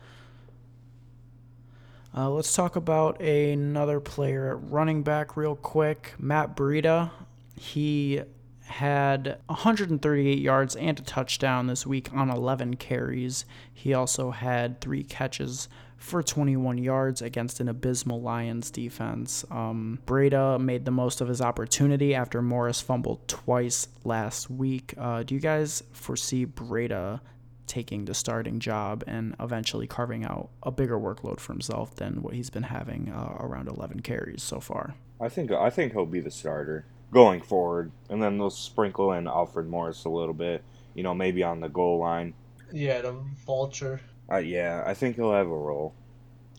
Uh, 2.14 2.28
let's 2.28 2.52
talk 2.52 2.76
about 2.76 3.20
another 3.22 3.98
player 3.98 4.50
at 4.50 4.70
running 4.70 5.02
back 5.02 5.36
real 5.36 5.56
quick. 5.56 6.14
Matt 6.18 6.54
Breida. 6.56 7.10
He 7.56 8.20
had 8.64 9.38
138 9.46 10.38
yards 10.38 10.76
and 10.76 10.98
a 10.98 11.02
touchdown 11.02 11.66
this 11.66 11.86
week 11.86 12.12
on 12.12 12.28
11 12.30 12.76
carries. 12.76 13.44
He 13.72 13.94
also 13.94 14.30
had 14.30 14.80
three 14.80 15.04
catches 15.04 15.68
for 15.96 16.22
21 16.22 16.78
yards 16.78 17.22
against 17.22 17.60
an 17.60 17.68
abysmal 17.68 18.20
Lions 18.20 18.70
defense. 18.70 19.44
Um, 19.50 19.98
Breida 20.04 20.60
made 20.60 20.84
the 20.84 20.90
most 20.90 21.20
of 21.20 21.28
his 21.28 21.40
opportunity 21.40 22.14
after 22.14 22.42
Morris 22.42 22.80
fumbled 22.80 23.26
twice 23.28 23.88
last 24.04 24.50
week. 24.50 24.94
Uh, 24.98 25.22
do 25.22 25.34
you 25.34 25.40
guys 25.40 25.82
foresee 25.92 26.44
Breida 26.44 27.20
taking 27.66 28.04
the 28.04 28.14
starting 28.14 28.60
job 28.60 29.04
and 29.06 29.34
eventually 29.40 29.86
carving 29.86 30.24
out 30.24 30.50
a 30.62 30.70
bigger 30.70 30.98
workload 30.98 31.40
for 31.40 31.52
himself 31.52 31.94
than 31.96 32.22
what 32.22 32.34
he's 32.34 32.50
been 32.50 32.64
having 32.64 33.10
uh, 33.10 33.36
around 33.40 33.68
11 33.68 34.00
carries 34.00 34.42
so 34.42 34.60
far? 34.60 34.94
I 35.20 35.28
think 35.28 35.52
I 35.52 35.70
think 35.70 35.92
he'll 35.92 36.06
be 36.06 36.20
the 36.20 36.30
starter 36.30 36.84
going 37.12 37.42
forward, 37.42 37.92
and 38.08 38.22
then 38.22 38.38
they'll 38.38 38.50
sprinkle 38.50 39.12
in 39.12 39.28
Alfred 39.28 39.68
Morris 39.68 40.04
a 40.04 40.08
little 40.08 40.34
bit. 40.34 40.64
You 40.94 41.02
know, 41.02 41.14
maybe 41.14 41.42
on 41.42 41.60
the 41.60 41.68
goal 41.68 41.98
line. 41.98 42.34
Yeah, 42.72 43.00
the 43.02 43.12
vulture. 43.46 44.00
Uh, 44.30 44.38
yeah, 44.38 44.82
I 44.86 44.94
think 44.94 45.16
he'll 45.16 45.32
have 45.32 45.46
a 45.46 45.56
role 45.56 45.94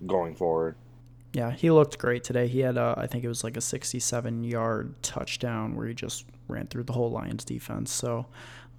going 0.06 0.36
forward. 0.36 0.76
Yeah, 1.34 1.52
he 1.52 1.72
looked 1.72 1.98
great 1.98 2.24
today. 2.24 2.48
He 2.48 2.60
had, 2.60 2.78
a, 2.78 2.94
I 2.96 3.08
think 3.08 3.24
it 3.24 3.28
was 3.28 3.44
like 3.44 3.58
a 3.58 3.62
67 3.62 4.44
yard 4.44 4.94
touchdown 5.02 5.76
where 5.76 5.88
he 5.88 5.94
just 5.96 6.26
ran 6.48 6.68
through 6.68 6.84
the 6.84 6.94
whole 6.94 7.10
Lions 7.10 7.44
defense. 7.44 7.92
So, 7.92 8.28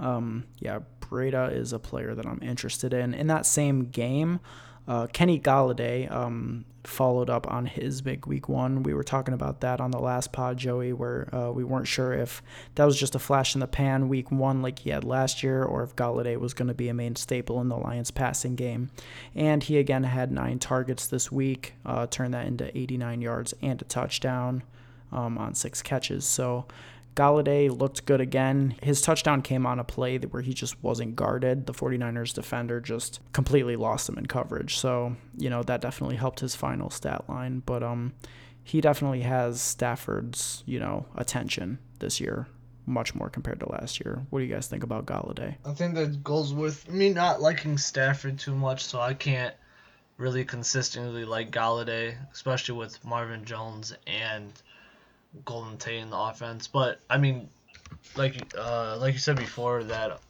um, 0.00 0.44
yeah, 0.58 0.80
Breida 1.00 1.52
is 1.54 1.72
a 1.72 1.78
player 1.78 2.14
that 2.14 2.26
I'm 2.26 2.40
interested 2.42 2.92
in. 2.92 3.14
In 3.14 3.26
that 3.28 3.46
same 3.46 3.86
game, 3.86 4.40
Uh, 4.86 5.06
Kenny 5.06 5.40
Golladay 5.40 6.10
um, 6.12 6.66
followed 6.82 7.30
up 7.30 7.50
on 7.50 7.64
his 7.64 8.02
big 8.02 8.26
week 8.26 8.50
one. 8.50 8.82
We 8.82 8.92
were 8.92 9.02
talking 9.02 9.32
about 9.32 9.60
that 9.60 9.80
on 9.80 9.90
the 9.92 9.98
last 9.98 10.30
pod, 10.30 10.58
Joey, 10.58 10.92
where 10.92 11.34
uh, 11.34 11.50
we 11.52 11.64
weren't 11.64 11.88
sure 11.88 12.12
if 12.12 12.42
that 12.74 12.84
was 12.84 13.00
just 13.00 13.14
a 13.14 13.18
flash 13.18 13.54
in 13.54 13.60
the 13.60 13.66
pan 13.66 14.10
week 14.10 14.30
one 14.30 14.60
like 14.60 14.80
he 14.80 14.90
had 14.90 15.02
last 15.02 15.42
year, 15.42 15.64
or 15.64 15.82
if 15.82 15.96
Golladay 15.96 16.36
was 16.38 16.52
going 16.52 16.68
to 16.68 16.74
be 16.74 16.90
a 16.90 16.94
main 16.94 17.16
staple 17.16 17.62
in 17.62 17.68
the 17.70 17.78
Lions 17.78 18.10
passing 18.10 18.56
game. 18.56 18.90
And 19.34 19.62
he 19.62 19.78
again 19.78 20.04
had 20.04 20.30
nine 20.30 20.58
targets 20.58 21.06
this 21.06 21.32
week, 21.32 21.72
uh, 21.86 22.06
turned 22.06 22.34
that 22.34 22.46
into 22.46 22.76
89 22.76 23.22
yards 23.22 23.54
and 23.62 23.80
a 23.80 23.86
touchdown 23.86 24.64
um, 25.12 25.38
on 25.38 25.54
six 25.54 25.80
catches. 25.80 26.26
So 26.26 26.66
Golladay 27.14 27.70
looked 27.70 28.06
good 28.06 28.20
again. 28.20 28.74
His 28.82 29.00
touchdown 29.00 29.42
came 29.42 29.66
on 29.66 29.78
a 29.78 29.84
play 29.84 30.18
where 30.18 30.42
he 30.42 30.52
just 30.52 30.82
wasn't 30.82 31.14
guarded. 31.14 31.66
The 31.66 31.72
49ers 31.72 32.34
defender 32.34 32.80
just 32.80 33.20
completely 33.32 33.76
lost 33.76 34.08
him 34.08 34.18
in 34.18 34.26
coverage. 34.26 34.76
So, 34.76 35.16
you 35.36 35.48
know, 35.48 35.62
that 35.62 35.80
definitely 35.80 36.16
helped 36.16 36.40
his 36.40 36.56
final 36.56 36.90
stat 36.90 37.24
line. 37.28 37.62
But 37.64 37.82
um, 37.82 38.14
he 38.64 38.80
definitely 38.80 39.20
has 39.20 39.60
Stafford's, 39.60 40.64
you 40.66 40.80
know, 40.80 41.06
attention 41.16 41.78
this 42.00 42.20
year 42.20 42.48
much 42.86 43.14
more 43.14 43.30
compared 43.30 43.60
to 43.60 43.72
last 43.72 43.98
year. 44.04 44.26
What 44.28 44.40
do 44.40 44.44
you 44.44 44.52
guys 44.52 44.66
think 44.66 44.82
about 44.82 45.06
Golladay? 45.06 45.54
I 45.64 45.72
think 45.72 45.94
that 45.94 46.22
goes 46.22 46.52
with 46.52 46.90
me 46.90 47.10
not 47.10 47.40
liking 47.40 47.78
Stafford 47.78 48.38
too 48.38 48.54
much, 48.54 48.84
so 48.84 49.00
I 49.00 49.14
can't 49.14 49.54
really 50.18 50.44
consistently 50.44 51.24
like 51.24 51.50
Galladay, 51.50 52.14
especially 52.32 52.76
with 52.76 53.02
Marvin 53.04 53.44
Jones 53.44 53.96
and– 54.06 54.52
Golden 55.44 55.76
Tate 55.78 56.00
in 56.00 56.10
the 56.10 56.18
offense. 56.18 56.66
But 56.66 57.00
I 57.08 57.18
mean, 57.18 57.48
like 58.16 58.54
uh, 58.58 58.96
like 58.98 59.14
you 59.14 59.20
said 59.20 59.36
before, 59.36 59.84
that 59.84 60.20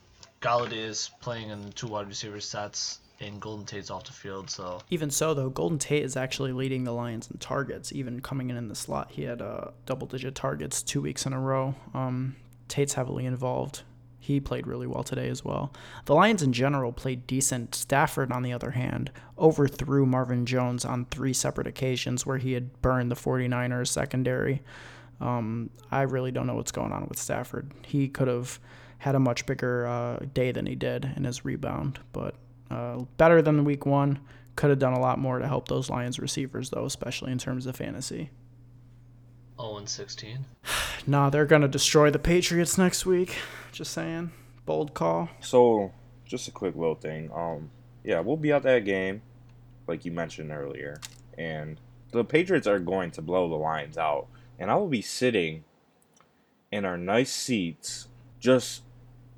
Golladay 0.40 0.86
is 0.86 1.10
playing 1.20 1.50
in 1.50 1.72
two 1.72 1.88
wide 1.88 2.08
receiver 2.08 2.40
sets 2.40 3.00
and 3.20 3.40
Golden 3.40 3.64
Tate's 3.64 3.90
off 3.90 4.04
the 4.04 4.12
field. 4.12 4.50
So 4.50 4.80
even 4.90 5.10
so, 5.10 5.34
though, 5.34 5.48
Golden 5.48 5.78
Tate 5.78 6.02
is 6.02 6.16
actually 6.16 6.52
leading 6.52 6.84
the 6.84 6.92
Lions 6.92 7.30
in 7.30 7.38
targets. 7.38 7.92
Even 7.92 8.20
coming 8.20 8.50
in 8.50 8.56
in 8.56 8.68
the 8.68 8.74
slot, 8.74 9.10
he 9.10 9.22
had 9.22 9.40
uh, 9.40 9.68
double-digit 9.86 10.34
targets 10.34 10.82
two 10.82 11.00
weeks 11.00 11.26
in 11.26 11.32
a 11.32 11.40
row. 11.40 11.74
Um, 11.94 12.36
Tate's 12.68 12.94
heavily 12.94 13.26
involved. 13.26 13.82
He 14.24 14.40
played 14.40 14.66
really 14.66 14.86
well 14.86 15.02
today 15.02 15.28
as 15.28 15.44
well. 15.44 15.70
The 16.06 16.14
Lions 16.14 16.42
in 16.42 16.54
general 16.54 16.92
played 16.92 17.26
decent. 17.26 17.74
Stafford, 17.74 18.32
on 18.32 18.42
the 18.42 18.54
other 18.54 18.70
hand, 18.70 19.10
overthrew 19.36 20.06
Marvin 20.06 20.46
Jones 20.46 20.86
on 20.86 21.04
three 21.04 21.34
separate 21.34 21.66
occasions 21.66 22.24
where 22.24 22.38
he 22.38 22.54
had 22.54 22.80
burned 22.80 23.10
the 23.10 23.16
49ers 23.16 23.88
secondary. 23.88 24.62
Um, 25.20 25.68
I 25.90 26.02
really 26.02 26.30
don't 26.30 26.46
know 26.46 26.54
what's 26.54 26.72
going 26.72 26.90
on 26.90 27.06
with 27.06 27.18
Stafford. 27.18 27.70
He 27.84 28.08
could 28.08 28.28
have 28.28 28.58
had 28.96 29.14
a 29.14 29.20
much 29.20 29.44
bigger 29.44 29.86
uh, 29.86 30.20
day 30.32 30.52
than 30.52 30.64
he 30.64 30.74
did 30.74 31.04
in 31.16 31.24
his 31.24 31.44
rebound, 31.44 31.98
but 32.14 32.34
uh, 32.70 33.00
better 33.18 33.42
than 33.42 33.66
week 33.66 33.84
one. 33.84 34.20
Could 34.56 34.70
have 34.70 34.78
done 34.78 34.94
a 34.94 35.00
lot 35.00 35.18
more 35.18 35.38
to 35.38 35.46
help 35.46 35.68
those 35.68 35.90
Lions 35.90 36.18
receivers, 36.18 36.70
though, 36.70 36.86
especially 36.86 37.30
in 37.30 37.38
terms 37.38 37.66
of 37.66 37.76
fantasy. 37.76 38.30
0 39.60 39.78
and 39.78 39.88
16. 39.88 40.44
nah, 41.06 41.30
they're 41.30 41.46
gonna 41.46 41.68
destroy 41.68 42.10
the 42.10 42.18
Patriots 42.18 42.78
next 42.78 43.06
week. 43.06 43.36
Just 43.72 43.92
saying. 43.92 44.30
Bold 44.66 44.94
call. 44.94 45.28
So, 45.40 45.92
just 46.24 46.48
a 46.48 46.50
quick 46.50 46.74
little 46.74 46.94
thing. 46.94 47.30
Um, 47.34 47.70
yeah, 48.02 48.20
we'll 48.20 48.36
be 48.36 48.52
at 48.52 48.62
that 48.62 48.84
game, 48.84 49.22
like 49.86 50.04
you 50.04 50.12
mentioned 50.12 50.50
earlier, 50.50 51.00
and 51.36 51.80
the 52.12 52.24
Patriots 52.24 52.66
are 52.66 52.78
going 52.78 53.10
to 53.12 53.22
blow 53.22 53.48
the 53.48 53.56
Lions 53.56 53.98
out 53.98 54.28
and 54.58 54.70
I 54.70 54.76
will 54.76 54.88
be 54.88 55.02
sitting 55.02 55.64
in 56.70 56.84
our 56.84 56.96
nice 56.96 57.32
seats, 57.32 58.08
just 58.40 58.82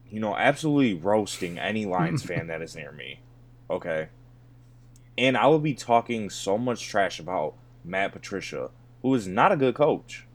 you 0.08 0.20
know, 0.20 0.36
absolutely 0.36 0.94
roasting 0.94 1.58
any 1.58 1.84
Lions 1.84 2.22
fan 2.26 2.46
that 2.46 2.62
is 2.62 2.76
near 2.76 2.92
me. 2.92 3.20
Okay. 3.68 4.08
And 5.18 5.36
I 5.36 5.46
will 5.46 5.58
be 5.58 5.74
talking 5.74 6.30
so 6.30 6.56
much 6.56 6.86
trash 6.86 7.18
about 7.18 7.54
Matt 7.84 8.12
Patricia, 8.12 8.70
who 9.02 9.14
is 9.14 9.26
not 9.26 9.52
a 9.52 9.56
good 9.56 9.74
coach. 9.74 10.26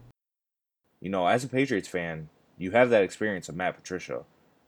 You 0.99 1.09
know, 1.09 1.28
as 1.28 1.43
a 1.43 1.47
Patriots 1.47 1.88
fan, 1.88 2.30
you 2.57 2.72
have 2.72 2.89
that 2.91 3.03
experience 3.03 3.49
of 3.49 3.55
Matt 3.55 3.76
Patricia, 3.76 4.24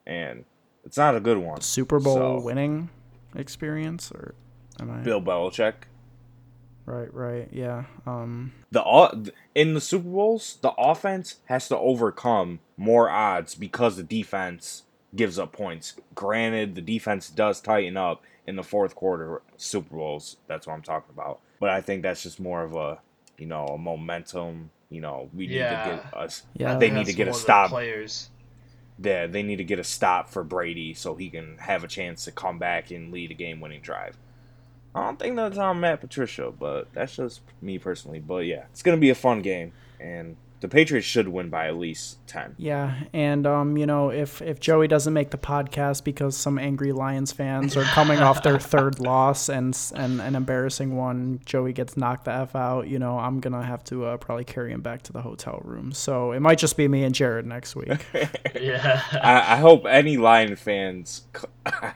and 0.06 0.46
it's 0.84 0.98
not 0.98 1.16
a 1.16 1.20
good 1.20 1.38
one. 1.38 1.62
Super 1.62 2.00
Bowl 2.00 2.16
so, 2.16 2.42
winning 2.42 2.90
experience, 3.36 4.12
or 4.12 4.36
am 4.80 4.92
I? 4.92 4.98
Bill 4.98 5.22
Belichick. 5.22 5.74
Right, 6.86 7.14
right, 7.14 7.48
yeah. 7.52 7.86
Um, 8.06 8.52
the 8.72 9.32
in 9.56 9.74
the 9.74 9.82
Super 9.82 10.10
Bowls, 10.10 10.58
the 10.62 10.72
offense 10.72 11.38
has 11.46 11.68
to 11.70 11.78
overcome 11.78 12.60
more 12.76 13.10
odds 13.10 13.56
because 13.56 13.96
the 13.96 14.04
defense 14.04 14.84
gives 15.16 15.40
up 15.40 15.54
points. 15.54 15.96
Granted, 16.16 16.76
the 16.76 16.82
defense 16.82 17.30
does 17.30 17.62
tighten 17.62 17.96
up 17.96 18.24
in 18.46 18.56
the 18.56 18.64
fourth 18.64 18.96
quarter 18.96 19.42
Super 19.56 19.96
Bowls. 19.96 20.38
That's 20.48 20.68
what 20.68 20.74
I'm 20.74 20.82
talking 20.82 21.14
about. 21.14 21.40
But 21.60 21.70
I 21.70 21.80
think 21.80 22.02
that's 22.02 22.24
just 22.24 22.40
more 22.40 22.64
of 22.64 22.76
a, 22.76 23.00
you 23.38 23.46
know, 23.46 23.66
a 23.66 23.78
momentum. 23.78 24.72
You 24.90 25.02
know, 25.02 25.30
we 25.34 25.48
need 25.48 25.56
yeah. 25.56 25.84
to 25.84 25.96
get 25.96 26.14
us. 26.14 26.44
Yeah, 26.54 26.78
they 26.78 26.92
need 26.92 27.08
to 27.08 27.14
get 27.14 27.28
a 27.28 27.34
stop. 27.34 27.70
Players. 27.70 28.30
Yeah, 29.04 29.26
they 29.26 29.42
need 29.42 29.56
to 29.56 29.64
get 29.64 29.80
a 29.80 29.84
stop 29.84 30.30
for 30.30 30.44
Brady 30.44 30.94
so 30.94 31.16
he 31.16 31.30
can 31.30 31.58
have 31.58 31.84
a 31.84 31.88
chance 31.88 32.26
to 32.26 32.32
come 32.32 32.60
back 32.60 32.92
and 32.92 33.12
lead 33.12 33.32
a 33.32 33.34
game-winning 33.34 33.82
drive. 33.82 34.18
I 34.94 35.04
don't 35.04 35.18
think 35.18 35.36
that's 35.36 35.58
on 35.58 35.80
Matt 35.80 36.02
Patricia, 36.02 36.52
but 36.52 36.94
that's 36.94 37.16
just 37.16 37.42
me 37.62 37.80
personally. 37.80 38.20
But 38.20 38.46
yeah, 38.46 38.66
it's 38.72 38.84
gonna 38.84 38.98
be 38.98 39.10
a 39.10 39.16
fun 39.16 39.42
game, 39.42 39.74
and 40.00 40.38
the 40.64 40.70
Patriots 40.70 41.06
should 41.06 41.28
win 41.28 41.50
by 41.50 41.68
at 41.68 41.76
least 41.76 42.26
ten. 42.26 42.56
Yeah, 42.58 42.96
and 43.12 43.46
um, 43.46 43.76
you 43.76 43.86
know, 43.86 44.12
if 44.12 44.42
if 44.42 44.62
Joey 44.62 44.88
doesn't 44.88 45.14
make 45.14 45.30
the 45.30 45.38
podcast 45.38 46.06
because 46.06 46.38
some 46.38 46.58
angry 46.58 46.94
Lions 46.94 47.34
fans 47.34 47.76
are 47.76 47.84
coming 47.84 48.20
off 48.20 48.44
their 48.44 48.58
third 48.74 49.02
loss 49.02 49.50
and 49.50 49.78
and 49.94 50.22
an 50.22 50.38
embarrassing 50.38 50.96
one, 50.96 51.42
Joey 51.46 51.74
gets 51.74 51.98
knocked 51.98 52.24
the 52.26 52.32
f 52.32 52.56
out. 52.56 52.88
You 52.88 52.98
know, 52.98 53.20
I'm 53.20 53.42
gonna 53.42 53.62
have 53.62 53.84
to 53.86 54.06
uh, 54.06 54.16
probably 54.16 54.46
carry 54.46 54.72
him 54.72 54.80
back 54.80 55.02
to 55.04 55.12
the 55.12 55.22
hotel 55.22 55.60
room. 55.66 55.92
So 55.92 56.32
it 56.32 56.40
might 56.40 56.60
just 56.60 56.78
be 56.78 56.88
me 56.88 57.04
and 57.04 57.14
Jared 57.14 57.46
next 57.46 57.76
week. 57.76 58.06
yeah, 58.56 59.04
I, 59.12 59.56
I, 59.56 59.58
hope 59.58 59.86
any 59.86 60.16
Lion 60.16 60.56
fans. 60.56 61.24
I 61.66 61.94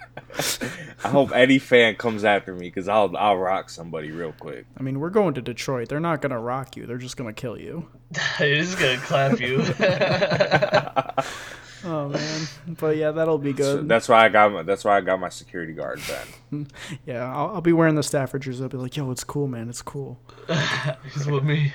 hope 1.05 1.33
any 1.33 1.57
fan 1.57 1.95
comes 1.95 2.25
after 2.25 2.53
me 2.53 2.67
because 2.67 2.89
I'll 2.89 3.15
I'll 3.15 3.37
rock 3.37 3.69
somebody 3.69 4.11
real 4.11 4.33
quick. 4.33 4.65
I 4.77 4.83
mean, 4.83 4.99
we're 4.99 5.09
going 5.09 5.35
to 5.35 5.41
Detroit. 5.41 5.87
They're 5.87 6.01
not 6.01 6.21
gonna 6.21 6.41
rock 6.41 6.75
you. 6.75 6.85
They're 6.85 6.97
just 6.97 7.15
gonna 7.15 7.31
kill 7.31 7.57
you. 7.57 7.87
They're 8.57 8.65
just 8.65 8.79
gonna 8.79 8.97
clap 8.97 9.39
you. 9.39 9.59
oh 11.85 12.09
man, 12.09 12.41
but 12.79 12.97
yeah, 12.97 13.11
that'll 13.11 13.37
be 13.37 13.53
good. 13.53 13.81
So 13.81 13.83
that's 13.83 14.09
why 14.09 14.25
I 14.25 14.29
got 14.29 14.51
my, 14.51 14.63
that's 14.63 14.83
why 14.83 14.97
I 14.97 15.01
got 15.01 15.19
my 15.19 15.29
security 15.29 15.73
guard 15.73 15.99
then. 15.99 16.67
yeah, 17.05 17.31
I'll, 17.31 17.55
I'll, 17.55 17.61
be 17.61 17.71
wearing 17.71 17.93
the 17.93 18.01
Stafford 18.01 18.41
jersey. 18.41 18.63
I'll 18.63 18.69
be 18.69 18.77
like, 18.77 18.97
yo, 18.97 19.11
it's 19.11 19.23
cool, 19.23 19.47
man. 19.47 19.69
It's 19.69 19.83
cool. 19.83 20.19
He's 21.13 21.27
with 21.27 21.43
me. 21.43 21.71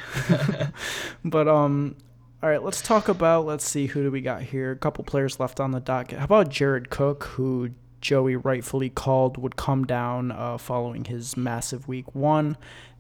but 1.25 1.47
um, 1.47 1.95
all 2.43 2.49
right, 2.49 2.65
let's 2.65 2.83
talk 2.83 3.07
about. 3.07 3.47
Let's 3.47 3.65
see 3.65 3.87
who 3.87 4.03
do 4.03 4.11
we 4.11 4.23
got 4.23 4.43
here. 4.43 4.73
A 4.73 4.77
couple 4.77 5.05
players 5.05 5.39
left 5.39 5.61
on 5.61 5.71
the 5.71 5.79
docket. 5.79 6.19
How 6.19 6.25
about 6.25 6.49
Jared 6.49 6.91
Cook, 6.91 7.23
who 7.25 7.71
Joey 8.01 8.35
rightfully 8.35 8.91
called 8.91 9.39
would 9.39 9.55
come 9.55 9.87
down 9.87 10.33
uh, 10.33 10.59
following 10.59 11.05
his 11.05 11.37
massive 11.37 11.87
week 11.87 12.13
one. 12.13 12.57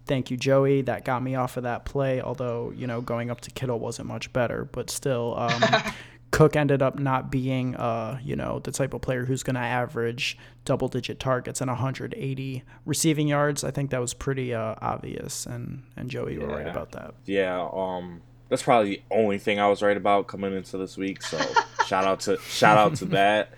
Thank 0.06 0.30
you, 0.30 0.36
Joey. 0.36 0.82
That 0.82 1.04
got 1.04 1.22
me 1.22 1.34
off 1.34 1.56
of 1.56 1.62
that 1.62 1.84
play, 1.84 2.20
although, 2.20 2.72
you 2.74 2.86
know, 2.86 3.00
going 3.00 3.30
up 3.30 3.40
to 3.42 3.50
Kittle 3.50 3.78
wasn't 3.78 4.08
much 4.08 4.32
better. 4.32 4.64
But 4.64 4.90
still, 4.90 5.34
um, 5.38 5.62
Cook 6.32 6.56
ended 6.56 6.82
up 6.82 6.98
not 6.98 7.30
being, 7.30 7.76
uh, 7.76 8.18
you 8.22 8.34
know, 8.34 8.58
the 8.58 8.72
type 8.72 8.94
of 8.94 9.02
player 9.02 9.24
who's 9.26 9.42
going 9.42 9.54
to 9.54 9.60
average 9.60 10.36
double 10.64 10.88
digit 10.88 11.20
targets 11.20 11.60
and 11.60 11.70
180 11.70 12.64
receiving 12.84 13.28
yards. 13.28 13.62
I 13.64 13.70
think 13.70 13.90
that 13.90 14.00
was 14.00 14.14
pretty 14.14 14.54
uh, 14.54 14.74
obvious. 14.80 15.46
And, 15.46 15.84
and 15.96 16.10
Joey, 16.10 16.34
you 16.34 16.40
yeah. 16.40 16.46
were 16.46 16.56
right 16.56 16.66
about 16.66 16.92
that. 16.92 17.14
Yeah. 17.26 17.68
Um, 17.72 18.22
that's 18.52 18.62
probably 18.62 18.96
the 18.96 19.02
only 19.10 19.38
thing 19.38 19.58
I 19.58 19.68
was 19.68 19.80
right 19.80 19.96
about 19.96 20.26
coming 20.26 20.54
into 20.54 20.76
this 20.76 20.98
week. 20.98 21.22
So 21.22 21.38
shout 21.86 22.04
out 22.04 22.20
to 22.20 22.36
shout 22.38 22.76
out 22.76 22.96
to 22.96 23.06
that. 23.06 23.54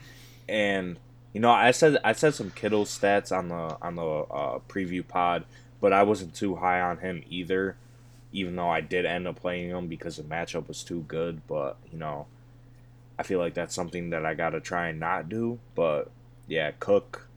And 0.49 1.01
you 1.33 1.41
know, 1.41 1.51
I 1.51 1.73
said 1.73 1.99
I 2.05 2.13
said 2.13 2.35
some 2.35 2.53
Kittle 2.53 2.85
stats 2.85 3.37
on 3.37 3.49
the 3.49 3.77
on 3.83 3.97
the 3.97 4.05
uh, 4.05 4.61
preview 4.69 5.07
pod, 5.07 5.47
but 5.85 5.93
I 5.93 6.03
wasn't 6.03 6.35
too 6.35 6.55
high 6.55 6.81
on 6.81 6.97
him 6.97 7.23
either. 7.29 7.77
Even 8.33 8.57
though 8.57 8.71
I 8.71 8.81
did 8.81 9.05
end 9.05 9.29
up 9.29 9.37
playing 9.37 9.69
him 9.69 9.87
because 9.87 10.17
the 10.17 10.23
matchup 10.23 10.67
was 10.67 10.83
too 10.83 11.05
good, 11.09 11.43
but 11.47 11.77
you 11.93 11.99
know, 11.99 12.25
I 13.19 13.23
feel 13.23 13.39
like 13.39 13.53
that's 13.53 13.75
something 13.75 14.09
that 14.09 14.25
I 14.25 14.33
gotta 14.33 14.61
try 14.61 14.89
and 14.89 14.99
not 14.99 15.29
do. 15.29 15.59
But 15.75 16.11
yeah, 16.47 16.71
Cook, 16.81 17.29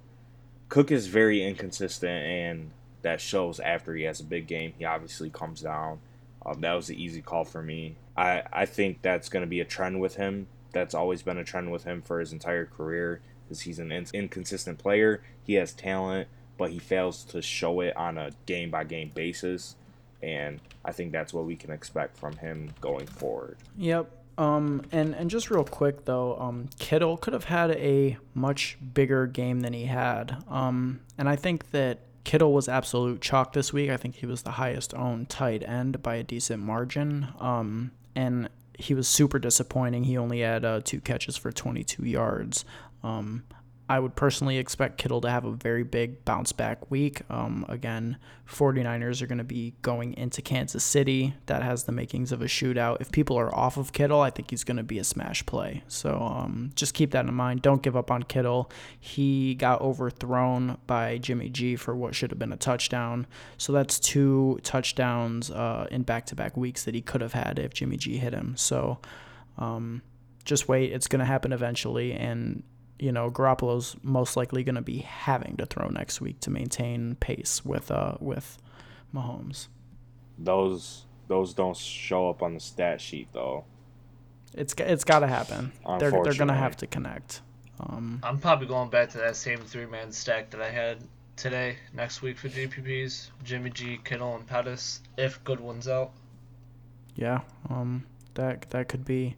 Cook 0.69 0.91
is 0.93 1.07
very 1.07 1.43
inconsistent, 1.43 2.23
and 2.25 2.71
that 3.01 3.19
shows 3.19 3.59
after 3.59 3.93
he 3.93 4.03
has 4.03 4.21
a 4.21 4.23
big 4.23 4.47
game. 4.47 4.71
He 4.77 4.85
obviously 4.85 5.29
comes 5.29 5.59
down. 5.59 5.99
Um, 6.45 6.61
that 6.61 6.71
was 6.71 6.87
the 6.87 7.03
easy 7.03 7.21
call 7.21 7.43
for 7.43 7.61
me. 7.61 7.97
I 8.15 8.43
I 8.53 8.65
think 8.65 9.01
that's 9.01 9.27
gonna 9.27 9.45
be 9.45 9.59
a 9.59 9.65
trend 9.65 9.99
with 9.99 10.15
him. 10.15 10.47
That's 10.71 10.95
always 10.95 11.21
been 11.21 11.37
a 11.37 11.43
trend 11.43 11.73
with 11.73 11.83
him 11.83 12.01
for 12.01 12.21
his 12.21 12.31
entire 12.31 12.65
career 12.65 13.19
because 13.43 13.63
he's 13.63 13.79
an 13.79 13.91
inconsistent 13.91 14.77
player. 14.77 15.21
He 15.43 15.55
has 15.55 15.73
talent, 15.73 16.29
but 16.57 16.71
he 16.71 16.79
fails 16.79 17.23
to 17.25 17.41
show 17.41 17.81
it 17.81 17.95
on 17.95 18.17
a 18.17 18.31
game 18.45 18.69
by 18.69 18.83
game 18.83 19.11
basis. 19.13 19.75
And 20.21 20.59
I 20.83 20.91
think 20.91 21.11
that's 21.11 21.33
what 21.33 21.45
we 21.45 21.55
can 21.55 21.71
expect 21.71 22.17
from 22.17 22.35
him 22.37 22.71
going 22.81 23.05
forward. 23.05 23.57
Yep. 23.77 24.11
Um, 24.37 24.83
and, 24.91 25.15
and 25.15 25.29
just 25.29 25.49
real 25.49 25.63
quick 25.63 26.05
though, 26.05 26.37
um, 26.37 26.69
Kittle 26.79 27.17
could 27.17 27.33
have 27.33 27.45
had 27.45 27.71
a 27.71 28.17
much 28.33 28.77
bigger 28.93 29.25
game 29.25 29.61
than 29.61 29.73
he 29.73 29.85
had. 29.85 30.43
Um, 30.47 31.01
and 31.17 31.27
I 31.27 31.35
think 31.35 31.71
that 31.71 31.99
Kittle 32.23 32.53
was 32.53 32.67
absolute 32.67 33.21
chalk 33.21 33.53
this 33.53 33.71
week. 33.71 33.89
I 33.89 33.97
think 33.97 34.15
he 34.15 34.25
was 34.25 34.41
the 34.41 34.51
highest 34.51 34.93
owned 34.93 35.29
tight 35.29 35.63
end 35.63 36.03
by 36.03 36.15
a 36.15 36.23
decent 36.23 36.61
margin. 36.61 37.29
Um, 37.39 37.91
and 38.15 38.49
he 38.77 38.93
was 38.93 39.07
super 39.07 39.39
disappointing. 39.39 40.03
He 40.03 40.17
only 40.17 40.41
had 40.41 40.63
uh, 40.65 40.81
two 40.83 41.01
catches 41.01 41.37
for 41.37 41.51
22 41.51 42.05
yards. 42.05 42.65
Um, 43.03 43.43
I 43.89 43.99
would 43.99 44.15
personally 44.15 44.57
expect 44.57 44.97
Kittle 44.97 45.21
to 45.21 45.29
have 45.29 45.45
a 45.45 45.51
very 45.51 45.83
big 45.83 46.25
bounce 46.25 46.51
back 46.51 46.91
week. 46.91 47.21
Um, 47.29 47.65
again, 47.69 48.17
49ers 48.49 49.21
are 49.21 49.27
going 49.27 49.38
to 49.38 49.45
be 49.45 49.75
going 49.81 50.13
into 50.15 50.41
Kansas 50.41 50.83
City. 50.83 51.35
That 51.45 51.63
has 51.63 51.85
the 51.85 51.93
makings 51.93 52.33
of 52.33 52.41
a 52.41 52.45
shootout. 52.45 52.99
If 52.99 53.11
people 53.13 53.39
are 53.39 53.53
off 53.55 53.77
of 53.77 53.93
Kittle, 53.93 54.19
I 54.19 54.29
think 54.29 54.49
he's 54.49 54.65
going 54.65 54.77
to 54.77 54.83
be 54.83 54.99
a 54.99 55.05
smash 55.05 55.45
play. 55.45 55.83
So 55.88 56.19
um, 56.19 56.71
just 56.75 56.93
keep 56.93 57.11
that 57.11 57.25
in 57.25 57.33
mind. 57.33 57.61
Don't 57.61 57.81
give 57.81 57.95
up 57.95 58.11
on 58.11 58.23
Kittle. 58.23 58.69
He 58.99 59.55
got 59.55 59.79
overthrown 59.79 60.77
by 60.85 61.17
Jimmy 61.17 61.49
G 61.49 61.77
for 61.77 61.95
what 61.95 62.13
should 62.13 62.31
have 62.31 62.39
been 62.39 62.51
a 62.51 62.57
touchdown. 62.57 63.25
So 63.57 63.71
that's 63.71 63.99
two 63.99 64.59
touchdowns 64.63 65.49
uh, 65.49 65.88
in 65.91 66.03
back 66.03 66.25
to 66.25 66.35
back 66.35 66.57
weeks 66.57 66.83
that 66.83 66.93
he 66.93 67.01
could 67.01 67.21
have 67.21 67.33
had 67.33 67.57
if 67.57 67.73
Jimmy 67.73 67.95
G 67.95 68.17
hit 68.17 68.33
him. 68.33 68.57
So 68.57 68.99
um, 69.57 70.01
just 70.43 70.67
wait. 70.67 70.91
It's 70.91 71.07
going 71.07 71.19
to 71.19 71.25
happen 71.25 71.53
eventually. 71.53 72.11
And 72.11 72.63
you 72.99 73.11
know, 73.11 73.29
Garoppolo's 73.29 73.95
most 74.01 74.35
likely 74.35 74.63
going 74.63 74.75
to 74.75 74.81
be 74.81 74.99
having 74.99 75.55
to 75.57 75.65
throw 75.65 75.89
next 75.89 76.21
week 76.21 76.39
to 76.41 76.49
maintain 76.49 77.15
pace 77.19 77.63
with 77.63 77.91
uh 77.91 78.15
with 78.19 78.57
Mahomes. 79.13 79.67
Those 80.37 81.05
those 81.27 81.53
don't 81.53 81.77
show 81.77 82.29
up 82.29 82.41
on 82.41 82.53
the 82.53 82.59
stat 82.59 83.01
sheet 83.01 83.27
though. 83.33 83.65
It's 84.53 84.73
it's 84.77 85.03
got 85.03 85.19
to 85.19 85.27
happen. 85.27 85.71
They're 85.99 86.11
they're 86.11 86.33
going 86.33 86.47
to 86.47 86.53
have 86.53 86.77
to 86.77 86.87
connect. 86.87 87.41
Um, 87.79 88.19
I'm 88.23 88.39
probably 88.39 88.67
going 88.67 88.89
back 88.89 89.09
to 89.11 89.19
that 89.19 89.35
same 89.35 89.59
three 89.59 89.85
man 89.85 90.11
stack 90.11 90.49
that 90.51 90.61
I 90.61 90.69
had 90.69 90.97
today 91.35 91.77
next 91.93 92.21
week 92.21 92.37
for 92.37 92.49
GPPs: 92.49 93.29
Jimmy 93.43 93.69
G, 93.69 93.99
Kittle, 94.03 94.35
and 94.35 94.47
Pettis. 94.47 95.01
If 95.17 95.43
Goodwin's 95.43 95.87
out. 95.87 96.11
Yeah, 97.15 97.41
um, 97.69 98.05
that 98.33 98.69
that 98.71 98.87
could 98.87 99.05
be. 99.05 99.35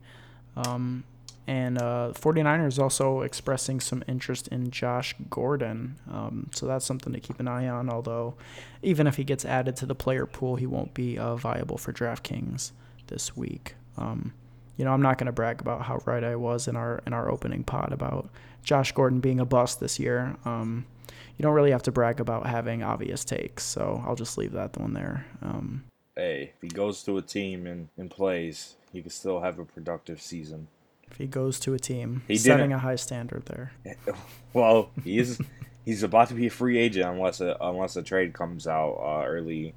Um, 0.56 1.04
and 1.50 1.80
uh, 1.80 2.12
49ers 2.14 2.78
also 2.78 3.22
expressing 3.22 3.80
some 3.80 4.04
interest 4.08 4.48
in 4.50 4.70
Josh 4.70 5.16
Gordon. 5.32 5.96
Um, 6.08 6.52
so 6.54 6.68
that's 6.68 6.86
something 6.86 7.12
to 7.12 7.20
keep 7.20 7.40
an 7.40 7.48
eye 7.48 7.68
on. 7.68 7.90
Although, 7.90 8.36
even 8.84 9.08
if 9.08 9.16
he 9.16 9.24
gets 9.24 9.46
added 9.46 9.76
to 9.78 9.88
the 9.88 9.96
player 9.96 10.28
pool, 10.28 10.58
he 10.58 10.68
won't 10.68 10.94
be 10.94 11.18
uh, 11.18 11.36
viable 11.36 11.80
for 11.80 11.92
DraftKings 11.92 12.70
this 13.08 13.36
week. 13.36 13.74
Um, 13.98 14.32
you 14.78 14.86
know, 14.86 14.92
I'm 14.92 15.02
not 15.02 15.18
going 15.18 15.26
to 15.26 15.32
brag 15.32 15.60
about 15.60 15.82
how 15.82 16.00
right 16.06 16.24
I 16.24 16.36
was 16.36 16.68
in 16.68 16.76
our 16.76 17.02
in 17.08 17.14
our 17.14 17.32
opening 17.32 17.64
pod 17.64 17.94
about 17.94 18.30
Josh 18.62 18.92
Gordon 18.92 19.20
being 19.20 19.40
a 19.40 19.46
bust 19.46 19.80
this 19.80 19.98
year. 19.98 20.36
Um, 20.46 20.86
you 21.36 21.42
don't 21.42 21.56
really 21.56 21.72
have 21.72 21.84
to 21.84 21.92
brag 21.92 22.20
about 22.20 22.46
having 22.46 22.84
obvious 22.84 23.26
takes, 23.26 23.64
so 23.64 24.04
I'll 24.06 24.16
just 24.16 24.38
leave 24.38 24.52
that 24.52 24.78
one 24.78 24.94
there. 24.94 25.26
Um, 25.42 25.86
hey, 26.16 26.52
if 26.56 26.62
he 26.62 26.68
goes 26.68 27.02
to 27.06 27.18
a 27.18 27.24
team 27.24 27.66
and, 27.66 27.88
and 27.98 28.12
plays, 28.12 28.76
he 28.94 29.02
can 29.02 29.10
still 29.10 29.40
have 29.40 29.58
a 29.58 29.66
productive 29.66 30.22
season 30.22 30.68
if 31.12 31.18
he 31.18 31.28
goes 31.28 31.60
to 31.62 31.74
a 31.74 31.80
team, 31.80 32.24
he 32.28 32.36
setting 32.38 32.74
a 32.74 32.80
high 32.80 32.96
standard 32.96 33.46
there. 33.46 33.74
Well, 34.52 34.90
he's 35.04 35.40
he's 35.86 36.02
about 36.02 36.30
to 36.30 36.34
be 36.34 36.48
a 36.48 36.50
free 36.50 36.80
agent 36.80 37.08
unless 37.08 37.40
a 37.40 37.56
unless 37.62 37.96
a 37.96 38.02
trade 38.02 38.34
comes 38.34 38.66
out 38.66 38.94
uh, 38.94 39.26
early 39.28 39.76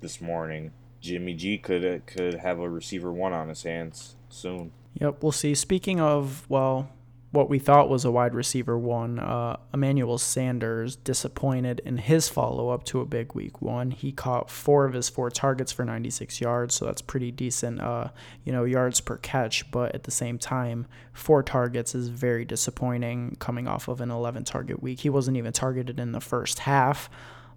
this 0.00 0.20
morning. 0.22 0.72
Jimmy 1.02 1.34
G 1.34 1.58
could 1.58 2.06
could 2.06 2.34
have 2.34 2.58
a 2.58 2.68
receiver 2.68 3.12
one 3.12 3.34
on 3.34 3.48
his 3.50 3.62
hands 3.62 4.16
soon. 4.30 4.72
Yep, 5.00 5.22
we'll 5.22 5.32
see. 5.32 5.54
Speaking 5.54 6.00
of, 6.00 6.46
well, 6.48 6.88
what 7.36 7.50
we 7.50 7.58
thought 7.58 7.90
was 7.90 8.04
a 8.04 8.10
wide 8.10 8.34
receiver 8.34 8.78
one, 8.78 9.18
uh, 9.18 9.58
Emmanuel 9.74 10.16
Sanders 10.16 10.96
disappointed 10.96 11.82
in 11.84 11.98
his 11.98 12.30
follow 12.30 12.70
up 12.70 12.82
to 12.84 13.00
a 13.00 13.04
big 13.04 13.34
week 13.34 13.60
one. 13.60 13.90
He 13.90 14.10
caught 14.10 14.50
four 14.50 14.86
of 14.86 14.94
his 14.94 15.10
four 15.10 15.28
targets 15.28 15.70
for 15.70 15.84
96 15.84 16.40
yards, 16.40 16.74
so 16.74 16.86
that's 16.86 17.02
pretty 17.02 17.30
decent, 17.30 17.80
uh, 17.82 18.08
you 18.44 18.52
know, 18.52 18.64
yards 18.64 19.00
per 19.02 19.18
catch. 19.18 19.70
But 19.70 19.94
at 19.94 20.04
the 20.04 20.10
same 20.10 20.38
time, 20.38 20.86
four 21.12 21.42
targets 21.42 21.94
is 21.94 22.08
very 22.08 22.46
disappointing 22.46 23.36
coming 23.38 23.68
off 23.68 23.86
of 23.86 24.00
an 24.00 24.10
11 24.10 24.44
target 24.44 24.82
week. 24.82 25.00
He 25.00 25.10
wasn't 25.10 25.36
even 25.36 25.52
targeted 25.52 26.00
in 26.00 26.12
the 26.12 26.20
first 26.20 26.60
half. 26.60 27.10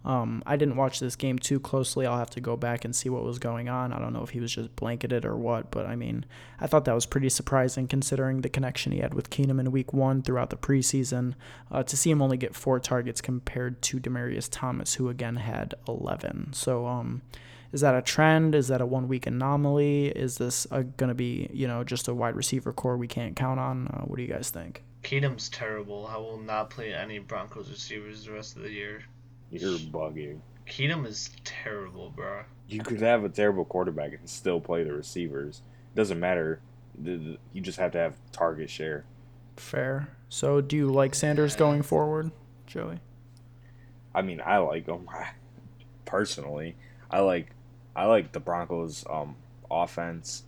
Um, 0.06 0.42
I 0.46 0.56
didn't 0.56 0.78
watch 0.78 1.00
this 1.00 1.16
game 1.16 1.38
too 1.38 1.60
closely. 1.60 2.06
I'll 2.06 2.18
have 2.18 2.30
to 2.32 2.42
go 2.42 2.56
back 2.56 2.86
and 2.86 2.96
see 2.96 3.10
what 3.10 3.24
was 3.24 3.38
going 3.38 3.68
on. 3.68 3.92
I 3.92 4.00
don't 4.00 4.14
know 4.14 4.24
if 4.24 4.30
he 4.30 4.40
was 4.40 4.54
just 4.54 4.76
blanketed 4.76 5.26
or 5.26 5.36
what, 5.36 5.72
but 5.72 5.86
I 5.86 5.96
mean, 5.96 6.26
I 6.60 6.68
thought 6.68 6.86
that 6.86 6.96
was 6.96 7.06
pretty 7.06 7.30
surprising 7.30 7.88
considering 7.88 8.42
the 8.42 8.50
connection 8.50 8.92
he 8.92 9.00
had 9.00 9.14
with 9.14 9.30
Keenum 9.30 9.60
in 9.60 9.72
week 9.72 9.94
one 9.94 10.22
throughout 10.22 10.50
the 10.50 10.58
preseason. 10.58 11.34
Uh, 11.72 11.84
to 11.84 11.98
see 11.98 12.12
him 12.12 12.22
only 12.22 12.38
get 12.38 12.56
four 12.56 12.80
targets 12.80 13.20
compared 13.22 13.82
to 13.84 14.00
Demaryius 14.00 14.48
Thomas, 14.50 14.96
who 14.96 15.10
again 15.10 15.36
had 15.36 15.76
11. 15.88 16.54
So, 16.54 16.88
um, 16.88 17.22
is 17.72 17.82
that 17.82 17.94
a 17.94 18.02
trend? 18.02 18.56
Is 18.56 18.70
that 18.70 18.82
a 18.82 18.86
one 18.86 19.08
week 19.08 19.28
anomaly? 19.28 20.08
Is 20.08 20.38
this 20.38 20.66
going 20.66 21.10
to 21.10 21.14
be, 21.14 21.50
you 21.54 21.68
know, 21.68 21.84
just 21.84 22.08
a 22.08 22.14
wide 22.14 22.36
receiver 22.36 22.74
corps 22.74 22.98
we 22.98 23.08
can't 23.08 23.36
count 23.36 23.60
on? 23.60 23.88
Uh, 23.88 24.02
what 24.02 24.16
do 24.16 24.24
you 24.24 24.28
guys 24.28 24.50
think? 24.50 24.84
Keenum's 25.04 25.50
terrible. 25.50 26.08
I 26.08 26.18
will 26.18 26.40
not 26.40 26.70
play 26.70 26.94
any 26.94 27.20
Broncos 27.20 27.70
receivers 27.70 28.26
the 28.26 28.32
rest 28.32 28.56
of 28.56 28.64
the 28.64 28.72
year. 28.72 29.04
You're 29.52 29.80
bugging. 29.80 30.40
Keenum 30.68 31.06
is 31.06 31.32
terrible, 31.44 32.12
bro. 32.12 32.44
You 32.68 32.82
could 32.82 33.02
have 33.02 33.24
a 33.24 33.30
terrible 33.30 33.66
quarterback 33.66 34.14
and 34.14 34.30
still 34.30 34.62
play 34.62 34.84
the 34.84 34.94
receivers. 34.94 35.62
It 35.94 35.98
Doesn't 35.98 36.20
matter. 36.20 36.62
You 37.04 37.38
just 37.62 37.80
have 37.80 37.92
to 37.94 37.98
have 37.98 38.18
target 38.32 38.70
share. 38.70 39.06
Fair. 39.58 40.10
So, 40.30 40.62
do 40.62 40.76
you 40.76 40.90
like 40.90 41.16
Sanders 41.16 41.56
going 41.56 41.82
forward, 41.82 42.32
Joey? 42.68 43.00
I 44.14 44.22
mean, 44.22 44.42
I 44.46 44.58
like 44.58 44.86
him 44.86 45.10
personally. 46.06 46.76
I 47.10 47.22
like, 47.22 47.56
I 47.96 48.06
like 48.06 48.32
the 48.32 48.40
Broncos' 48.40 49.04
um, 49.10 49.36
offense 49.72 50.44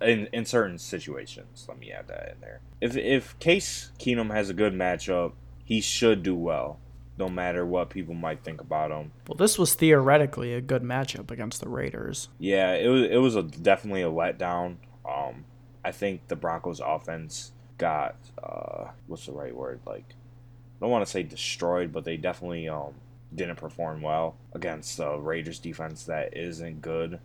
in 0.00 0.28
in 0.32 0.44
certain 0.44 0.78
situations. 0.78 1.66
Let 1.68 1.78
me 1.78 1.90
add 1.90 2.06
that 2.08 2.34
in 2.34 2.40
there. 2.40 2.60
If 2.80 2.96
if 2.96 3.38
Case 3.38 3.90
Keenum 3.98 4.32
has 4.32 4.50
a 4.50 4.54
good 4.54 4.74
matchup, 4.74 5.32
he 5.64 5.80
should 5.80 6.22
do 6.22 6.34
well 6.34 6.78
no 7.18 7.28
matter 7.28 7.66
what 7.66 7.90
people 7.90 8.14
might 8.14 8.42
think 8.42 8.60
about 8.60 8.90
him. 8.90 9.12
Well, 9.28 9.36
this 9.36 9.58
was 9.58 9.74
theoretically 9.74 10.54
a 10.54 10.60
good 10.60 10.82
matchup 10.82 11.30
against 11.30 11.60
the 11.60 11.68
Raiders. 11.68 12.28
Yeah, 12.38 12.72
it 12.72 12.88
was 12.88 13.02
it 13.10 13.18
was 13.18 13.36
a, 13.36 13.42
definitely 13.42 14.02
a 14.02 14.10
letdown. 14.10 14.76
Um, 15.08 15.44
I 15.84 15.92
think 15.92 16.28
the 16.28 16.36
Broncos 16.36 16.80
offense 16.80 17.52
got 17.78 18.16
uh, 18.42 18.90
what's 19.06 19.26
the 19.26 19.32
right 19.32 19.54
word? 19.54 19.80
Like, 19.86 20.04
I 20.08 20.80
don't 20.80 20.90
want 20.90 21.04
to 21.04 21.10
say 21.10 21.22
destroyed, 21.22 21.92
but 21.92 22.04
they 22.04 22.16
definitely 22.16 22.68
um 22.68 22.94
didn't 23.34 23.56
perform 23.56 24.02
well 24.02 24.36
against 24.52 24.96
the 24.96 25.18
Raiders 25.18 25.58
defense 25.58 26.04
that 26.04 26.36
isn't 26.36 26.82
good. 26.82 27.18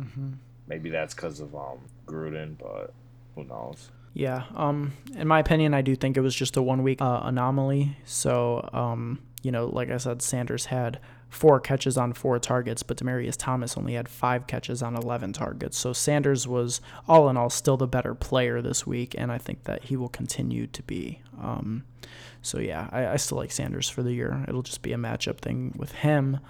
Mm-hmm. 0.00 0.32
Maybe 0.66 0.90
that's 0.90 1.14
because 1.14 1.40
of 1.40 1.54
um 1.54 1.80
Gruden, 2.06 2.56
but 2.58 2.92
who 3.34 3.44
knows? 3.44 3.90
Yeah. 4.14 4.44
Um. 4.54 4.92
In 5.16 5.28
my 5.28 5.40
opinion, 5.40 5.74
I 5.74 5.82
do 5.82 5.96
think 5.96 6.16
it 6.16 6.20
was 6.20 6.34
just 6.34 6.56
a 6.56 6.62
one 6.62 6.82
week 6.82 7.02
uh, 7.02 7.20
anomaly. 7.24 7.96
So 8.04 8.68
um 8.72 9.18
you 9.44 9.52
know, 9.52 9.66
like 9.66 9.90
I 9.90 9.98
said, 9.98 10.22
Sanders 10.22 10.66
had 10.66 10.98
four 11.28 11.60
catches 11.60 11.98
on 11.98 12.12
four 12.12 12.38
targets, 12.38 12.82
but 12.82 12.96
Demaryius 12.96 13.36
Thomas 13.36 13.76
only 13.76 13.94
had 13.94 14.08
five 14.08 14.46
catches 14.46 14.82
on 14.82 14.96
11 14.96 15.32
targets. 15.32 15.76
So 15.76 15.92
Sanders 15.92 16.48
was, 16.48 16.80
all 17.08 17.28
in 17.28 17.36
all, 17.36 17.50
still 17.50 17.76
the 17.76 17.86
better 17.86 18.14
player 18.14 18.62
this 18.62 18.86
week, 18.86 19.14
and 19.18 19.30
I 19.30 19.38
think 19.38 19.64
that 19.64 19.84
he 19.84 19.96
will 19.96 20.08
continue 20.08 20.66
to 20.68 20.82
be. 20.84 21.20
Um, 21.40 21.84
so 22.40 22.58
yeah, 22.58 22.88
I, 22.92 23.08
I, 23.08 23.16
still 23.16 23.38
like 23.38 23.50
Sanders 23.50 23.88
for 23.88 24.02
the 24.02 24.12
year. 24.12 24.44
It'll 24.48 24.62
just 24.62 24.82
be 24.82 24.92
a 24.92 24.98
matchup 24.98 25.38
thing 25.38 25.74
with 25.76 25.92
him. 25.92 26.40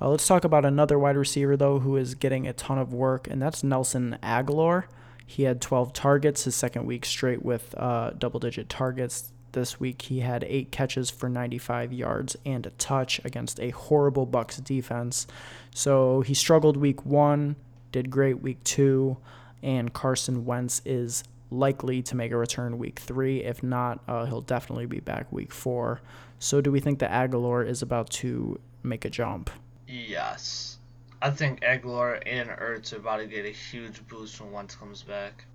Uh, 0.00 0.10
let's 0.10 0.26
talk 0.26 0.44
about 0.44 0.64
another 0.64 0.98
wide 0.98 1.16
receiver, 1.16 1.56
though, 1.56 1.78
who 1.78 1.96
is 1.96 2.14
getting 2.14 2.46
a 2.46 2.52
ton 2.52 2.78
of 2.78 2.92
work, 2.92 3.28
and 3.28 3.40
that's 3.40 3.64
Nelson 3.64 4.18
Agholor. 4.22 4.84
He 5.26 5.44
had 5.44 5.60
12 5.60 5.92
targets 5.92 6.44
his 6.44 6.54
second 6.54 6.84
week 6.84 7.06
straight 7.06 7.42
with 7.42 7.74
uh, 7.78 8.10
double 8.10 8.40
digit 8.40 8.68
targets 8.68 9.32
this 9.54 9.80
week. 9.80 10.02
He 10.02 10.20
had 10.20 10.44
eight 10.44 10.70
catches 10.70 11.08
for 11.08 11.28
95 11.28 11.92
yards 11.92 12.36
and 12.44 12.66
a 12.66 12.70
touch 12.70 13.20
against 13.24 13.58
a 13.58 13.70
horrible 13.70 14.26
Bucks 14.26 14.58
defense. 14.58 15.26
So 15.74 16.20
he 16.20 16.34
struggled 16.34 16.76
week 16.76 17.06
one, 17.06 17.56
did 17.90 18.10
great 18.10 18.42
week 18.42 18.62
two, 18.64 19.16
and 19.62 19.92
Carson 19.92 20.44
Wentz 20.44 20.82
is 20.84 21.24
likely 21.50 22.02
to 22.02 22.16
make 22.16 22.32
a 22.32 22.36
return 22.36 22.78
week 22.78 22.98
three. 22.98 23.42
If 23.42 23.62
not, 23.62 24.00
uh, 24.06 24.26
he'll 24.26 24.42
definitely 24.42 24.86
be 24.86 25.00
back 25.00 25.32
week 25.32 25.52
four. 25.52 26.02
So 26.38 26.60
do 26.60 26.70
we 26.70 26.80
think 26.80 26.98
that 26.98 27.10
Agholor 27.10 27.66
is 27.66 27.80
about 27.80 28.10
to 28.10 28.60
make 28.82 29.04
a 29.04 29.10
jump? 29.10 29.50
Yes. 29.88 30.78
I 31.22 31.30
think 31.30 31.62
Agholor 31.62 32.20
and 32.26 32.50
Ertz 32.50 32.92
are 32.92 32.96
about 32.96 33.18
to 33.18 33.26
get 33.26 33.46
a 33.46 33.50
huge 33.50 34.06
boost 34.08 34.40
when 34.40 34.52
Wentz 34.52 34.74
comes 34.74 35.02
back. 35.02 35.46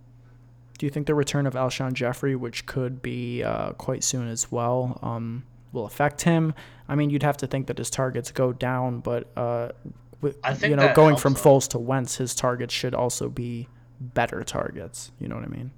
Do 0.80 0.86
you 0.86 0.90
think 0.90 1.08
the 1.08 1.14
return 1.14 1.46
of 1.46 1.56
Alshon 1.56 1.92
Jeffery, 1.92 2.38
which 2.38 2.66
could 2.66 3.02
be 3.02 3.44
uh, 3.44 3.74
quite 3.74 4.02
soon 4.02 4.30
as 4.30 4.50
well, 4.50 4.98
um, 5.02 5.44
will 5.74 5.86
affect 5.86 6.22
him? 6.22 6.54
I 6.88 6.96
mean, 6.96 7.10
you'd 7.10 7.22
have 7.22 7.36
to 7.38 7.48
think 7.48 7.68
that 7.68 7.78
his 7.78 7.90
targets 7.90 8.32
go 8.32 8.54
down, 8.54 9.02
but 9.02 9.28
uh, 9.36 9.70
you 10.24 10.76
know, 10.78 10.94
going 10.94 11.18
from 11.18 11.36
him. 11.36 11.42
Foles 11.42 11.68
to 11.70 11.80
Wentz, 11.80 12.16
his 12.16 12.34
targets 12.34 12.74
should 12.74 12.96
also 12.96 13.28
be 13.28 13.68
better 14.00 14.42
targets. 14.42 15.12
You 15.20 15.28
know 15.28 15.36
what 15.36 15.44
I 15.44 15.50
mean? 15.50 15.72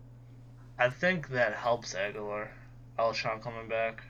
I 0.77 0.89
think 0.89 1.29
that 1.29 1.55
helps 1.55 1.95
Agholor, 1.95 2.49
Alshon 2.99 3.41
coming 3.41 3.67
back, 3.67 4.03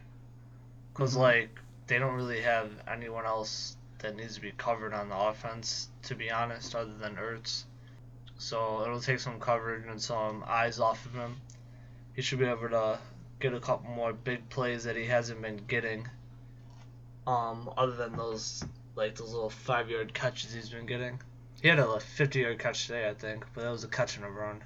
because 0.93 1.11
mm-hmm. 1.11 1.21
like 1.21 1.59
they 1.87 1.99
don't 1.99 2.15
really 2.15 2.41
have 2.41 2.69
anyone 2.85 3.25
else 3.25 3.77
that 3.99 4.17
needs 4.17 4.35
to 4.35 4.41
be 4.41 4.51
covered 4.57 4.93
on 4.93 5.07
the 5.07 5.17
offense, 5.17 5.87
to 6.03 6.15
be 6.15 6.29
honest, 6.29 6.75
other 6.75 6.93
than 6.99 7.15
Ertz. 7.15 7.63
So 8.41 8.81
it'll 8.81 8.99
take 8.99 9.19
some 9.19 9.39
coverage 9.39 9.85
and 9.87 10.01
some 10.01 10.43
eyes 10.47 10.79
off 10.79 11.05
of 11.05 11.13
him. 11.13 11.35
He 12.15 12.23
should 12.23 12.39
be 12.39 12.45
able 12.45 12.69
to 12.69 12.97
get 13.39 13.53
a 13.53 13.59
couple 13.59 13.91
more 13.91 14.13
big 14.13 14.49
plays 14.49 14.83
that 14.85 14.95
he 14.95 15.05
hasn't 15.05 15.43
been 15.43 15.61
getting. 15.67 16.07
Um, 17.27 17.71
other 17.77 17.95
than 17.95 18.17
those 18.17 18.63
like 18.95 19.15
those 19.15 19.31
little 19.31 19.51
five 19.51 19.91
yard 19.91 20.15
catches 20.15 20.51
he's 20.53 20.69
been 20.69 20.87
getting. 20.87 21.21
He 21.61 21.67
had 21.67 21.77
a 21.77 21.99
50 21.99 22.39
yard 22.39 22.57
catch 22.57 22.87
today, 22.87 23.07
I 23.07 23.13
think, 23.13 23.45
but 23.53 23.63
that 23.63 23.69
was 23.69 23.83
a 23.83 23.87
catch 23.87 24.17
and 24.17 24.25
a 24.25 24.29
run. 24.29 24.63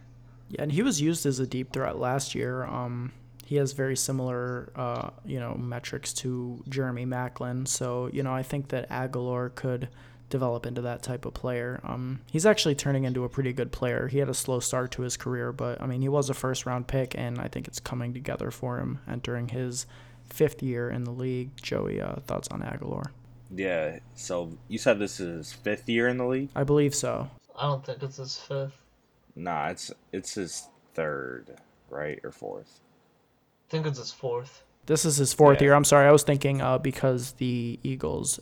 Yeah, 0.48 0.64
and 0.64 0.72
he 0.72 0.82
was 0.82 1.02
used 1.02 1.26
as 1.26 1.40
a 1.40 1.46
deep 1.46 1.74
threat 1.74 2.00
last 2.00 2.34
year. 2.34 2.64
Um, 2.64 3.12
he 3.46 3.58
has 3.58 3.74
very 3.74 3.98
similar, 3.98 4.72
uh, 4.78 5.10
you 5.26 5.42
know, 5.42 5.54
metrics 5.56 6.14
to 6.14 6.64
Jeremy 6.70 7.06
Maclin. 7.06 7.68
So, 7.68 8.10
you 8.14 8.24
know, 8.24 8.34
I 8.34 8.42
think 8.42 8.70
that 8.70 8.90
Agholor 8.90 9.54
could 9.54 9.90
develop 10.36 10.66
into 10.66 10.82
that 10.82 11.02
type 11.02 11.26
of 11.26 11.34
player. 11.34 11.80
Um, 11.84 12.20
he's 12.32 12.46
actually 12.46 12.76
turning 12.76 13.06
into 13.06 13.24
a 13.24 13.30
pretty 13.30 13.54
good 13.54 13.72
player. 13.72 14.08
He 14.08 14.18
had 14.20 14.28
a 14.30 14.34
slow 14.34 14.60
start 14.60 14.92
to 14.92 15.02
his 15.04 15.16
career, 15.18 15.52
but 15.54 15.82
I 15.82 15.86
mean, 15.86 16.02
he 16.02 16.10
was 16.10 16.30
a 16.30 16.34
first 16.34 16.66
round 16.66 16.88
pick, 16.88 17.16
and 17.18 17.40
I 17.40 17.48
think 17.48 17.68
it's 17.68 17.80
coming 17.80 18.14
together 18.14 18.52
for 18.52 18.80
him 18.80 19.00
entering 19.08 19.48
his 19.50 19.86
fifth 20.30 20.62
year 20.62 20.90
in 20.90 21.04
the 21.06 21.12
league. 21.12 21.52
Joey, 21.62 22.02
uh, 22.02 22.16
thoughts 22.28 22.50
on 22.50 22.62
Agholor? 22.62 23.06
Yeah. 23.56 24.00
So 24.16 24.52
you 24.68 24.78
said 24.78 25.00
this 25.00 25.20
is 25.20 25.38
his 25.38 25.54
fifth 25.54 25.88
year 25.88 26.08
in 26.10 26.18
the 26.18 26.26
league? 26.26 26.50
I 26.56 26.64
believe 26.64 26.94
so. 26.94 27.30
I 27.58 27.64
don't 27.68 27.86
think 27.86 28.04
it's 28.04 28.18
his 28.18 28.38
fifth. 28.38 28.76
Nah, 29.36 29.68
it's 29.68 29.92
it's 30.12 30.34
his 30.34 30.68
third, 30.94 31.58
right 31.90 32.20
or 32.24 32.32
fourth. 32.32 32.80
I 33.68 33.72
think 33.72 33.86
it's 33.86 34.00
his 34.00 34.12
fourth. 34.12 34.64
This 34.88 35.06
is 35.06 35.18
his 35.18 35.34
fourth 35.34 35.62
Yeah. 35.62 35.66
year. 35.68 35.74
I'm 35.76 35.84
sorry, 35.84 36.08
I 36.08 36.12
was 36.12 36.24
thinking 36.24 36.62
uh, 36.62 36.78
because 36.78 37.34
the 37.34 37.80
Eagles 37.84 38.40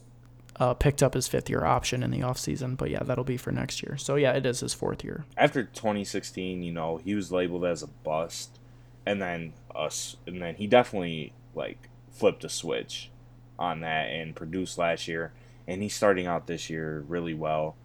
uh, 0.64 0.74
picked 0.74 1.04
up 1.04 1.14
his 1.14 1.28
fifth 1.28 1.50
year 1.50 1.66
option 1.66 2.04
in 2.04 2.12
the 2.12 2.22
offseason. 2.22 2.78
But 2.78 2.90
yeah, 2.90 3.04
that'll 3.04 3.26
be 3.26 3.36
for 3.36 3.52
next 3.52 3.84
year. 3.84 3.98
So 3.98 4.16
yeah, 4.16 4.32
it 4.32 4.46
is 4.46 4.62
his 4.62 4.74
fourth 4.74 5.04
year. 5.04 5.26
After 5.38 5.64
2016, 5.64 6.64
you 6.64 6.72
know, 6.72 6.98
he 6.98 7.16
was 7.16 7.34
labeled 7.34 7.66
as 7.66 7.84
a 7.84 7.88
bust, 7.88 8.60
and 9.06 9.22
then 9.22 9.54
us, 9.76 10.16
and 10.26 10.42
then 10.42 10.56
he 10.56 10.68
definitely 10.68 11.34
like 11.54 11.90
flipped 12.12 12.46
a 12.46 12.50
switch 12.50 13.12
on 13.60 13.82
that 13.82 14.06
and 14.10 14.36
produced 14.36 14.78
last 14.78 15.08
year, 15.08 15.34
and 15.68 15.84
he's 15.84 15.96
starting 15.96 16.28
out 16.28 16.48
this 16.48 16.70
year 16.70 17.04
really 17.10 17.34
well, 17.34 17.76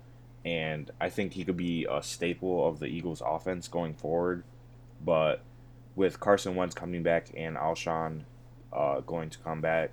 and 0.45 0.91
I 1.01 1.11
think 1.11 1.33
he 1.33 1.45
could 1.45 1.57
be 1.57 1.85
a 1.91 2.01
staple 2.01 2.67
of 2.69 2.79
the 2.79 2.87
Eagles' 2.87 3.23
offense 3.27 3.67
going 3.67 3.95
forward, 3.95 4.45
but 5.05 5.41
with 5.97 6.21
Carson 6.21 6.55
Wentz 6.55 6.77
coming 6.77 7.03
back 7.03 7.31
and 7.37 7.57
Alshon 7.57 8.23
uh, 8.73 9.01
going 9.01 9.31
to 9.31 9.39
come 9.39 9.61
back, 9.61 9.91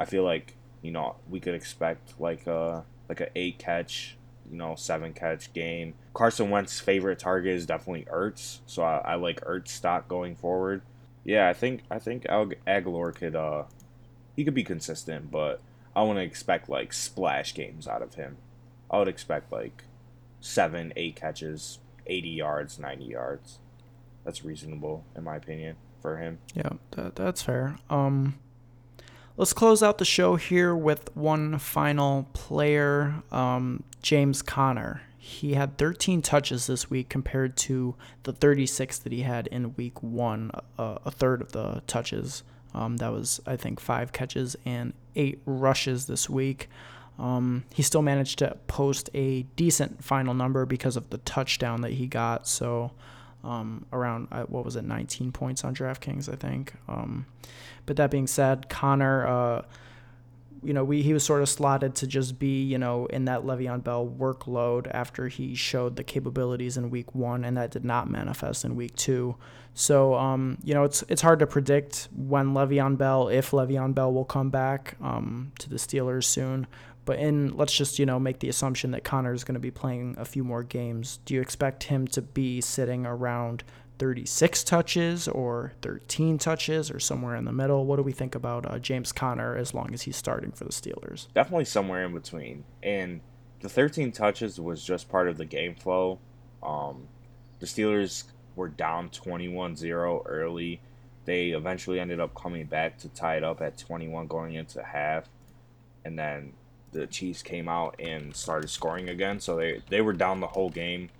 I 0.00 0.06
feel 0.06 0.24
like 0.24 0.56
you 0.82 0.90
know 0.90 1.16
we 1.28 1.40
could 1.40 1.54
expect 1.54 2.20
like 2.20 2.46
a 2.46 2.84
like 3.08 3.20
a 3.20 3.28
eight 3.36 3.58
catch, 3.58 4.16
you 4.50 4.56
know 4.56 4.74
seven 4.74 5.12
catch 5.12 5.52
game. 5.52 5.94
Carson 6.14 6.50
Wentz's 6.50 6.80
favorite 6.80 7.18
target 7.18 7.54
is 7.54 7.66
definitely 7.66 8.06
Ertz, 8.10 8.60
so 8.66 8.82
I, 8.82 8.98
I 8.98 9.14
like 9.16 9.40
Ertz 9.42 9.68
stock 9.68 10.08
going 10.08 10.36
forward. 10.36 10.82
Yeah, 11.24 11.48
I 11.48 11.52
think 11.52 11.82
I 11.90 11.98
think 11.98 12.26
Ag- 12.28 12.60
Agholor 12.66 13.14
could 13.14 13.36
uh 13.36 13.64
he 14.36 14.44
could 14.44 14.54
be 14.54 14.64
consistent, 14.64 15.30
but 15.30 15.60
I 15.94 16.02
want 16.02 16.18
to 16.18 16.22
expect 16.24 16.68
like 16.68 16.92
splash 16.92 17.54
games 17.54 17.86
out 17.86 18.02
of 18.02 18.14
him. 18.14 18.36
I 18.90 18.98
would 18.98 19.08
expect 19.08 19.52
like 19.52 19.84
seven, 20.40 20.92
eight 20.96 21.16
catches, 21.16 21.78
eighty 22.06 22.30
yards, 22.30 22.78
ninety 22.78 23.04
yards. 23.04 23.58
That's 24.24 24.44
reasonable 24.44 25.04
in 25.16 25.24
my 25.24 25.36
opinion 25.36 25.76
for 26.00 26.16
him. 26.16 26.38
Yeah, 26.54 26.70
that, 26.92 27.16
that's 27.16 27.42
fair. 27.42 27.76
Um, 27.88 28.38
let's 29.40 29.54
close 29.54 29.82
out 29.82 29.96
the 29.96 30.04
show 30.04 30.36
here 30.36 30.74
with 30.74 31.16
one 31.16 31.58
final 31.58 32.28
player, 32.34 33.22
um, 33.32 33.82
James 34.02 34.42
Conner. 34.42 35.00
He 35.16 35.54
had 35.54 35.78
13 35.78 36.20
touches 36.20 36.66
this 36.66 36.90
week 36.90 37.08
compared 37.08 37.56
to 37.58 37.94
the 38.24 38.34
36 38.34 38.98
that 38.98 39.12
he 39.12 39.22
had 39.22 39.46
in 39.46 39.74
week 39.76 40.02
one, 40.02 40.50
uh, 40.78 40.98
a 41.06 41.10
third 41.10 41.40
of 41.40 41.52
the 41.52 41.82
touches. 41.86 42.42
Um, 42.74 42.98
that 42.98 43.12
was, 43.12 43.40
I 43.46 43.56
think, 43.56 43.80
five 43.80 44.12
catches 44.12 44.56
and 44.66 44.92
eight 45.16 45.40
rushes 45.46 46.06
this 46.06 46.28
week. 46.28 46.68
Um, 47.18 47.64
he 47.72 47.82
still 47.82 48.02
managed 48.02 48.40
to 48.40 48.58
post 48.66 49.08
a 49.14 49.44
decent 49.56 50.04
final 50.04 50.34
number 50.34 50.66
because 50.66 50.98
of 50.98 51.08
the 51.08 51.18
touchdown 51.18 51.80
that 51.80 51.92
he 51.92 52.06
got. 52.06 52.46
So, 52.46 52.90
um, 53.44 53.86
around 53.92 54.28
uh, 54.32 54.44
what 54.44 54.64
was 54.64 54.76
it, 54.76 54.84
19 54.84 55.32
points 55.32 55.64
on 55.64 55.74
DraftKings, 55.74 56.32
I 56.32 56.36
think. 56.36 56.74
Um, 56.88 57.26
but 57.86 57.96
that 57.96 58.10
being 58.10 58.26
said, 58.26 58.68
Conner, 58.68 59.26
uh, 59.26 59.62
you 60.62 60.74
know, 60.74 60.84
we 60.84 61.02
he 61.02 61.12
was 61.12 61.24
sort 61.24 61.40
of 61.40 61.48
slotted 61.48 61.94
to 61.96 62.06
just 62.06 62.38
be, 62.38 62.62
you 62.62 62.78
know, 62.78 63.06
in 63.06 63.24
that 63.24 63.42
Le'Veon 63.42 63.82
Bell 63.82 64.06
workload 64.06 64.90
after 64.92 65.28
he 65.28 65.54
showed 65.54 65.96
the 65.96 66.04
capabilities 66.04 66.76
in 66.76 66.90
Week 66.90 67.14
One, 67.14 67.44
and 67.44 67.56
that 67.56 67.70
did 67.70 67.84
not 67.84 68.10
manifest 68.10 68.64
in 68.64 68.76
Week 68.76 68.94
Two. 68.94 69.36
So, 69.72 70.14
um, 70.14 70.58
you 70.62 70.74
know, 70.74 70.84
it's 70.84 71.02
it's 71.08 71.22
hard 71.22 71.38
to 71.38 71.46
predict 71.46 72.08
when 72.14 72.52
Le'Veon 72.52 72.98
Bell, 72.98 73.28
if 73.28 73.52
Le'Veon 73.52 73.94
Bell 73.94 74.12
will 74.12 74.24
come 74.24 74.50
back 74.50 74.96
um, 75.00 75.52
to 75.58 75.70
the 75.70 75.76
Steelers 75.76 76.24
soon. 76.24 76.66
But 77.04 77.18
in 77.18 77.56
let's 77.56 77.76
just 77.76 77.98
you 77.98 78.06
know 78.06 78.18
make 78.18 78.40
the 78.40 78.48
assumption 78.48 78.90
that 78.92 79.04
Conner 79.04 79.32
is 79.32 79.44
going 79.44 79.54
to 79.54 79.60
be 79.60 79.70
playing 79.70 80.16
a 80.18 80.24
few 80.24 80.44
more 80.44 80.62
games. 80.62 81.18
Do 81.24 81.34
you 81.34 81.40
expect 81.40 81.84
him 81.84 82.06
to 82.08 82.22
be 82.22 82.60
sitting 82.60 83.06
around 83.06 83.64
36 84.00 84.64
touches 84.64 85.28
or 85.28 85.74
13 85.82 86.38
touches 86.38 86.90
or 86.90 86.98
somewhere 86.98 87.36
in 87.36 87.44
the 87.44 87.52
middle? 87.52 87.84
What 87.84 87.96
do 87.96 88.02
we 88.02 88.12
think 88.12 88.34
about 88.34 88.64
uh, 88.64 88.78
James 88.78 89.12
Conner 89.12 89.56
as 89.56 89.74
long 89.74 89.92
as 89.92 90.02
he's 90.02 90.16
starting 90.16 90.52
for 90.52 90.64
the 90.64 90.72
Steelers? 90.72 91.26
Definitely 91.34 91.66
somewhere 91.66 92.04
in 92.04 92.14
between. 92.14 92.64
And 92.82 93.20
the 93.60 93.68
13 93.68 94.10
touches 94.12 94.58
was 94.58 94.82
just 94.82 95.10
part 95.10 95.28
of 95.28 95.36
the 95.36 95.44
game 95.44 95.74
flow. 95.74 96.18
Um, 96.62 97.08
the 97.58 97.66
Steelers 97.66 98.24
were 98.56 98.68
down 98.68 99.10
21-0 99.10 100.22
early. 100.24 100.80
They 101.26 101.50
eventually 101.50 102.00
ended 102.00 102.20
up 102.20 102.34
coming 102.34 102.64
back 102.64 102.96
to 103.00 103.08
tie 103.10 103.36
it 103.36 103.44
up 103.44 103.60
at 103.60 103.76
21 103.76 104.28
going 104.28 104.54
into 104.54 104.82
half. 104.82 105.28
And 106.06 106.18
then 106.18 106.54
the 106.92 107.06
Chiefs 107.06 107.42
came 107.42 107.68
out 107.68 107.96
and 107.98 108.34
started 108.34 108.68
scoring 108.68 109.08
again. 109.08 109.40
So 109.40 109.56
they, 109.56 109.82
they 109.88 110.00
were 110.00 110.12
down 110.12 110.40
the 110.40 110.46
whole 110.46 110.70
game, 110.70 111.10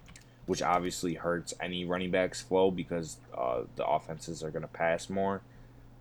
which 0.47 0.63
obviously 0.63 1.15
hurts 1.15 1.55
any 1.61 1.85
running 1.85 2.11
back's 2.11 2.41
flow 2.41 2.71
because 2.71 3.19
uh, 3.37 3.63
the 3.77 3.87
offenses 3.87 4.43
are 4.43 4.51
going 4.51 4.63
to 4.63 4.69
pass 4.69 5.09
more. 5.09 5.43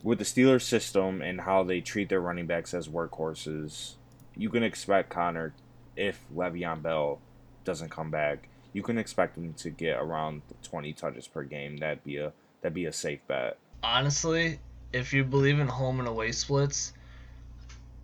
With 0.02 0.20
the 0.20 0.26
Steelers 0.26 0.62
system 0.62 1.22
and 1.22 1.42
how 1.42 1.64
they 1.64 1.82
treat 1.82 2.10
their 2.10 2.22
running 2.22 2.48
backs 2.48 2.74
as 2.74 2.88
workhorses, 2.88 3.96
you 4.36 4.50
can 4.50 4.64
expect 4.64 5.10
Conner, 5.10 5.54
if 5.96 6.24
Le'Veon 6.34 6.82
Bell 6.82 7.20
doesn't 7.66 7.90
come 7.90 8.10
back, 8.10 8.48
you 8.72 8.82
can 8.82 8.98
expect 8.98 9.38
him 9.38 9.54
to 9.56 9.70
get 9.70 10.00
around 10.00 10.42
20 10.64 10.94
touches 10.94 11.28
per 11.28 11.44
game. 11.44 11.78
That'd 11.78 12.04
be 12.04 12.18
a 12.18 12.32
that'd 12.62 12.74
be 12.74 12.86
a 12.86 12.94
safe 12.94 13.20
bet. 13.28 13.58
Honestly, 13.84 14.60
if 14.94 15.14
you 15.14 15.24
believe 15.24 15.60
in 15.60 15.68
home 15.68 16.00
and 16.00 16.08
away 16.08 16.32
splits, 16.32 16.94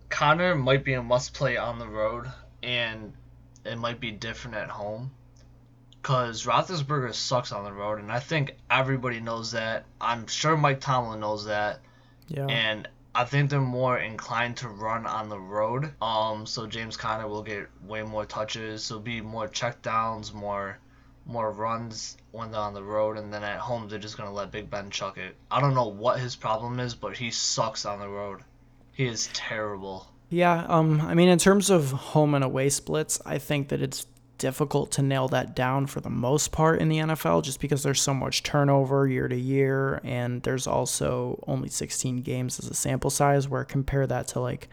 Conner 0.08 0.54
might 0.54 0.84
be 0.84 0.94
a 0.94 1.02
must 1.02 1.34
play 1.34 1.56
on 1.56 1.78
the 1.78 1.88
road, 1.88 2.30
and 2.62 3.12
it 3.64 3.76
might 3.76 4.00
be 4.00 4.10
different 4.10 4.56
at 4.56 4.70
home. 4.70 5.10
Because 5.90 6.46
Roethlisberger 6.46 7.14
sucks 7.14 7.50
on 7.50 7.64
the 7.64 7.72
road, 7.72 7.98
and 7.98 8.12
I 8.12 8.20
think 8.20 8.56
everybody 8.70 9.20
knows 9.20 9.52
that. 9.52 9.84
I'm 10.00 10.26
sure 10.28 10.56
Mike 10.56 10.80
Tomlin 10.80 11.20
knows 11.20 11.46
that. 11.46 11.80
Yeah. 12.28 12.46
and 12.46 12.88
I 13.16 13.24
think 13.24 13.48
they're 13.48 13.60
more 13.62 13.98
inclined 13.98 14.58
to 14.58 14.68
run 14.68 15.06
on 15.06 15.30
the 15.30 15.38
road. 15.38 15.90
Um, 16.02 16.44
so 16.44 16.66
James 16.66 16.98
Conner 16.98 17.26
will 17.26 17.42
get 17.42 17.68
way 17.82 18.02
more 18.02 18.26
touches. 18.26 18.84
So 18.84 18.98
be 18.98 19.22
more 19.22 19.48
checkdowns, 19.48 20.34
more 20.34 20.78
more 21.24 21.50
runs 21.50 22.16
when 22.30 22.50
they're 22.52 22.60
on 22.60 22.74
the 22.74 22.82
road, 22.82 23.16
and 23.16 23.32
then 23.32 23.42
at 23.42 23.58
home 23.58 23.88
they're 23.88 23.98
just 23.98 24.18
gonna 24.18 24.32
let 24.32 24.50
Big 24.50 24.68
Ben 24.68 24.90
chuck 24.90 25.16
it. 25.16 25.34
I 25.50 25.62
don't 25.62 25.74
know 25.74 25.88
what 25.88 26.20
his 26.20 26.36
problem 26.36 26.78
is, 26.78 26.94
but 26.94 27.16
he 27.16 27.30
sucks 27.30 27.86
on 27.86 28.00
the 28.00 28.08
road. 28.08 28.42
He 28.96 29.04
is 29.04 29.28
terrible. 29.34 30.06
Yeah, 30.30 30.64
um, 30.68 31.02
I 31.02 31.12
mean, 31.12 31.28
in 31.28 31.38
terms 31.38 31.68
of 31.68 31.90
home 31.90 32.34
and 32.34 32.42
away 32.42 32.70
splits, 32.70 33.20
I 33.26 33.36
think 33.36 33.68
that 33.68 33.82
it's 33.82 34.06
difficult 34.38 34.90
to 34.92 35.02
nail 35.02 35.28
that 35.28 35.54
down 35.54 35.86
for 35.86 36.00
the 36.00 36.10
most 36.10 36.50
part 36.50 36.80
in 36.80 36.88
the 36.88 36.98
NFL 36.98 37.42
just 37.42 37.60
because 37.60 37.82
there's 37.82 38.00
so 38.00 38.14
much 38.14 38.42
turnover 38.42 39.06
year 39.06 39.28
to 39.28 39.36
year, 39.36 40.00
and 40.02 40.42
there's 40.44 40.66
also 40.66 41.44
only 41.46 41.68
16 41.68 42.22
games 42.22 42.58
as 42.58 42.68
a 42.70 42.74
sample 42.74 43.10
size. 43.10 43.46
Where 43.46 43.64
compare 43.64 44.06
that 44.06 44.28
to 44.28 44.40
like, 44.40 44.70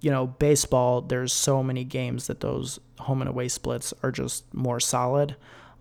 you 0.00 0.12
know, 0.12 0.28
baseball, 0.28 1.00
there's 1.00 1.32
so 1.32 1.60
many 1.60 1.82
games 1.82 2.28
that 2.28 2.38
those 2.38 2.78
home 3.00 3.20
and 3.22 3.28
away 3.28 3.48
splits 3.48 3.92
are 4.04 4.12
just 4.12 4.54
more 4.54 4.78
solid. 4.78 5.34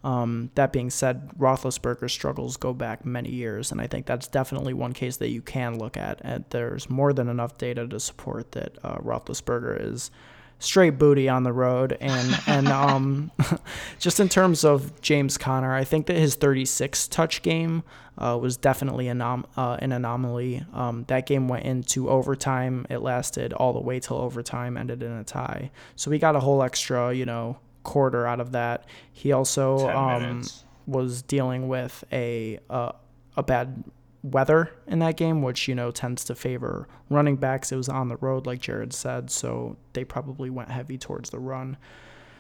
Um, 0.03 0.51
that 0.55 0.71
being 0.71 0.89
said, 0.89 1.31
Roethlisberger's 1.37 2.13
struggles 2.13 2.55
go 2.55 2.73
back 2.73 3.05
many 3.05 3.31
years, 3.31 3.71
and 3.71 3.81
I 3.81 3.87
think 3.87 4.05
that's 4.05 4.27
definitely 4.27 4.73
one 4.73 4.93
case 4.93 5.17
that 5.17 5.29
you 5.29 5.41
can 5.41 5.77
look 5.77 5.97
at. 5.97 6.21
And 6.23 6.45
there's 6.51 6.89
more 6.89 7.13
than 7.13 7.27
enough 7.27 7.57
data 7.57 7.87
to 7.87 7.99
support 7.99 8.51
that 8.53 8.77
uh, 8.83 8.97
Roethlisberger 8.97 9.81
is 9.81 10.11
straight 10.59 10.97
booty 10.97 11.29
on 11.29 11.43
the 11.43 11.53
road. 11.53 11.97
And 11.99 12.39
and 12.47 12.67
um, 12.67 13.31
just 13.99 14.19
in 14.19 14.29
terms 14.29 14.63
of 14.63 15.01
James 15.01 15.37
Conner, 15.37 15.73
I 15.73 15.83
think 15.83 16.07
that 16.07 16.17
his 16.17 16.35
36 16.35 17.07
touch 17.07 17.41
game 17.41 17.83
uh, 18.17 18.37
was 18.41 18.57
definitely 18.57 19.05
anom- 19.05 19.45
uh, 19.55 19.77
an 19.79 19.91
anomaly. 19.91 20.65
Um, 20.73 21.05
that 21.07 21.25
game 21.25 21.47
went 21.47 21.65
into 21.65 22.09
overtime. 22.09 22.85
It 22.89 22.99
lasted 22.99 23.53
all 23.53 23.73
the 23.73 23.81
way 23.81 23.99
till 23.99 24.17
overtime, 24.17 24.77
ended 24.77 25.03
in 25.03 25.11
a 25.11 25.23
tie. 25.23 25.71
So 25.95 26.09
we 26.09 26.19
got 26.19 26.35
a 26.35 26.39
whole 26.39 26.63
extra, 26.63 27.13
you 27.13 27.25
know, 27.25 27.57
quarter 27.87 28.27
out 28.27 28.39
of 28.39 28.51
that. 28.51 28.85
He 29.11 29.31
also 29.31 29.89
um, 29.89 30.43
was 30.85 31.23
dealing 31.23 31.67
with 31.67 32.03
a 32.11 32.59
uh, 32.69 32.91
a 33.35 33.41
bad 33.41 33.83
weather 34.21 34.71
in 34.87 34.99
that 34.99 35.17
game, 35.17 35.41
which 35.41 35.67
you 35.67 35.73
know 35.73 35.89
tends 35.89 36.23
to 36.25 36.35
favor 36.35 36.87
running 37.09 37.37
backs. 37.37 37.71
It 37.71 37.77
was 37.77 37.89
on 37.89 38.09
the 38.09 38.17
road, 38.17 38.45
like 38.45 38.59
Jared 38.59 38.93
said, 38.93 39.31
so 39.31 39.77
they 39.93 40.03
probably 40.03 40.49
went 40.49 40.69
heavy 40.69 40.97
towards 40.97 41.31
the 41.31 41.39
run. 41.39 41.77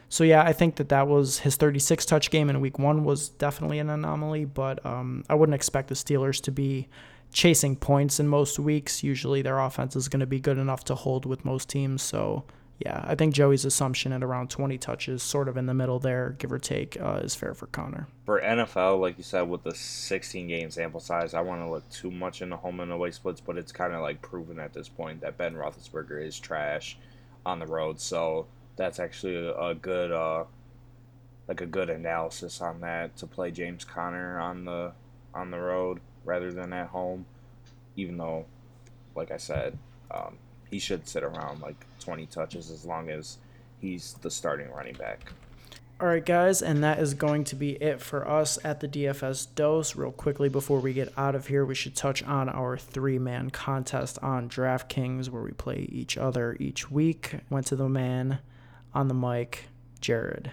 So 0.09 0.23
yeah, 0.23 0.43
I 0.43 0.53
think 0.53 0.75
that 0.75 0.89
that 0.89 1.07
was 1.07 1.39
his 1.39 1.57
36 1.57 2.05
touch 2.05 2.29
game 2.29 2.49
in 2.49 2.61
Week 2.61 2.79
One 2.79 3.03
was 3.03 3.29
definitely 3.29 3.79
an 3.79 3.89
anomaly, 3.89 4.45
but 4.45 4.85
um, 4.85 5.23
I 5.29 5.35
wouldn't 5.35 5.55
expect 5.55 5.89
the 5.89 5.95
Steelers 5.95 6.41
to 6.43 6.51
be 6.51 6.87
chasing 7.33 7.75
points 7.75 8.19
in 8.19 8.27
most 8.27 8.57
weeks. 8.57 9.03
Usually, 9.03 9.41
their 9.41 9.59
offense 9.59 9.95
is 9.95 10.07
going 10.07 10.21
to 10.21 10.25
be 10.27 10.39
good 10.39 10.57
enough 10.57 10.85
to 10.85 10.95
hold 10.95 11.25
with 11.25 11.43
most 11.43 11.67
teams. 11.69 12.01
So 12.01 12.45
yeah, 12.79 13.03
I 13.07 13.15
think 13.15 13.33
Joey's 13.33 13.65
assumption 13.65 14.11
at 14.11 14.23
around 14.23 14.51
20 14.51 14.77
touches, 14.77 15.23
sort 15.23 15.47
of 15.47 15.57
in 15.57 15.65
the 15.65 15.73
middle 15.73 15.97
there, 15.97 16.35
give 16.37 16.51
or 16.51 16.59
take, 16.59 16.95
uh, 17.01 17.21
is 17.23 17.33
fair 17.33 17.55
for 17.55 17.65
Conner. 17.67 18.07
For 18.23 18.39
NFL, 18.39 18.99
like 18.99 19.17
you 19.17 19.23
said, 19.23 19.49
with 19.49 19.63
the 19.63 19.73
16 19.73 20.47
game 20.47 20.69
sample 20.69 20.99
size, 20.99 21.33
I 21.33 21.41
want 21.41 21.61
to 21.61 21.69
look 21.69 21.89
too 21.89 22.11
much 22.11 22.43
into 22.43 22.55
home 22.55 22.79
and 22.79 22.91
away 22.91 23.09
splits, 23.09 23.41
but 23.41 23.57
it's 23.57 23.71
kind 23.71 23.93
of 23.93 24.01
like 24.01 24.21
proven 24.21 24.59
at 24.59 24.73
this 24.73 24.89
point 24.89 25.21
that 25.21 25.37
Ben 25.37 25.55
Roethlisberger 25.55 26.23
is 26.23 26.39
trash 26.39 26.99
on 27.47 27.57
the 27.57 27.65
road. 27.65 27.99
So 27.99 28.45
that's 28.75 28.99
actually 28.99 29.37
a, 29.37 29.57
a 29.57 29.73
good, 29.73 30.11
uh, 30.11 30.43
like 31.47 31.61
a 31.61 31.65
good 31.65 31.89
analysis 31.89 32.61
on 32.61 32.81
that 32.81 33.17
to 33.17 33.25
play 33.25 33.49
James 33.49 33.85
Conner 33.85 34.39
on 34.39 34.65
the 34.65 34.91
on 35.33 35.49
the 35.49 35.59
road 35.59 35.99
rather 36.25 36.51
than 36.51 36.73
at 36.73 36.89
home. 36.89 37.25
Even 37.95 38.17
though, 38.17 38.45
like 39.15 39.31
I 39.31 39.37
said, 39.37 39.79
um, 40.11 40.37
he 40.69 40.77
should 40.77 41.07
sit 41.07 41.23
around 41.23 41.61
like 41.61 41.86
20 42.07 42.25
touches 42.27 42.71
as 42.71 42.85
long 42.85 43.09
as 43.09 43.37
he's 43.81 44.13
the 44.21 44.31
starting 44.31 44.71
running 44.71 44.93
back. 44.93 45.33
All 45.99 46.07
right, 46.07 46.25
guys, 46.25 46.61
and 46.61 46.81
that 46.81 46.99
is 46.99 47.13
going 47.13 47.43
to 47.45 47.55
be 47.57 47.71
it 47.71 47.99
for 47.99 48.25
us 48.25 48.57
at 48.63 48.79
the 48.79 48.87
DFS 48.87 49.53
dose. 49.55 49.93
Real 49.93 50.13
quickly, 50.13 50.47
before 50.47 50.79
we 50.79 50.93
get 50.93 51.11
out 51.17 51.35
of 51.35 51.47
here, 51.47 51.65
we 51.65 51.75
should 51.75 51.97
touch 51.97 52.23
on 52.23 52.47
our 52.47 52.77
three 52.77 53.19
man 53.19 53.49
contest 53.49 54.19
on 54.21 54.47
DraftKings 54.47 55.27
where 55.27 55.41
we 55.41 55.51
play 55.51 55.89
each 55.91 56.17
other 56.17 56.55
each 56.61 56.89
week. 56.89 57.39
Went 57.49 57.65
to 57.67 57.75
the 57.75 57.89
man 57.89 58.39
on 58.93 59.09
the 59.09 59.13
mic, 59.13 59.65
Jared. 59.99 60.51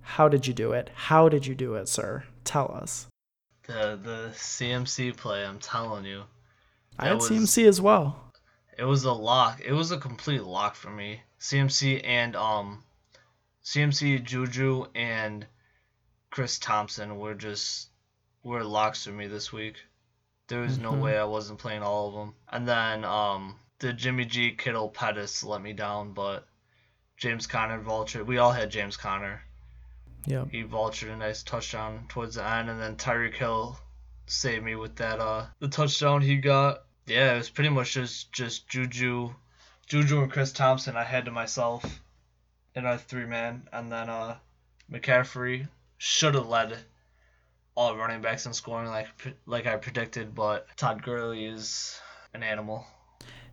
How 0.00 0.26
did 0.28 0.48
you 0.48 0.52
do 0.52 0.72
it? 0.72 0.90
How 0.94 1.28
did 1.28 1.46
you 1.46 1.54
do 1.54 1.74
it, 1.76 1.86
sir? 1.86 2.24
Tell 2.42 2.72
us. 2.74 3.06
The 3.68 3.96
the 4.02 4.30
CMC 4.32 5.16
play, 5.16 5.46
I'm 5.46 5.60
telling 5.60 6.06
you. 6.06 6.24
I 6.98 7.06
had 7.06 7.18
was, 7.18 7.30
CMC 7.30 7.68
as 7.68 7.80
well. 7.80 8.31
It 8.78 8.84
was 8.84 9.04
a 9.04 9.12
lock. 9.12 9.60
It 9.60 9.72
was 9.72 9.90
a 9.90 9.98
complete 9.98 10.42
lock 10.42 10.74
for 10.74 10.90
me. 10.90 11.22
CMC 11.40 12.02
and 12.04 12.36
um 12.36 12.84
CMC 13.64 14.22
Juju 14.24 14.86
and 14.94 15.46
Chris 16.30 16.58
Thompson 16.58 17.18
were 17.18 17.34
just 17.34 17.88
were 18.42 18.64
locks 18.64 19.04
for 19.04 19.12
me 19.12 19.26
this 19.26 19.52
week. 19.52 19.76
There 20.48 20.60
was 20.60 20.74
mm-hmm. 20.74 20.82
no 20.82 20.92
way 20.94 21.18
I 21.18 21.24
wasn't 21.24 21.58
playing 21.58 21.82
all 21.82 22.08
of 22.08 22.14
them. 22.14 22.34
And 22.48 22.66
then 22.66 23.04
um 23.04 23.56
the 23.78 23.92
Jimmy 23.92 24.24
G 24.24 24.52
Kittle 24.52 24.88
Pettis 24.88 25.44
let 25.44 25.60
me 25.60 25.72
down, 25.72 26.12
but 26.12 26.46
James 27.16 27.46
Conner 27.46 27.80
vulture. 27.80 28.24
We 28.24 28.38
all 28.38 28.52
had 28.52 28.70
James 28.70 28.96
Conner. 28.96 29.42
Yeah. 30.26 30.44
He 30.50 30.62
vultured 30.62 31.12
a 31.12 31.16
nice 31.16 31.42
touchdown 31.42 32.06
towards 32.08 32.36
the 32.36 32.48
end, 32.48 32.70
and 32.70 32.80
then 32.80 32.96
Tyreek 32.96 33.34
Hill 33.34 33.78
saved 34.26 34.64
me 34.64 34.76
with 34.76 34.96
that 34.96 35.20
uh 35.20 35.46
the 35.58 35.68
touchdown 35.68 36.22
he 36.22 36.36
got 36.36 36.84
yeah, 37.06 37.34
it 37.34 37.38
was 37.38 37.50
pretty 37.50 37.70
much 37.70 37.94
just 37.94 38.32
just 38.32 38.68
Juju, 38.68 39.34
Juju 39.86 40.22
and 40.22 40.32
Chris 40.32 40.52
Thompson. 40.52 40.96
I 40.96 41.04
had 41.04 41.24
to 41.24 41.30
myself 41.30 42.00
in 42.74 42.86
our 42.86 42.98
three 42.98 43.26
man, 43.26 43.68
and 43.72 43.90
then 43.90 44.08
uh, 44.08 44.36
McCaffrey 44.90 45.68
should 45.98 46.34
have 46.34 46.48
led 46.48 46.78
all 47.74 47.96
running 47.96 48.20
backs 48.20 48.46
in 48.46 48.52
scoring 48.52 48.88
like 48.88 49.08
like 49.46 49.66
I 49.66 49.76
predicted, 49.76 50.34
but 50.34 50.66
Todd 50.76 51.02
Gurley 51.02 51.44
is 51.46 51.98
an 52.34 52.42
animal. 52.42 52.86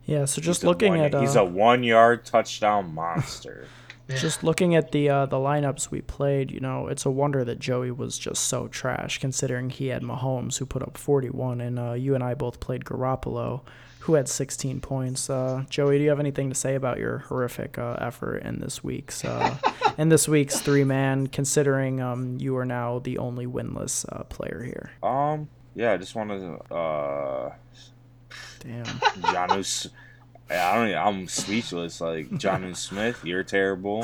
Yeah, 0.06 0.24
so 0.24 0.40
just 0.40 0.64
looking 0.64 0.92
one, 0.92 1.00
at 1.00 1.14
uh, 1.14 1.20
he's 1.20 1.36
a 1.36 1.44
one 1.44 1.84
yard 1.84 2.24
touchdown 2.24 2.94
monster. 2.94 3.66
Just 4.16 4.42
looking 4.42 4.74
at 4.74 4.92
the 4.92 5.08
uh, 5.08 5.26
the 5.26 5.36
lineups 5.36 5.90
we 5.90 6.00
played, 6.00 6.50
you 6.50 6.60
know, 6.60 6.88
it's 6.88 7.04
a 7.04 7.10
wonder 7.10 7.44
that 7.44 7.58
Joey 7.58 7.90
was 7.90 8.18
just 8.18 8.44
so 8.48 8.68
trash, 8.68 9.18
considering 9.18 9.70
he 9.70 9.88
had 9.88 10.02
Mahomes 10.02 10.58
who 10.58 10.66
put 10.66 10.82
up 10.82 10.96
41, 10.98 11.60
and 11.60 11.78
uh, 11.78 11.92
you 11.92 12.14
and 12.14 12.24
I 12.24 12.34
both 12.34 12.60
played 12.60 12.84
Garoppolo, 12.84 13.62
who 14.00 14.14
had 14.14 14.28
16 14.28 14.80
points. 14.80 15.30
Uh, 15.30 15.64
Joey, 15.68 15.98
do 15.98 16.04
you 16.04 16.10
have 16.10 16.20
anything 16.20 16.48
to 16.48 16.54
say 16.54 16.74
about 16.74 16.98
your 16.98 17.18
horrific 17.18 17.78
uh, 17.78 17.96
effort 18.00 18.38
in 18.38 18.60
this 18.60 18.82
week's 18.82 19.24
uh, 19.24 19.56
in 19.98 20.08
this 20.08 20.26
week's 20.28 20.60
three 20.60 20.84
man? 20.84 21.26
Considering 21.26 22.00
um, 22.00 22.38
you 22.38 22.56
are 22.56 22.66
now 22.66 22.98
the 22.98 23.18
only 23.18 23.46
winless 23.46 24.04
uh, 24.12 24.24
player 24.24 24.62
here. 24.62 24.90
Um. 25.02 25.48
Yeah, 25.74 25.92
I 25.92 25.96
just 25.98 26.14
want 26.16 26.30
to. 26.30 26.74
Uh, 26.74 27.54
Damn. 28.58 28.84
Janus. 29.22 29.88
I 30.50 30.74
don't. 30.74 30.94
I'm 30.94 31.28
speechless. 31.28 32.00
Like 32.00 32.30
Jonnu 32.30 32.76
Smith, 32.76 33.24
you're 33.24 33.44
terrible. 33.44 34.02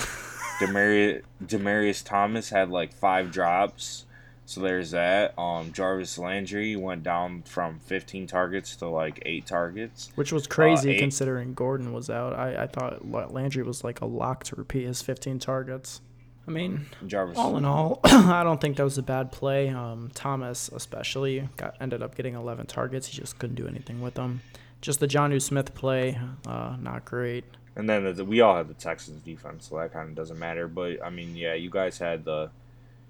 Demaryius, 0.61 1.23
Demaryius 1.45 2.05
Thomas 2.05 2.51
had 2.51 2.71
like 2.71 2.93
five 2.93 3.31
drops, 3.31 4.07
so 4.45 4.61
there's 4.61 4.93
that. 4.93 5.39
Um, 5.39 5.73
Jarvis 5.73 6.19
Landry 6.19 6.77
went 6.77 7.03
down 7.03 7.43
from 7.43 7.79
15 7.81 8.27
targets 8.27 8.77
to 8.77 8.89
like 8.89 9.23
eight 9.27 9.47
targets, 9.47 10.11
which 10.15 10.33
was 10.33 10.47
crazy 10.47 10.97
uh, 10.97 10.99
considering 11.01 11.53
Gordon 11.55 11.93
was 11.93 12.09
out. 12.09 12.33
I 12.33 12.63
I 12.63 12.67
thought 12.67 13.11
Landry 13.33 13.63
was 13.63 13.85
like 13.85 14.01
a 14.01 14.07
lock 14.07 14.45
to 14.45 14.57
repeat 14.57 14.87
his 14.87 15.03
15 15.03 15.39
targets. 15.39 16.01
I 16.49 16.53
mean, 16.53 16.87
Jarvis. 17.05 17.37
all 17.37 17.57
in 17.57 17.65
all, 17.65 17.99
I 18.05 18.45
don't 18.45 18.61
think 18.61 18.77
that 18.77 18.85
was 18.85 18.99
a 18.99 19.03
bad 19.03 19.33
play. 19.33 19.69
Um, 19.69 20.13
Thomas 20.15 20.71
especially 20.73 21.49
got 21.57 21.75
ended 21.81 22.03
up 22.03 22.15
getting 22.15 22.35
11 22.35 22.67
targets. 22.67 23.09
He 23.09 23.17
just 23.17 23.37
couldn't 23.41 23.57
do 23.57 23.67
anything 23.67 24.01
with 24.01 24.15
them 24.15 24.43
just 24.81 25.01
the 25.01 25.09
Jonnu 25.09 25.41
Smith 25.41 25.75
play, 25.75 26.19
uh, 26.47 26.77
not 26.81 27.05
great. 27.05 27.45
And 27.75 27.89
then 27.89 28.15
the, 28.15 28.25
we 28.25 28.41
all 28.41 28.57
had 28.57 28.69
the 28.69 28.75
Texans 28.75 29.23
defense, 29.23 29.69
so 29.69 29.79
that 29.79 29.93
kind 29.93 30.09
of 30.09 30.15
doesn't 30.15 30.39
matter. 30.39 30.67
But 30.67 31.05
I 31.05 31.11
mean, 31.11 31.37
yeah, 31.37 31.55
you 31.55 31.71
guys 31.71 31.99
had 31.99 32.25
the 32.25 32.51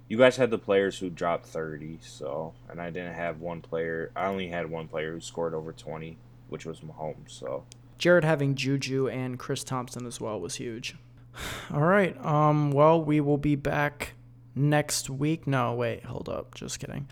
you 0.08 0.18
guys 0.18 0.36
had 0.36 0.50
the 0.50 0.58
players 0.58 0.98
who 0.98 1.10
dropped 1.10 1.46
30, 1.46 1.98
so 2.02 2.54
and 2.68 2.80
I 2.80 2.90
didn't 2.90 3.14
have 3.14 3.40
one 3.40 3.60
player. 3.60 4.10
I 4.16 4.26
only 4.26 4.48
had 4.48 4.68
one 4.70 4.88
player 4.88 5.12
who 5.12 5.20
scored 5.20 5.54
over 5.54 5.72
20, 5.72 6.16
which 6.48 6.64
was 6.66 6.80
Mahomes. 6.80 7.30
So 7.30 7.64
Jared 7.98 8.24
having 8.24 8.54
Juju 8.54 9.08
and 9.08 9.38
Chris 9.38 9.62
Thompson 9.62 10.06
as 10.06 10.20
well 10.20 10.40
was 10.40 10.56
huge. 10.56 10.96
All 11.72 11.80
right. 11.80 12.16
Um. 12.24 12.72
Well, 12.72 13.02
we 13.02 13.20
will 13.20 13.38
be 13.38 13.54
back 13.54 14.14
next 14.54 15.08
week. 15.08 15.46
No, 15.46 15.74
wait. 15.74 16.04
Hold 16.06 16.28
up. 16.28 16.54
Just 16.54 16.80
kidding. 16.80 17.08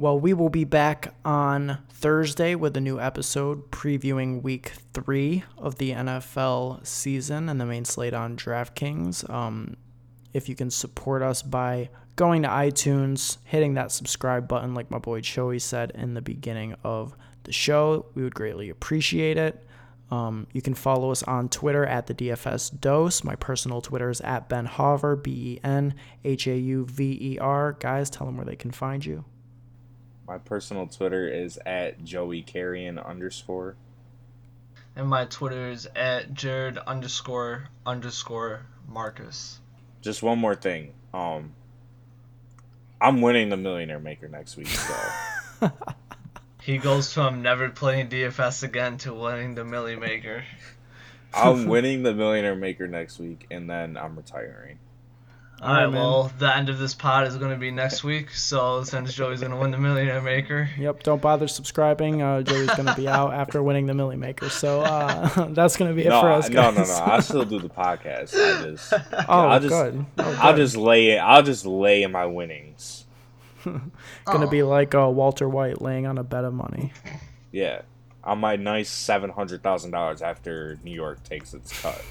Well, 0.00 0.18
we 0.18 0.32
will 0.32 0.48
be 0.48 0.64
back 0.64 1.12
on 1.26 1.76
Thursday 1.90 2.54
with 2.54 2.74
a 2.74 2.80
new 2.80 2.98
episode 2.98 3.70
previewing 3.70 4.40
week 4.40 4.72
three 4.94 5.44
of 5.58 5.76
the 5.76 5.90
NFL 5.90 6.86
season 6.86 7.50
and 7.50 7.60
the 7.60 7.66
main 7.66 7.84
slate 7.84 8.14
on 8.14 8.34
DraftKings. 8.34 9.28
Um, 9.28 9.76
if 10.32 10.48
you 10.48 10.54
can 10.54 10.70
support 10.70 11.20
us 11.20 11.42
by 11.42 11.90
going 12.16 12.40
to 12.44 12.48
iTunes, 12.48 13.36
hitting 13.44 13.74
that 13.74 13.92
subscribe 13.92 14.48
button, 14.48 14.72
like 14.72 14.90
my 14.90 14.96
boy 14.96 15.20
Joey 15.20 15.58
said 15.58 15.92
in 15.94 16.14
the 16.14 16.22
beginning 16.22 16.76
of 16.82 17.14
the 17.42 17.52
show, 17.52 18.06
we 18.14 18.22
would 18.22 18.34
greatly 18.34 18.70
appreciate 18.70 19.36
it. 19.36 19.66
Um, 20.10 20.46
you 20.54 20.62
can 20.62 20.72
follow 20.72 21.10
us 21.10 21.22
on 21.24 21.50
Twitter 21.50 21.84
at 21.84 22.06
the 22.06 22.14
DFS 22.14 22.80
Dose. 22.80 23.22
My 23.22 23.36
personal 23.36 23.82
Twitter 23.82 24.08
is 24.08 24.22
at 24.22 24.48
Ben 24.48 24.66
Hauver, 24.66 25.22
B 25.22 25.30
E 25.30 25.60
N 25.62 25.92
H 26.24 26.46
A 26.46 26.56
U 26.56 26.86
V 26.86 27.18
E 27.20 27.38
R. 27.38 27.76
Guys, 27.78 28.08
tell 28.08 28.26
them 28.26 28.38
where 28.38 28.46
they 28.46 28.56
can 28.56 28.70
find 28.70 29.04
you. 29.04 29.26
My 30.30 30.38
personal 30.38 30.86
Twitter 30.86 31.26
is 31.26 31.58
at 31.66 32.04
Joey 32.04 32.42
Carrion 32.42 33.00
underscore. 33.00 33.74
And 34.94 35.08
my 35.08 35.24
Twitter 35.24 35.70
is 35.70 35.88
at 35.96 36.32
Jared 36.34 36.78
underscore 36.78 37.64
underscore 37.84 38.60
Marcus. 38.86 39.58
Just 40.02 40.22
one 40.22 40.38
more 40.38 40.54
thing. 40.54 40.92
Um, 41.12 41.52
I'm 43.00 43.22
winning 43.22 43.48
the 43.48 43.56
Millionaire 43.56 43.98
Maker 43.98 44.28
next 44.28 44.56
week, 44.56 44.68
so. 44.68 45.72
he 46.62 46.78
goes 46.78 47.12
from 47.12 47.42
never 47.42 47.68
playing 47.68 48.08
DFS 48.08 48.62
again 48.62 48.98
to 48.98 49.12
winning 49.12 49.56
the 49.56 49.64
Millie 49.64 49.96
Maker. 49.96 50.44
I'm 51.34 51.66
winning 51.66 52.04
the 52.04 52.14
Millionaire 52.14 52.54
Maker 52.54 52.86
next 52.86 53.18
week, 53.18 53.48
and 53.50 53.68
then 53.68 53.96
I'm 53.96 54.14
retiring. 54.14 54.78
All 55.62 55.68
right, 55.68 55.84
right, 55.84 55.92
man. 55.92 56.00
well, 56.02 56.32
the 56.38 56.56
end 56.56 56.70
of 56.70 56.78
this 56.78 56.94
pod 56.94 57.26
is 57.26 57.36
going 57.36 57.50
to 57.50 57.56
be 57.58 57.70
next 57.70 58.02
week. 58.02 58.30
So 58.30 58.82
since 58.82 59.12
Joey's 59.12 59.40
going 59.40 59.52
to 59.52 59.58
win 59.58 59.70
the 59.70 59.76
Millionaire 59.78 60.22
Maker, 60.22 60.70
Yep. 60.78 61.02
Don't 61.02 61.20
bother 61.20 61.48
subscribing. 61.48 62.22
Uh, 62.22 62.40
Joey's 62.42 62.70
gonna 62.74 62.94
be 62.94 63.06
out 63.08 63.34
after 63.34 63.62
winning 63.62 63.84
the 63.86 63.92
Millie 63.94 64.16
Maker, 64.16 64.48
so 64.48 64.80
uh, 64.80 65.48
that's 65.50 65.76
gonna 65.76 65.92
be 65.92 66.02
it 66.02 66.08
for 66.10 66.14
I- 66.30 66.36
us, 66.36 66.48
no, 66.48 66.54
guys. 66.72 66.76
no, 66.88 67.04
no. 67.06 67.12
I 67.12 67.20
still 67.20 67.44
do 67.44 67.58
the 67.60 67.68
podcast. 67.68 68.34
I 68.34 68.70
just, 68.70 68.92
oh, 69.12 69.24
I'll 69.28 69.60
just, 69.60 69.70
good. 69.70 70.06
Oh, 70.18 70.38
I'll 70.40 70.52
good. 70.54 70.62
just 70.62 70.76
lay 70.76 71.08
it. 71.10 71.18
I'll 71.18 71.42
just 71.42 71.66
lay 71.66 72.02
in 72.04 72.12
my 72.12 72.24
winnings. 72.26 73.04
gonna 74.24 74.48
be 74.48 74.62
like 74.62 74.94
uh, 74.94 75.08
Walter 75.10 75.46
White 75.48 75.82
laying 75.82 76.06
on 76.06 76.16
a 76.16 76.24
bed 76.24 76.44
of 76.44 76.54
money. 76.54 76.92
Yeah, 77.52 77.82
on 78.24 78.38
my 78.38 78.56
nice 78.56 78.88
seven 78.88 79.28
hundred 79.28 79.62
thousand 79.62 79.90
dollars 79.90 80.22
after 80.22 80.78
New 80.82 80.94
York 80.94 81.22
takes 81.24 81.52
its 81.52 81.78
cut. 81.82 82.02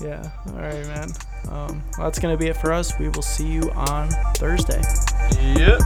Yeah. 0.00 0.30
All 0.46 0.52
right, 0.54 0.86
man. 0.86 1.10
Um, 1.48 1.82
well, 1.98 2.06
that's 2.06 2.18
gonna 2.18 2.36
be 2.36 2.48
it 2.48 2.56
for 2.56 2.72
us. 2.72 2.98
We 2.98 3.08
will 3.08 3.22
see 3.22 3.46
you 3.46 3.70
on 3.72 4.08
Thursday. 4.36 4.82
yep. 5.56 5.80